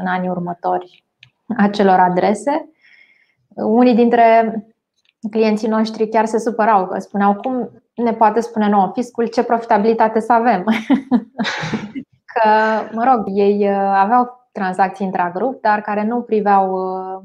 în 0.00 0.06
anii 0.06 0.28
următori 0.28 1.04
acelor 1.56 1.98
adrese. 1.98 2.70
Unii 3.54 3.94
dintre 3.94 4.54
clienții 5.30 5.68
noștri 5.68 6.08
chiar 6.08 6.26
se 6.26 6.38
supărau, 6.38 6.86
că 6.86 6.98
spuneau 6.98 7.34
cum 7.34 7.70
ne 7.94 8.12
poate 8.12 8.40
spune 8.40 8.68
nouă 8.68 8.90
fiscul 8.94 9.26
ce 9.26 9.42
profitabilitate 9.42 10.20
să 10.20 10.32
avem. 10.32 10.64
că, 12.32 12.48
mă 12.92 13.04
rog, 13.04 13.24
ei 13.26 13.68
uh, 13.68 13.76
aveau 13.76 14.48
tranzacții 14.52 15.06
intragrup, 15.06 15.60
dar 15.60 15.80
care 15.80 16.04
nu 16.04 16.20
priveau 16.20 16.72
uh, 16.72 17.22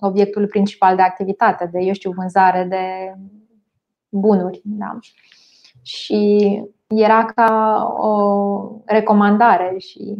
obiectul 0.00 0.46
principal 0.46 0.96
de 0.96 1.02
activitate, 1.02 1.68
de, 1.72 1.78
eu 1.78 1.92
știu, 1.92 2.10
vânzare 2.10 2.66
de 2.68 3.14
bunuri. 4.08 4.60
Da? 4.64 4.98
Și 5.82 6.62
era 6.86 7.24
ca 7.24 7.82
o 7.98 8.12
recomandare 8.84 9.74
și 9.78 10.18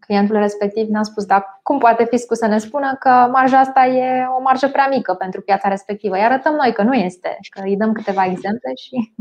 clientul 0.00 0.36
respectiv 0.36 0.88
ne-a 0.88 1.02
spus, 1.02 1.24
dar 1.24 1.60
cum 1.62 1.78
poate 1.78 2.06
fiscul 2.10 2.36
să 2.36 2.46
ne 2.46 2.58
spună 2.58 2.96
că 3.00 3.28
marja 3.32 3.58
asta 3.58 3.86
e 3.86 4.26
o 4.38 4.42
marjă 4.42 4.68
prea 4.68 4.88
mică 4.90 5.14
pentru 5.14 5.40
piața 5.40 5.68
respectivă? 5.68 6.14
Îi 6.14 6.22
arătăm 6.22 6.54
noi 6.54 6.72
că 6.72 6.82
nu 6.82 6.94
este, 6.94 7.38
că 7.50 7.60
îi 7.64 7.76
dăm 7.76 7.92
câteva 7.92 8.24
exemple 8.24 8.72
și 8.74 9.12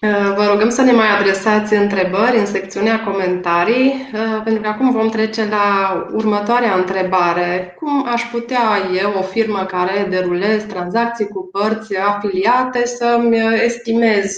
uh, 0.00 0.32
Vă 0.36 0.46
rugăm 0.50 0.68
să 0.68 0.82
ne 0.82 0.92
mai 0.92 1.18
adresați 1.18 1.74
întrebări 1.74 2.38
în 2.38 2.46
secțiunea 2.46 3.04
comentarii, 3.04 4.08
uh, 4.12 4.40
pentru 4.44 4.62
că 4.62 4.68
acum 4.68 4.90
vom 4.90 5.08
trece 5.08 5.48
la 5.48 6.06
următoarea 6.12 6.74
întrebare. 6.74 7.74
Cum 7.78 8.06
aș 8.08 8.22
putea 8.22 8.60
eu, 9.02 9.12
o 9.18 9.22
firmă 9.22 9.64
care 9.64 10.06
derulez 10.10 10.62
tranzacții 10.62 11.28
cu 11.28 11.48
părți 11.52 11.96
afiliate, 11.96 12.86
să-mi 12.86 13.36
estimez 13.64 14.36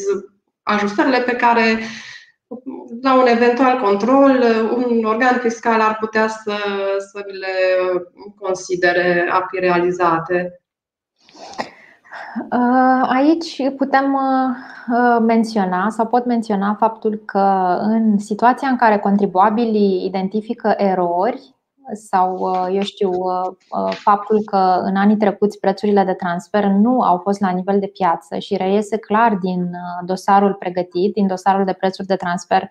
ajustările 0.62 1.18
pe 1.18 1.32
care 1.32 1.78
la 3.02 3.14
un 3.14 3.26
eventual 3.26 3.80
control, 3.80 4.42
un 4.76 5.04
organ 5.04 5.38
fiscal 5.38 5.80
ar 5.80 5.96
putea 6.00 6.28
să, 6.28 6.54
să 6.98 7.24
le 7.26 7.54
considere 8.38 9.28
a 9.30 9.46
fi 9.50 9.58
realizate. 9.58 10.60
Aici 13.02 13.70
putem 13.76 14.16
menționa 15.26 15.88
sau 15.88 16.06
pot 16.06 16.24
menționa 16.24 16.74
faptul 16.74 17.22
că 17.26 17.76
în 17.80 18.18
situația 18.18 18.68
în 18.68 18.76
care 18.76 18.98
contribuabilii 18.98 20.04
identifică 20.04 20.74
erori 20.76 21.54
sau, 21.92 22.50
eu 22.72 22.82
știu, 22.82 23.10
faptul 23.90 24.42
că 24.44 24.80
în 24.82 24.96
anii 24.96 25.16
trecuți 25.16 25.58
prețurile 25.58 26.04
de 26.04 26.12
transfer 26.12 26.64
nu 26.64 27.00
au 27.00 27.18
fost 27.18 27.40
la 27.40 27.50
nivel 27.50 27.78
de 27.78 27.86
piață 27.86 28.38
și 28.38 28.56
reiese 28.56 28.96
clar 28.96 29.34
din 29.34 29.70
dosarul 30.04 30.54
pregătit, 30.54 31.12
din 31.12 31.26
dosarul 31.26 31.64
de 31.64 31.72
prețuri 31.72 32.06
de 32.06 32.16
transfer 32.16 32.70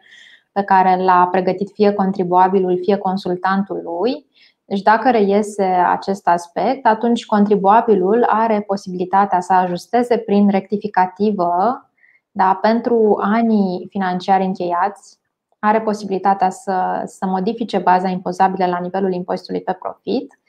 pe 0.51 0.63
care 0.63 1.03
l-a 1.03 1.27
pregătit 1.31 1.71
fie 1.73 1.91
contribuabilul, 1.91 2.79
fie 2.81 2.97
consultantul 2.97 3.81
lui. 3.83 4.27
Deci, 4.65 4.81
dacă 4.81 5.09
reiese 5.09 5.63
acest 5.63 6.27
aspect, 6.27 6.85
atunci 6.85 7.25
contribuabilul 7.25 8.25
are 8.27 8.61
posibilitatea 8.61 9.39
să 9.39 9.53
ajusteze 9.53 10.17
prin 10.17 10.49
rectificativă 10.49 11.83
da, 12.31 12.59
pentru 12.61 13.17
anii 13.21 13.87
financiari 13.89 14.43
încheiați, 14.43 15.19
are 15.59 15.81
posibilitatea 15.81 16.49
să, 16.49 17.03
să 17.05 17.25
modifice 17.25 17.77
baza 17.77 18.07
impozabilă 18.07 18.65
la 18.65 18.79
nivelul 18.79 19.13
impozitului 19.13 19.61
pe 19.61 19.77
profit 19.79 20.39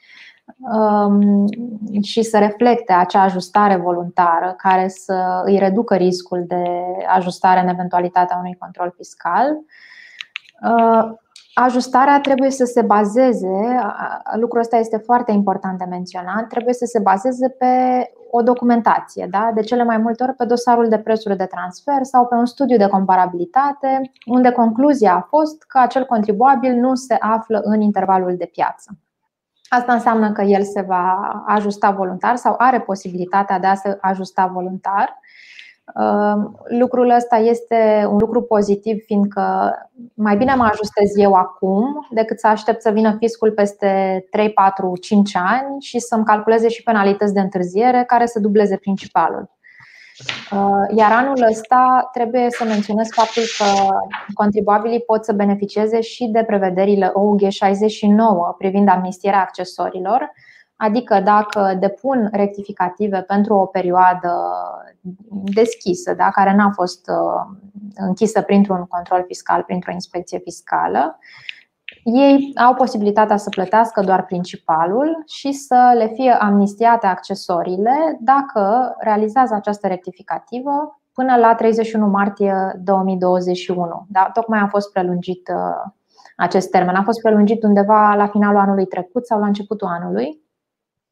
um, 0.58 1.46
și 2.02 2.22
să 2.22 2.38
reflecte 2.38 2.92
acea 2.92 3.22
ajustare 3.22 3.76
voluntară 3.76 4.54
care 4.56 4.88
să 4.88 5.42
îi 5.44 5.58
reducă 5.58 5.94
riscul 5.94 6.44
de 6.46 6.64
ajustare 7.06 7.60
în 7.60 7.68
eventualitatea 7.68 8.36
unui 8.36 8.56
control 8.58 8.92
fiscal. 8.96 9.46
Uh, 10.62 11.12
ajustarea 11.54 12.20
trebuie 12.20 12.50
să 12.50 12.64
se 12.64 12.82
bazeze, 12.82 13.80
lucrul 14.34 14.60
ăsta 14.60 14.76
este 14.76 14.96
foarte 14.96 15.32
important 15.32 15.78
de 15.78 15.84
menționat, 15.84 16.46
trebuie 16.46 16.74
să 16.74 16.84
se 16.84 16.98
bazeze 16.98 17.48
pe 17.48 17.66
o 18.30 18.42
documentație, 18.42 19.26
da? 19.30 19.50
de 19.54 19.60
cele 19.60 19.84
mai 19.84 19.98
multe 19.98 20.22
ori 20.22 20.34
pe 20.34 20.44
dosarul 20.44 20.88
de 20.88 20.98
prețuri 20.98 21.36
de 21.36 21.44
transfer 21.44 22.02
sau 22.02 22.26
pe 22.26 22.34
un 22.34 22.46
studiu 22.46 22.76
de 22.76 22.86
comparabilitate, 22.86 24.10
unde 24.26 24.50
concluzia 24.50 25.14
a 25.14 25.26
fost 25.28 25.62
că 25.62 25.78
acel 25.78 26.04
contribuabil 26.04 26.74
nu 26.74 26.94
se 26.94 27.16
află 27.20 27.60
în 27.64 27.80
intervalul 27.80 28.36
de 28.36 28.46
piață. 28.52 28.98
Asta 29.68 29.92
înseamnă 29.92 30.32
că 30.32 30.42
el 30.42 30.62
se 30.62 30.80
va 30.80 31.42
ajusta 31.46 31.90
voluntar 31.90 32.36
sau 32.36 32.54
are 32.58 32.80
posibilitatea 32.80 33.58
de 33.58 33.66
a 33.66 33.74
se 33.74 33.98
ajusta 34.00 34.46
voluntar 34.46 35.18
Ehm, 35.18 35.59
lucrul 36.68 37.10
ăsta 37.10 37.36
este 37.36 38.06
un 38.10 38.16
lucru 38.16 38.42
pozitiv, 38.42 39.02
fiindcă 39.04 39.74
mai 40.14 40.36
bine 40.36 40.54
mă 40.54 40.64
ajustez 40.64 41.16
eu 41.16 41.32
acum 41.32 42.06
decât 42.10 42.38
să 42.38 42.46
aștept 42.46 42.82
să 42.82 42.90
vină 42.90 43.16
fiscul 43.18 43.52
peste 43.52 44.26
3, 44.30 44.52
4, 44.52 44.96
5 45.00 45.36
ani 45.36 45.80
și 45.80 45.98
să-mi 45.98 46.24
calculeze 46.24 46.68
și 46.68 46.82
penalități 46.82 47.34
de 47.34 47.40
întârziere 47.40 48.04
care 48.06 48.26
să 48.26 48.40
dubleze 48.40 48.76
principalul. 48.76 49.58
Ehm, 50.52 50.96
iar 50.96 51.12
anul 51.12 51.46
ăsta 51.50 52.08
trebuie 52.12 52.46
să 52.50 52.64
menționez 52.64 53.08
faptul 53.10 53.42
că 53.58 53.94
contribuabilii 54.34 55.00
pot 55.00 55.24
să 55.24 55.32
beneficieze 55.32 56.00
și 56.00 56.26
de 56.26 56.44
prevederile 56.44 57.10
OUG 57.14 57.48
69 57.48 58.54
privind 58.58 58.88
amnistierea 58.88 59.40
accesorilor, 59.40 60.32
Adică 60.82 61.20
dacă 61.20 61.76
depun 61.78 62.28
rectificative 62.32 63.20
pentru 63.20 63.54
o 63.54 63.66
perioadă 63.66 64.32
deschisă, 65.30 66.14
da, 66.14 66.30
care 66.30 66.54
n-a 66.54 66.70
fost 66.74 67.08
uh, 67.08 67.56
închisă 67.96 68.42
printr-un 68.42 68.86
control 68.88 69.24
fiscal, 69.26 69.62
printr-o 69.62 69.92
inspecție 69.92 70.38
fiscală, 70.38 71.18
ei 72.04 72.52
au 72.66 72.74
posibilitatea 72.74 73.36
să 73.36 73.48
plătească 73.48 74.00
doar 74.00 74.24
principalul 74.24 75.22
și 75.26 75.52
să 75.52 75.94
le 75.96 76.06
fie 76.06 76.30
amnistiate 76.30 77.06
accesoriile 77.06 78.18
dacă 78.20 78.94
realizează 78.98 79.54
această 79.54 79.86
rectificativă 79.86 81.00
până 81.12 81.36
la 81.36 81.54
31 81.54 82.06
martie 82.06 82.80
2021. 82.84 84.06
Da, 84.08 84.30
tocmai 84.32 84.60
a 84.60 84.66
fost 84.66 84.92
prelungit 84.92 85.48
uh, 85.48 85.90
acest 86.36 86.70
termen. 86.70 86.94
A 86.94 87.02
fost 87.02 87.20
prelungit 87.20 87.62
undeva 87.62 88.14
la 88.14 88.26
finalul 88.26 88.60
anului 88.60 88.86
trecut 88.86 89.26
sau 89.26 89.40
la 89.40 89.46
începutul 89.46 89.88
anului 89.88 90.48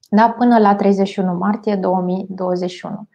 da, 0.09 0.35
până 0.39 0.59
la 0.59 0.75
31 0.75 1.37
martie 1.37 1.77
2021. 1.77 3.09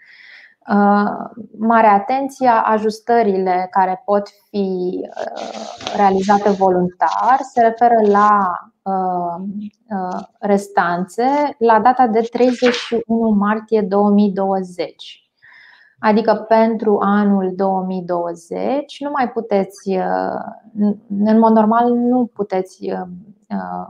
Uh, 0.70 1.12
mare 1.58 1.88
atenție, 1.88 2.48
ajustările 2.64 3.68
care 3.72 4.02
pot 4.06 4.30
fi 4.50 5.00
uh, 5.02 5.96
realizate 5.96 6.50
voluntar 6.50 7.40
se 7.52 7.62
referă 7.62 7.96
la 8.08 8.52
uh, 8.82 10.22
restanțe 10.40 11.56
la 11.58 11.80
data 11.80 12.08
de 12.08 12.20
31 12.32 13.30
martie 13.30 13.82
2020. 13.82 15.18
Adică 16.00 16.34
pentru 16.48 16.98
anul 17.02 17.54
2020 17.56 19.00
nu 19.00 19.10
mai 19.12 19.30
puteți, 19.30 19.90
în 21.26 21.40
mod 21.40 21.52
normal, 21.52 21.94
nu 21.94 22.30
puteți 22.34 22.92
Uh, 22.92 23.08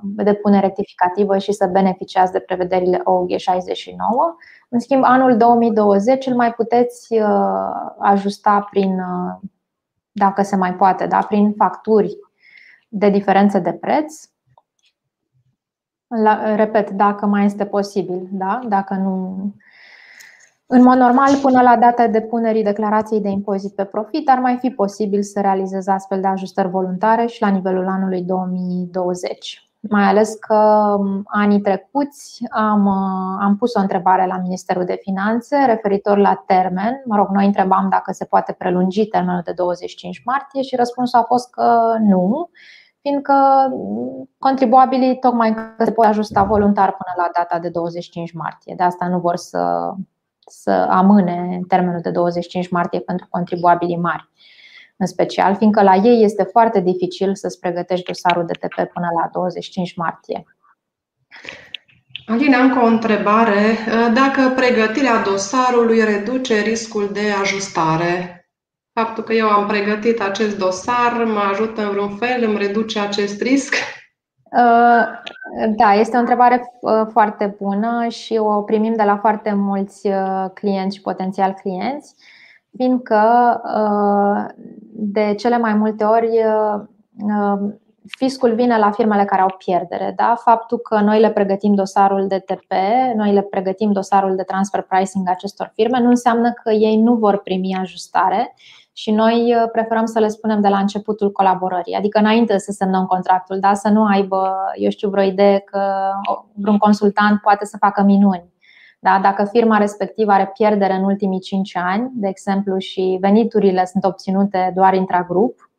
depune 0.01 0.59
rectificativă 0.59 1.37
și 1.37 1.51
să 1.51 1.67
beneficiați 1.71 2.31
de 2.31 2.39
prevederile 2.39 3.01
OUG 3.03 3.29
69. 3.37 4.35
În 4.69 4.79
schimb, 4.79 5.03
anul 5.03 5.37
2020 5.37 6.25
îl 6.25 6.35
mai 6.35 6.53
puteți 6.53 7.13
uh, 7.13 7.27
ajusta 7.99 8.67
prin, 8.69 8.99
uh, 8.99 9.49
dacă 10.11 10.41
se 10.41 10.55
mai 10.55 10.73
poate, 10.73 11.05
da, 11.05 11.19
prin 11.19 11.53
facturi 11.57 12.17
de 12.87 13.09
diferență 13.09 13.59
de 13.59 13.73
preț. 13.73 14.23
La, 16.07 16.55
repet, 16.55 16.89
dacă 16.89 17.25
mai 17.25 17.45
este 17.45 17.65
posibil, 17.65 18.27
da? 18.31 18.59
dacă 18.67 18.93
nu. 18.93 19.53
În 20.75 20.83
mod 20.83 20.97
normal, 20.97 21.35
până 21.41 21.61
la 21.61 21.77
data 21.77 22.07
depunerii 22.07 22.63
declarației 22.63 23.21
de 23.21 23.29
impozit 23.29 23.75
pe 23.75 23.83
profit, 23.83 24.29
ar 24.29 24.39
mai 24.39 24.57
fi 24.59 24.69
posibil 24.69 25.21
să 25.23 25.41
realizeze 25.41 25.91
astfel 25.91 26.21
de 26.21 26.27
ajustări 26.27 26.69
voluntare 26.69 27.25
și 27.25 27.41
la 27.41 27.47
nivelul 27.47 27.87
anului 27.87 28.21
2020. 28.21 29.69
Mai 29.79 30.03
ales 30.03 30.33
că 30.33 30.55
um, 30.99 31.21
anii 31.25 31.61
trecuți 31.61 32.45
am, 32.49 32.85
uh, 32.85 33.43
am 33.45 33.55
pus 33.59 33.73
o 33.73 33.79
întrebare 33.79 34.25
la 34.25 34.37
Ministerul 34.37 34.85
de 34.85 34.99
Finanțe 35.01 35.65
referitor 35.65 36.17
la 36.17 36.43
termen. 36.45 37.01
Mă 37.05 37.15
rog, 37.15 37.27
noi 37.27 37.45
întrebam 37.45 37.87
dacă 37.89 38.11
se 38.11 38.25
poate 38.25 38.55
prelungi 38.57 39.07
termenul 39.07 39.41
de 39.45 39.51
25 39.51 40.21
martie 40.25 40.61
și 40.61 40.75
răspunsul 40.75 41.19
a 41.19 41.23
fost 41.23 41.49
că 41.49 41.97
nu, 41.99 42.49
fiindcă 43.01 43.35
contribuabilii 44.37 45.19
tocmai 45.19 45.53
că 45.53 45.83
se 45.83 45.91
pot 45.91 46.05
ajusta 46.05 46.43
voluntar 46.43 46.89
până 46.91 47.25
la 47.25 47.29
data 47.37 47.59
de 47.59 47.69
25 47.69 48.33
martie. 48.33 48.73
De 48.77 48.83
asta 48.83 49.07
nu 49.07 49.19
vor 49.19 49.35
să 49.35 49.93
să 50.45 50.71
amâne 50.89 51.59
termenul 51.67 52.01
de 52.01 52.09
25 52.09 52.69
martie 52.69 52.99
pentru 52.99 53.27
contribuabilii 53.29 53.97
mari, 53.97 54.29
în 54.97 55.05
special, 55.05 55.55
fiindcă 55.55 55.83
la 55.83 55.95
ei 55.95 56.23
este 56.23 56.43
foarte 56.43 56.79
dificil 56.79 57.35
să-ți 57.35 57.59
pregătești 57.59 58.05
dosarul 58.05 58.45
de 58.45 58.53
TP 58.53 58.73
până 58.73 59.07
la 59.21 59.29
25 59.31 59.95
martie. 59.95 60.43
Alina, 62.27 62.57
încă 62.57 62.79
o 62.79 62.85
întrebare. 62.85 63.77
Dacă 64.13 64.53
pregătirea 64.55 65.21
dosarului 65.21 66.03
reduce 66.03 66.61
riscul 66.61 67.09
de 67.11 67.31
ajustare, 67.41 68.47
faptul 68.93 69.23
că 69.23 69.33
eu 69.33 69.47
am 69.49 69.67
pregătit 69.67 70.21
acest 70.21 70.57
dosar 70.57 71.23
mă 71.23 71.39
ajută 71.39 71.81
în 71.81 71.89
vreun 71.89 72.15
fel, 72.15 72.43
îmi 72.43 72.57
reduce 72.57 72.99
acest 72.99 73.41
risc? 73.41 73.75
Uh, 74.53 75.05
da, 75.75 75.93
este 75.93 76.15
o 76.15 76.19
întrebare 76.19 76.71
uh, 76.81 77.07
foarte 77.11 77.55
bună 77.61 78.07
și 78.07 78.37
o 78.37 78.61
primim 78.61 78.93
de 78.95 79.03
la 79.03 79.17
foarte 79.17 79.53
mulți 79.53 80.07
uh, 80.07 80.45
clienți 80.53 80.95
și 80.95 81.01
potențial 81.01 81.51
clienți, 81.51 82.15
fiindcă 82.75 83.61
de 84.91 85.33
cele 85.37 85.57
mai 85.57 85.73
multe 85.73 86.03
ori 86.03 86.29
fiscul 88.07 88.53
vine 88.55 88.77
la 88.77 88.91
firmele 88.91 89.25
care 89.25 89.41
au 89.41 89.55
pierdere. 89.57 90.13
Da? 90.15 90.35
Faptul 90.43 90.77
că 90.77 90.99
noi 90.99 91.19
le 91.19 91.31
pregătim 91.31 91.73
dosarul 91.73 92.27
de 92.27 92.39
TP, 92.39 92.71
noi 93.15 93.33
le 93.33 93.41
pregătim 93.41 93.91
dosarul 93.91 94.35
de 94.35 94.43
transfer 94.43 94.81
pricing 94.81 95.29
acestor 95.29 95.71
firme, 95.73 95.99
nu 95.99 96.09
înseamnă 96.09 96.51
că 96.63 96.71
ei 96.71 96.97
nu 96.97 97.15
vor 97.15 97.37
primi 97.37 97.77
ajustare 97.79 98.53
și 98.93 99.11
noi 99.11 99.55
uh, 99.55 99.69
preferăm 99.71 100.05
să 100.05 100.19
le 100.19 100.27
spunem 100.27 100.61
de 100.61 100.67
la 100.67 100.77
începutul 100.77 101.31
colaborării, 101.31 101.93
adică 101.93 102.19
înainte 102.19 102.57
să 102.57 102.71
semnăm 102.71 103.05
contractul, 103.05 103.59
da? 103.59 103.73
să 103.73 103.89
nu 103.89 104.05
aibă, 104.05 104.55
eu 104.75 104.89
știu, 104.89 105.09
vreo 105.09 105.23
idee 105.23 105.59
că 105.59 106.11
vreun 106.53 106.77
consultant 106.77 107.41
poate 107.41 107.65
să 107.65 107.77
facă 107.77 108.01
minuni. 108.01 108.51
Da? 108.99 109.19
Dacă 109.21 109.43
firma 109.43 109.77
respectivă 109.77 110.31
are 110.31 110.51
pierdere 110.53 110.93
în 110.93 111.03
ultimii 111.03 111.39
5 111.39 111.77
ani, 111.77 112.09
de 112.13 112.27
exemplu, 112.27 112.77
și 112.77 113.17
veniturile 113.21 113.85
sunt 113.85 114.03
obținute 114.03 114.71
doar 114.75 114.93
intragrup, 114.93 115.69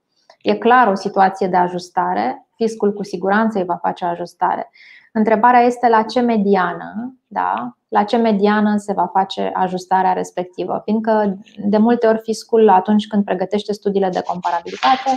e 0.43 0.55
clar 0.55 0.89
o 0.89 0.95
situație 0.95 1.47
de 1.47 1.57
ajustare, 1.57 2.47
fiscul 2.57 2.93
cu 2.93 3.03
siguranță 3.03 3.59
îi 3.59 3.65
va 3.65 3.77
face 3.83 4.05
ajustare. 4.05 4.71
Întrebarea 5.13 5.61
este 5.61 5.89
la 5.89 6.03
ce 6.03 6.21
mediană, 6.21 7.15
da? 7.27 7.77
La 7.95 8.05
ce 8.05 8.17
mediană 8.17 8.77
se 8.77 8.93
va 8.93 9.07
face 9.13 9.51
ajustarea 9.55 10.13
respectivă, 10.13 10.81
fiindcă 10.85 11.39
de 11.65 11.77
multe 11.77 12.07
ori 12.07 12.21
fiscul 12.23 12.69
atunci 12.69 13.07
când 13.07 13.25
pregătește 13.25 13.73
studiile 13.73 14.09
de 14.09 14.23
comparabilitate, 14.27 15.11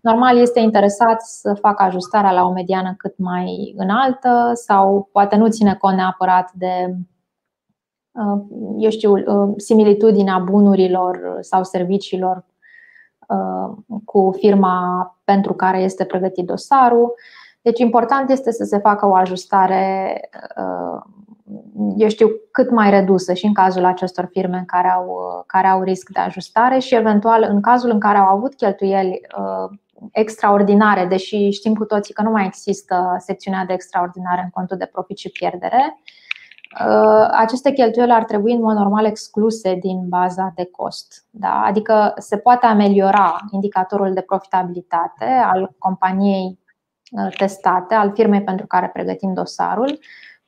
normal 0.00 0.36
este 0.36 0.60
interesat 0.60 1.22
să 1.22 1.54
facă 1.54 1.82
ajustarea 1.82 2.32
la 2.32 2.44
o 2.44 2.52
mediană 2.52 2.94
cât 2.96 3.18
mai 3.18 3.74
înaltă 3.76 4.50
sau 4.54 5.08
poate 5.12 5.36
nu 5.36 5.48
ține 5.48 5.74
cont 5.74 5.96
neapărat 5.96 6.52
de 6.52 6.96
eu 8.78 8.90
știu, 8.90 9.14
similitudinea 9.56 10.38
bunurilor 10.38 11.36
sau 11.40 11.64
serviciilor 11.64 12.44
cu 14.04 14.34
firma 14.38 15.06
pentru 15.24 15.54
care 15.54 15.78
este 15.78 16.04
pregătit 16.04 16.46
dosarul. 16.46 17.14
Deci 17.62 17.78
important 17.78 18.30
este 18.30 18.50
să 18.50 18.64
se 18.64 18.78
facă 18.78 19.06
o 19.06 19.14
ajustare 19.14 20.20
eu 21.96 22.08
știu, 22.08 22.28
cât 22.50 22.70
mai 22.70 22.90
redusă 22.90 23.32
și 23.32 23.46
în 23.46 23.52
cazul 23.52 23.84
acestor 23.84 24.28
firme 24.30 24.62
care 24.66 24.88
au, 24.88 25.16
care 25.46 25.66
au 25.66 25.82
risc 25.82 26.08
de 26.08 26.20
ajustare 26.20 26.78
și 26.78 26.94
eventual 26.94 27.46
în 27.48 27.60
cazul 27.60 27.90
în 27.90 28.00
care 28.00 28.18
au 28.18 28.36
avut 28.36 28.54
cheltuieli 28.54 29.20
uh, 29.38 29.78
extraordinare, 30.12 31.06
deși 31.06 31.50
știm 31.50 31.74
cu 31.74 31.84
toții 31.84 32.14
că 32.14 32.22
nu 32.22 32.30
mai 32.30 32.46
există 32.46 33.16
secțiunea 33.18 33.64
de 33.64 33.72
extraordinare 33.72 34.40
în 34.42 34.50
contul 34.50 34.76
de 34.76 34.86
profit 34.92 35.18
și 35.18 35.30
pierdere, 35.30 35.96
uh, 36.86 37.28
aceste 37.30 37.72
cheltuieli 37.72 38.12
ar 38.12 38.24
trebui 38.24 38.52
în 38.52 38.62
mod 38.62 38.76
normal 38.76 39.04
excluse 39.04 39.74
din 39.74 40.08
baza 40.08 40.52
de 40.54 40.64
cost. 40.64 41.24
Da? 41.30 41.62
Adică 41.66 42.12
se 42.16 42.36
poate 42.36 42.66
ameliora 42.66 43.40
indicatorul 43.50 44.12
de 44.12 44.20
profitabilitate 44.20 45.24
al 45.24 45.74
companiei 45.78 46.58
uh, 47.10 47.36
testate, 47.36 47.94
al 47.94 48.12
firmei 48.14 48.42
pentru 48.42 48.66
care 48.66 48.90
pregătim 48.92 49.34
dosarul, 49.34 49.98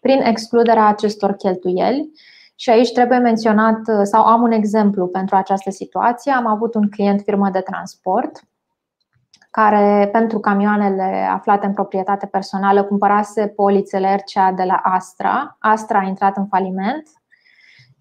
prin 0.05 0.20
excluderea 0.20 0.86
acestor 0.86 1.32
cheltuieli. 1.32 2.11
Și 2.55 2.70
aici 2.70 2.92
trebuie 2.92 3.18
menționat, 3.18 3.80
sau 4.02 4.24
am 4.24 4.42
un 4.42 4.52
exemplu 4.52 5.07
pentru 5.07 5.36
această 5.36 5.70
situație. 5.70 6.32
Am 6.32 6.46
avut 6.46 6.74
un 6.74 6.88
client 6.88 7.20
firmă 7.20 7.50
de 7.50 7.61
transport 7.61 8.42
care 9.50 10.09
pentru 10.12 10.38
camioanele 10.38 11.28
aflate 11.30 11.66
în 11.66 11.72
proprietate 11.72 12.26
personală 12.26 12.84
cumpărase 12.84 13.46
polițele 13.46 14.14
RCA 14.14 14.52
de 14.52 14.62
la 14.62 14.80
Astra. 14.82 15.57
Astra 15.59 15.98
a 15.98 16.07
intrat 16.07 16.36
în 16.36 16.46
faliment 16.46 17.09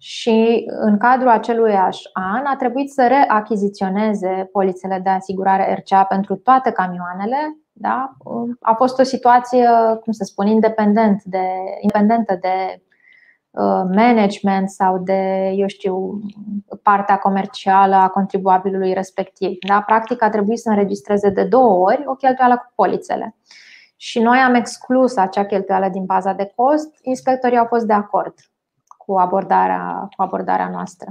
și 0.06 0.64
în 0.66 0.98
cadrul 0.98 1.28
acelui 1.28 1.74
an 2.12 2.44
a 2.44 2.56
trebuit 2.58 2.92
să 2.92 3.06
reachiziționeze 3.06 4.48
polițele 4.52 5.00
de 5.02 5.08
asigurare 5.10 5.74
RCA 5.74 6.04
pentru 6.04 6.36
toate 6.36 6.70
camioanele 6.70 7.58
da? 7.76 8.16
A 8.60 8.74
fost 8.74 8.98
o 8.98 9.02
situație, 9.02 9.68
cum 10.02 10.12
să 10.12 10.24
spun, 10.24 10.46
independent 10.46 11.22
de, 11.22 11.46
independentă 11.80 12.38
de 12.40 12.82
uh, 13.50 13.82
management 13.94 14.70
sau 14.70 14.98
de, 14.98 15.52
eu 15.54 15.66
știu, 15.66 16.18
partea 16.82 17.16
comercială 17.16 17.94
a 17.94 18.08
contribuabilului 18.08 18.92
respectiv. 18.92 19.56
Da? 19.68 19.80
Practic 19.80 20.22
a 20.22 20.28
trebuit 20.28 20.58
să 20.58 20.70
înregistreze 20.70 21.30
de 21.30 21.44
două 21.44 21.90
ori 21.90 22.02
o 22.06 22.14
cheltuială 22.14 22.56
cu 22.56 22.72
polițele. 22.74 23.36
Și 23.96 24.20
noi 24.20 24.38
am 24.38 24.54
exclus 24.54 25.16
acea 25.16 25.44
cheltuială 25.44 25.88
din 25.88 26.04
baza 26.04 26.32
de 26.32 26.52
cost. 26.56 26.98
Inspectorii 27.02 27.58
au 27.58 27.66
fost 27.66 27.86
de 27.86 27.92
acord 27.92 28.34
cu 29.06 29.18
abordarea, 29.18 30.08
cu 30.16 30.22
abordarea 30.22 30.68
noastră. 30.68 31.08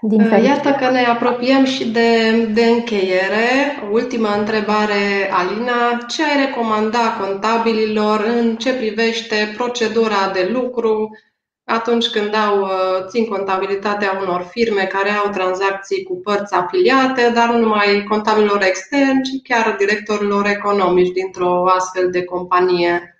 Din 0.00 0.20
uh, 0.20 0.42
Iată 0.44 0.70
că 0.70 0.90
ne 0.90 1.04
apropiem 1.04 1.64
și 1.64 1.90
de, 1.90 2.44
de 2.54 2.64
încheiere. 2.64 3.48
Ultima 3.90 4.34
întrebare, 4.34 5.30
Alina. 5.32 5.98
Ce 6.08 6.22
ai 6.24 6.46
recomanda 6.46 7.16
contabililor 7.20 8.20
în 8.20 8.56
ce 8.56 8.74
privește 8.74 9.54
procedura 9.56 10.30
de 10.32 10.48
lucru 10.52 11.10
atunci 11.64 12.08
când 12.08 12.34
au, 12.34 12.60
uh, 12.60 13.06
țin 13.08 13.24
contabilitatea 13.28 14.18
unor 14.22 14.46
firme 14.50 14.82
care 14.84 15.10
au 15.10 15.30
tranzacții 15.30 16.02
cu 16.02 16.20
părți 16.20 16.54
afiliate, 16.54 17.30
dar 17.34 17.50
nu 17.50 17.58
numai 17.58 18.04
contabililor 18.08 18.62
externi, 18.62 19.22
ci 19.22 19.48
chiar 19.48 19.74
directorilor 19.78 20.46
economici 20.46 21.12
dintr-o 21.12 21.66
astfel 21.66 22.10
de 22.10 22.24
companie? 22.24 23.17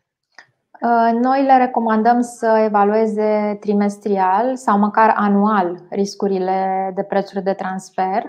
Uh, 0.80 1.18
noi 1.20 1.44
le 1.44 1.56
recomandăm 1.56 2.20
să 2.20 2.62
evalueze 2.64 3.56
trimestrial 3.60 4.56
sau 4.56 4.78
măcar 4.78 5.14
anual 5.16 5.82
riscurile 5.90 6.92
de 6.94 7.02
prețuri 7.02 7.44
de 7.44 7.52
transfer, 7.52 8.22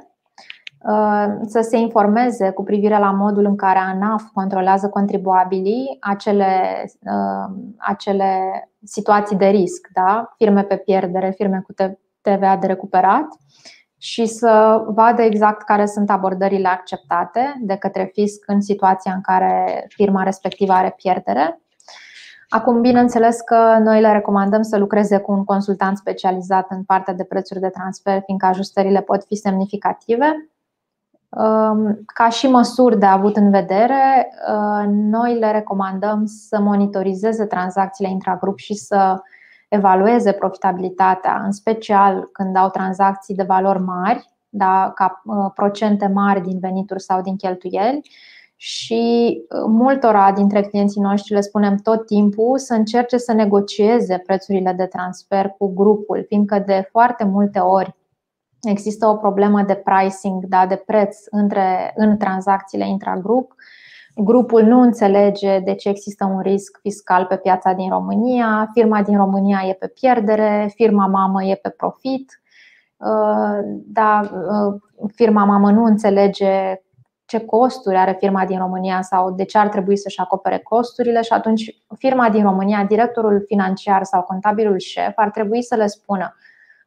uh, 0.89 1.25
să 1.45 1.61
se 1.61 1.77
informeze 1.77 2.51
cu 2.51 2.63
privire 2.63 2.97
la 2.97 3.11
modul 3.11 3.45
în 3.45 3.55
care 3.55 3.79
ANAF 3.79 4.23
controlează 4.33 4.89
contribuabilii 4.89 5.97
acele, 5.99 6.83
uh, 6.99 7.55
acele 7.77 8.39
situații 8.83 9.37
de 9.37 9.47
risc, 9.47 9.87
da? 9.93 10.33
firme 10.37 10.63
pe 10.63 10.77
pierdere, 10.77 11.33
firme 11.35 11.63
cu 11.65 11.73
TVA 12.21 12.57
de 12.57 12.67
recuperat 12.67 13.27
și 13.97 14.25
să 14.25 14.83
vadă 14.87 15.21
exact 15.21 15.61
care 15.61 15.85
sunt 15.85 16.09
abordările 16.09 16.67
acceptate 16.67 17.53
de 17.61 17.75
către 17.75 18.09
fisc 18.13 18.43
în 18.47 18.61
situația 18.61 19.13
în 19.13 19.21
care 19.21 19.85
firma 19.87 20.23
respectivă 20.23 20.73
are 20.73 20.93
pierdere 20.97 21.59
Acum, 22.49 22.81
bineînțeles 22.81 23.41
că 23.41 23.77
noi 23.79 24.01
le 24.01 24.11
recomandăm 24.11 24.61
să 24.61 24.77
lucreze 24.77 25.17
cu 25.17 25.31
un 25.31 25.43
consultant 25.43 25.97
specializat 25.97 26.65
în 26.69 26.83
partea 26.83 27.13
de 27.13 27.23
prețuri 27.23 27.59
de 27.59 27.69
transfer, 27.69 28.21
fiindcă 28.25 28.45
ajustările 28.45 29.01
pot 29.01 29.23
fi 29.23 29.35
semnificative. 29.35 30.49
Um, 31.29 32.01
ca 32.05 32.29
și 32.29 32.47
măsuri 32.47 32.99
de 32.99 33.05
avut 33.05 33.35
în 33.35 33.49
vedere, 33.49 34.31
uh, 34.51 34.85
noi 34.87 35.39
le 35.39 35.51
recomandăm 35.51 36.25
să 36.25 36.59
monitorizeze 36.59 37.45
tranzacțiile 37.45 38.11
intragrup 38.11 38.57
și 38.57 38.73
să 38.73 39.21
evalueze 39.67 40.31
profitabilitatea, 40.31 41.41
în 41.45 41.51
special 41.51 42.29
când 42.31 42.55
au 42.55 42.69
tranzacții 42.69 43.35
de 43.35 43.43
valori 43.43 43.79
mari, 43.79 44.29
da, 44.49 44.91
ca 44.95 45.21
uh, 45.25 45.51
procente 45.53 46.07
mari 46.07 46.41
din 46.41 46.59
venituri 46.59 47.01
sau 47.01 47.21
din 47.21 47.35
cheltuieli, 47.35 48.01
și 48.61 49.33
uh, 49.49 49.63
multora 49.67 50.31
dintre 50.31 50.61
clienții 50.61 51.01
noștri 51.01 51.33
le 51.33 51.41
spunem 51.41 51.75
tot 51.75 52.05
timpul 52.05 52.57
să 52.57 52.73
încerce 52.73 53.17
să 53.17 53.33
negocieze 53.33 54.17
prețurile 54.25 54.73
de 54.73 54.85
transfer 54.85 55.53
cu 55.57 55.73
grupul, 55.73 56.25
fiindcă 56.27 56.63
de 56.65 56.87
foarte 56.91 57.23
multe 57.23 57.59
ori 57.59 57.95
există 58.61 59.07
o 59.07 59.15
problemă 59.15 59.61
de 59.61 59.73
pricing, 59.73 60.45
da, 60.45 60.65
de 60.65 60.75
preț 60.75 61.17
între, 61.29 61.93
în 61.95 62.17
tranzacțiile 62.17 62.87
intragrup. 62.87 63.53
Grupul 64.15 64.63
nu 64.63 64.81
înțelege 64.81 65.59
de 65.59 65.75
ce 65.75 65.89
există 65.89 66.25
un 66.25 66.39
risc 66.39 66.79
fiscal 66.81 67.25
pe 67.25 67.37
piața 67.37 67.73
din 67.73 67.89
România, 67.89 68.69
firma 68.73 69.01
din 69.01 69.17
România 69.17 69.61
e 69.67 69.73
pe 69.73 69.87
pierdere, 69.87 70.71
firma 70.75 71.05
mamă 71.05 71.43
e 71.43 71.55
pe 71.55 71.69
profit, 71.69 72.41
uh, 72.97 73.59
da, 73.85 74.21
uh, 74.31 74.81
firma 75.15 75.45
mamă 75.45 75.71
nu 75.71 75.83
înțelege 75.83 76.81
ce 77.29 77.45
costuri 77.45 77.95
are 77.95 78.15
firma 78.19 78.45
din 78.45 78.57
România 78.57 79.01
sau 79.01 79.31
de 79.31 79.43
ce 79.43 79.57
ar 79.57 79.67
trebui 79.67 79.97
să-și 79.97 80.19
acopere 80.19 80.57
costurile 80.57 81.21
și 81.21 81.33
atunci 81.33 81.75
firma 81.97 82.29
din 82.29 82.43
România, 82.43 82.83
directorul 82.83 83.43
financiar 83.47 84.03
sau 84.03 84.21
contabilul 84.21 84.77
șef 84.77 85.11
ar 85.15 85.29
trebui 85.29 85.63
să 85.63 85.75
le 85.75 85.87
spună 85.87 86.35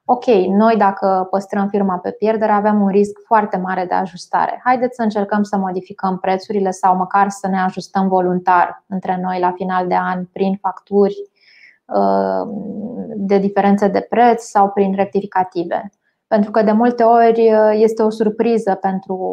Ok, 0.04 0.24
noi 0.48 0.76
dacă 0.76 1.26
păstrăm 1.30 1.68
firma 1.68 1.98
pe 1.98 2.10
pierdere 2.10 2.52
avem 2.52 2.80
un 2.80 2.88
risc 2.88 3.18
foarte 3.24 3.56
mare 3.56 3.84
de 3.84 3.94
ajustare. 3.94 4.60
Haideți 4.64 4.94
să 4.94 5.02
încercăm 5.02 5.42
să 5.42 5.56
modificăm 5.56 6.18
prețurile 6.18 6.70
sau 6.70 6.96
măcar 6.96 7.28
să 7.28 7.48
ne 7.48 7.58
ajustăm 7.60 8.08
voluntar 8.08 8.84
între 8.86 9.18
noi 9.22 9.40
la 9.40 9.52
final 9.52 9.86
de 9.86 9.96
an 9.96 10.24
prin 10.24 10.58
facturi 10.60 11.14
uh, 11.84 12.48
de 13.16 13.38
diferențe 13.38 13.88
de 13.88 14.00
preț 14.00 14.42
sau 14.42 14.70
prin 14.70 14.94
rectificative. 14.94 15.90
Pentru 16.26 16.50
că 16.50 16.62
de 16.62 16.72
multe 16.72 17.02
ori 17.02 17.52
uh, 17.52 17.70
este 17.72 18.02
o 18.02 18.10
surpriză 18.10 18.74
pentru 18.74 19.26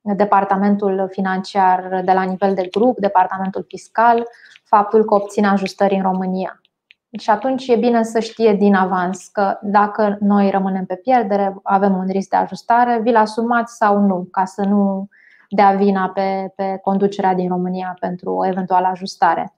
departamentul 0.00 1.08
financiar 1.10 2.00
de 2.04 2.12
la 2.12 2.22
nivel 2.22 2.54
de 2.54 2.68
grup, 2.70 2.98
departamentul 2.98 3.64
fiscal, 3.68 4.26
faptul 4.64 5.04
că 5.04 5.14
obține 5.14 5.46
ajustări 5.46 5.94
în 5.94 6.02
România. 6.02 6.60
Și 7.18 7.30
atunci 7.30 7.66
e 7.66 7.76
bine 7.76 8.02
să 8.02 8.18
știe 8.18 8.54
din 8.54 8.74
avans 8.74 9.26
că 9.26 9.58
dacă 9.62 10.16
noi 10.20 10.50
rămânem 10.50 10.84
pe 10.84 10.94
pierdere, 10.94 11.56
avem 11.62 11.96
un 11.96 12.06
risc 12.08 12.28
de 12.28 12.36
ajustare, 12.36 13.00
vi-l 13.02 13.16
asumați 13.16 13.76
sau 13.76 13.98
nu, 13.98 14.28
ca 14.30 14.44
să 14.44 14.64
nu 14.64 15.08
dea 15.48 15.72
vina 15.72 16.08
pe, 16.08 16.52
pe 16.56 16.78
conducerea 16.82 17.34
din 17.34 17.48
România 17.48 17.96
pentru 18.00 18.30
o 18.30 18.46
eventuală 18.46 18.86
ajustare. 18.86 19.57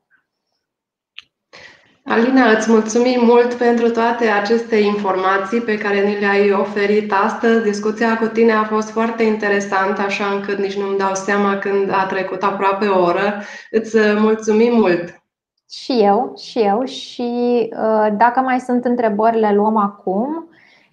Alina, 2.11 2.51
îți 2.51 2.71
mulțumim 2.71 3.25
mult 3.25 3.55
pentru 3.55 3.91
toate 3.91 4.27
aceste 4.27 4.77
informații 4.77 5.61
pe 5.61 5.79
care 5.79 6.07
ni 6.07 6.19
le-ai 6.19 6.53
oferit 6.53 7.13
astăzi. 7.13 7.63
Discuția 7.63 8.19
cu 8.19 8.27
tine 8.27 8.53
a 8.53 8.65
fost 8.65 8.91
foarte 8.91 9.23
interesantă, 9.23 10.01
așa 10.01 10.27
încât 10.27 10.59
nici 10.59 10.77
nu-mi 10.77 10.99
dau 10.99 11.15
seama 11.15 11.59
când 11.59 11.91
a 11.91 12.07
trecut 12.07 12.43
aproape 12.43 12.87
o 12.87 13.03
oră. 13.05 13.43
Îți 13.71 13.97
mulțumim 14.19 14.75
mult! 14.75 15.23
Și 15.71 15.93
eu, 15.93 16.35
și 16.37 16.59
eu. 16.59 16.85
Și 16.85 17.31
uh, 17.73 18.09
dacă 18.17 18.41
mai 18.41 18.61
sunt 18.61 18.85
întrebări, 18.85 19.39
le 19.39 19.53
luăm 19.55 19.77
acum. 19.77 20.49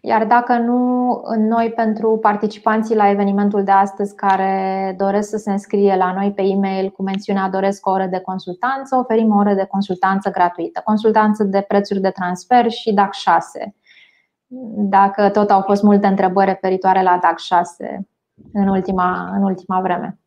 Iar 0.08 0.26
dacă 0.26 0.58
nu, 0.58 1.22
noi 1.38 1.72
pentru 1.76 2.18
participanții 2.22 2.95
la 2.95 3.10
evenimentul 3.10 3.64
de 3.64 3.72
astăzi 3.72 4.16
care 4.16 4.95
doresc 4.97 5.30
să 5.30 5.38
se 5.38 5.51
înscrie 5.51 5.95
la 5.95 6.14
noi 6.14 6.32
pe 6.32 6.41
e-mail 6.41 6.89
cu 6.89 7.03
mențiunea 7.03 7.49
doresc 7.49 7.88
o 7.88 7.91
oră 7.91 8.05
de 8.05 8.20
consultanță, 8.20 8.95
oferim 8.95 9.36
o 9.36 9.38
oră 9.38 9.53
de 9.53 9.66
consultanță 9.66 10.30
gratuită. 10.30 10.82
Consultanță 10.84 11.43
de 11.43 11.62
prețuri 11.68 11.99
de 11.99 12.10
transfer 12.10 12.70
și 12.70 12.93
DAC 12.93 13.14
6. 13.14 13.76
Dacă 14.76 15.30
tot 15.30 15.49
au 15.49 15.62
fost 15.62 15.84
multe 15.84 16.08
întrebări 16.08 16.49
referitoare 16.49 17.01
la 17.01 17.20
DAC 17.22 17.39
6 17.39 18.08
în 18.53 18.68
ultima, 18.68 19.32
în 19.36 19.43
ultima 19.43 19.82
vreme. 19.82 20.20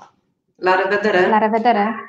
La 0.57 0.75
revedere! 0.75 1.29
La 1.29 1.39
revedere! 1.39 2.05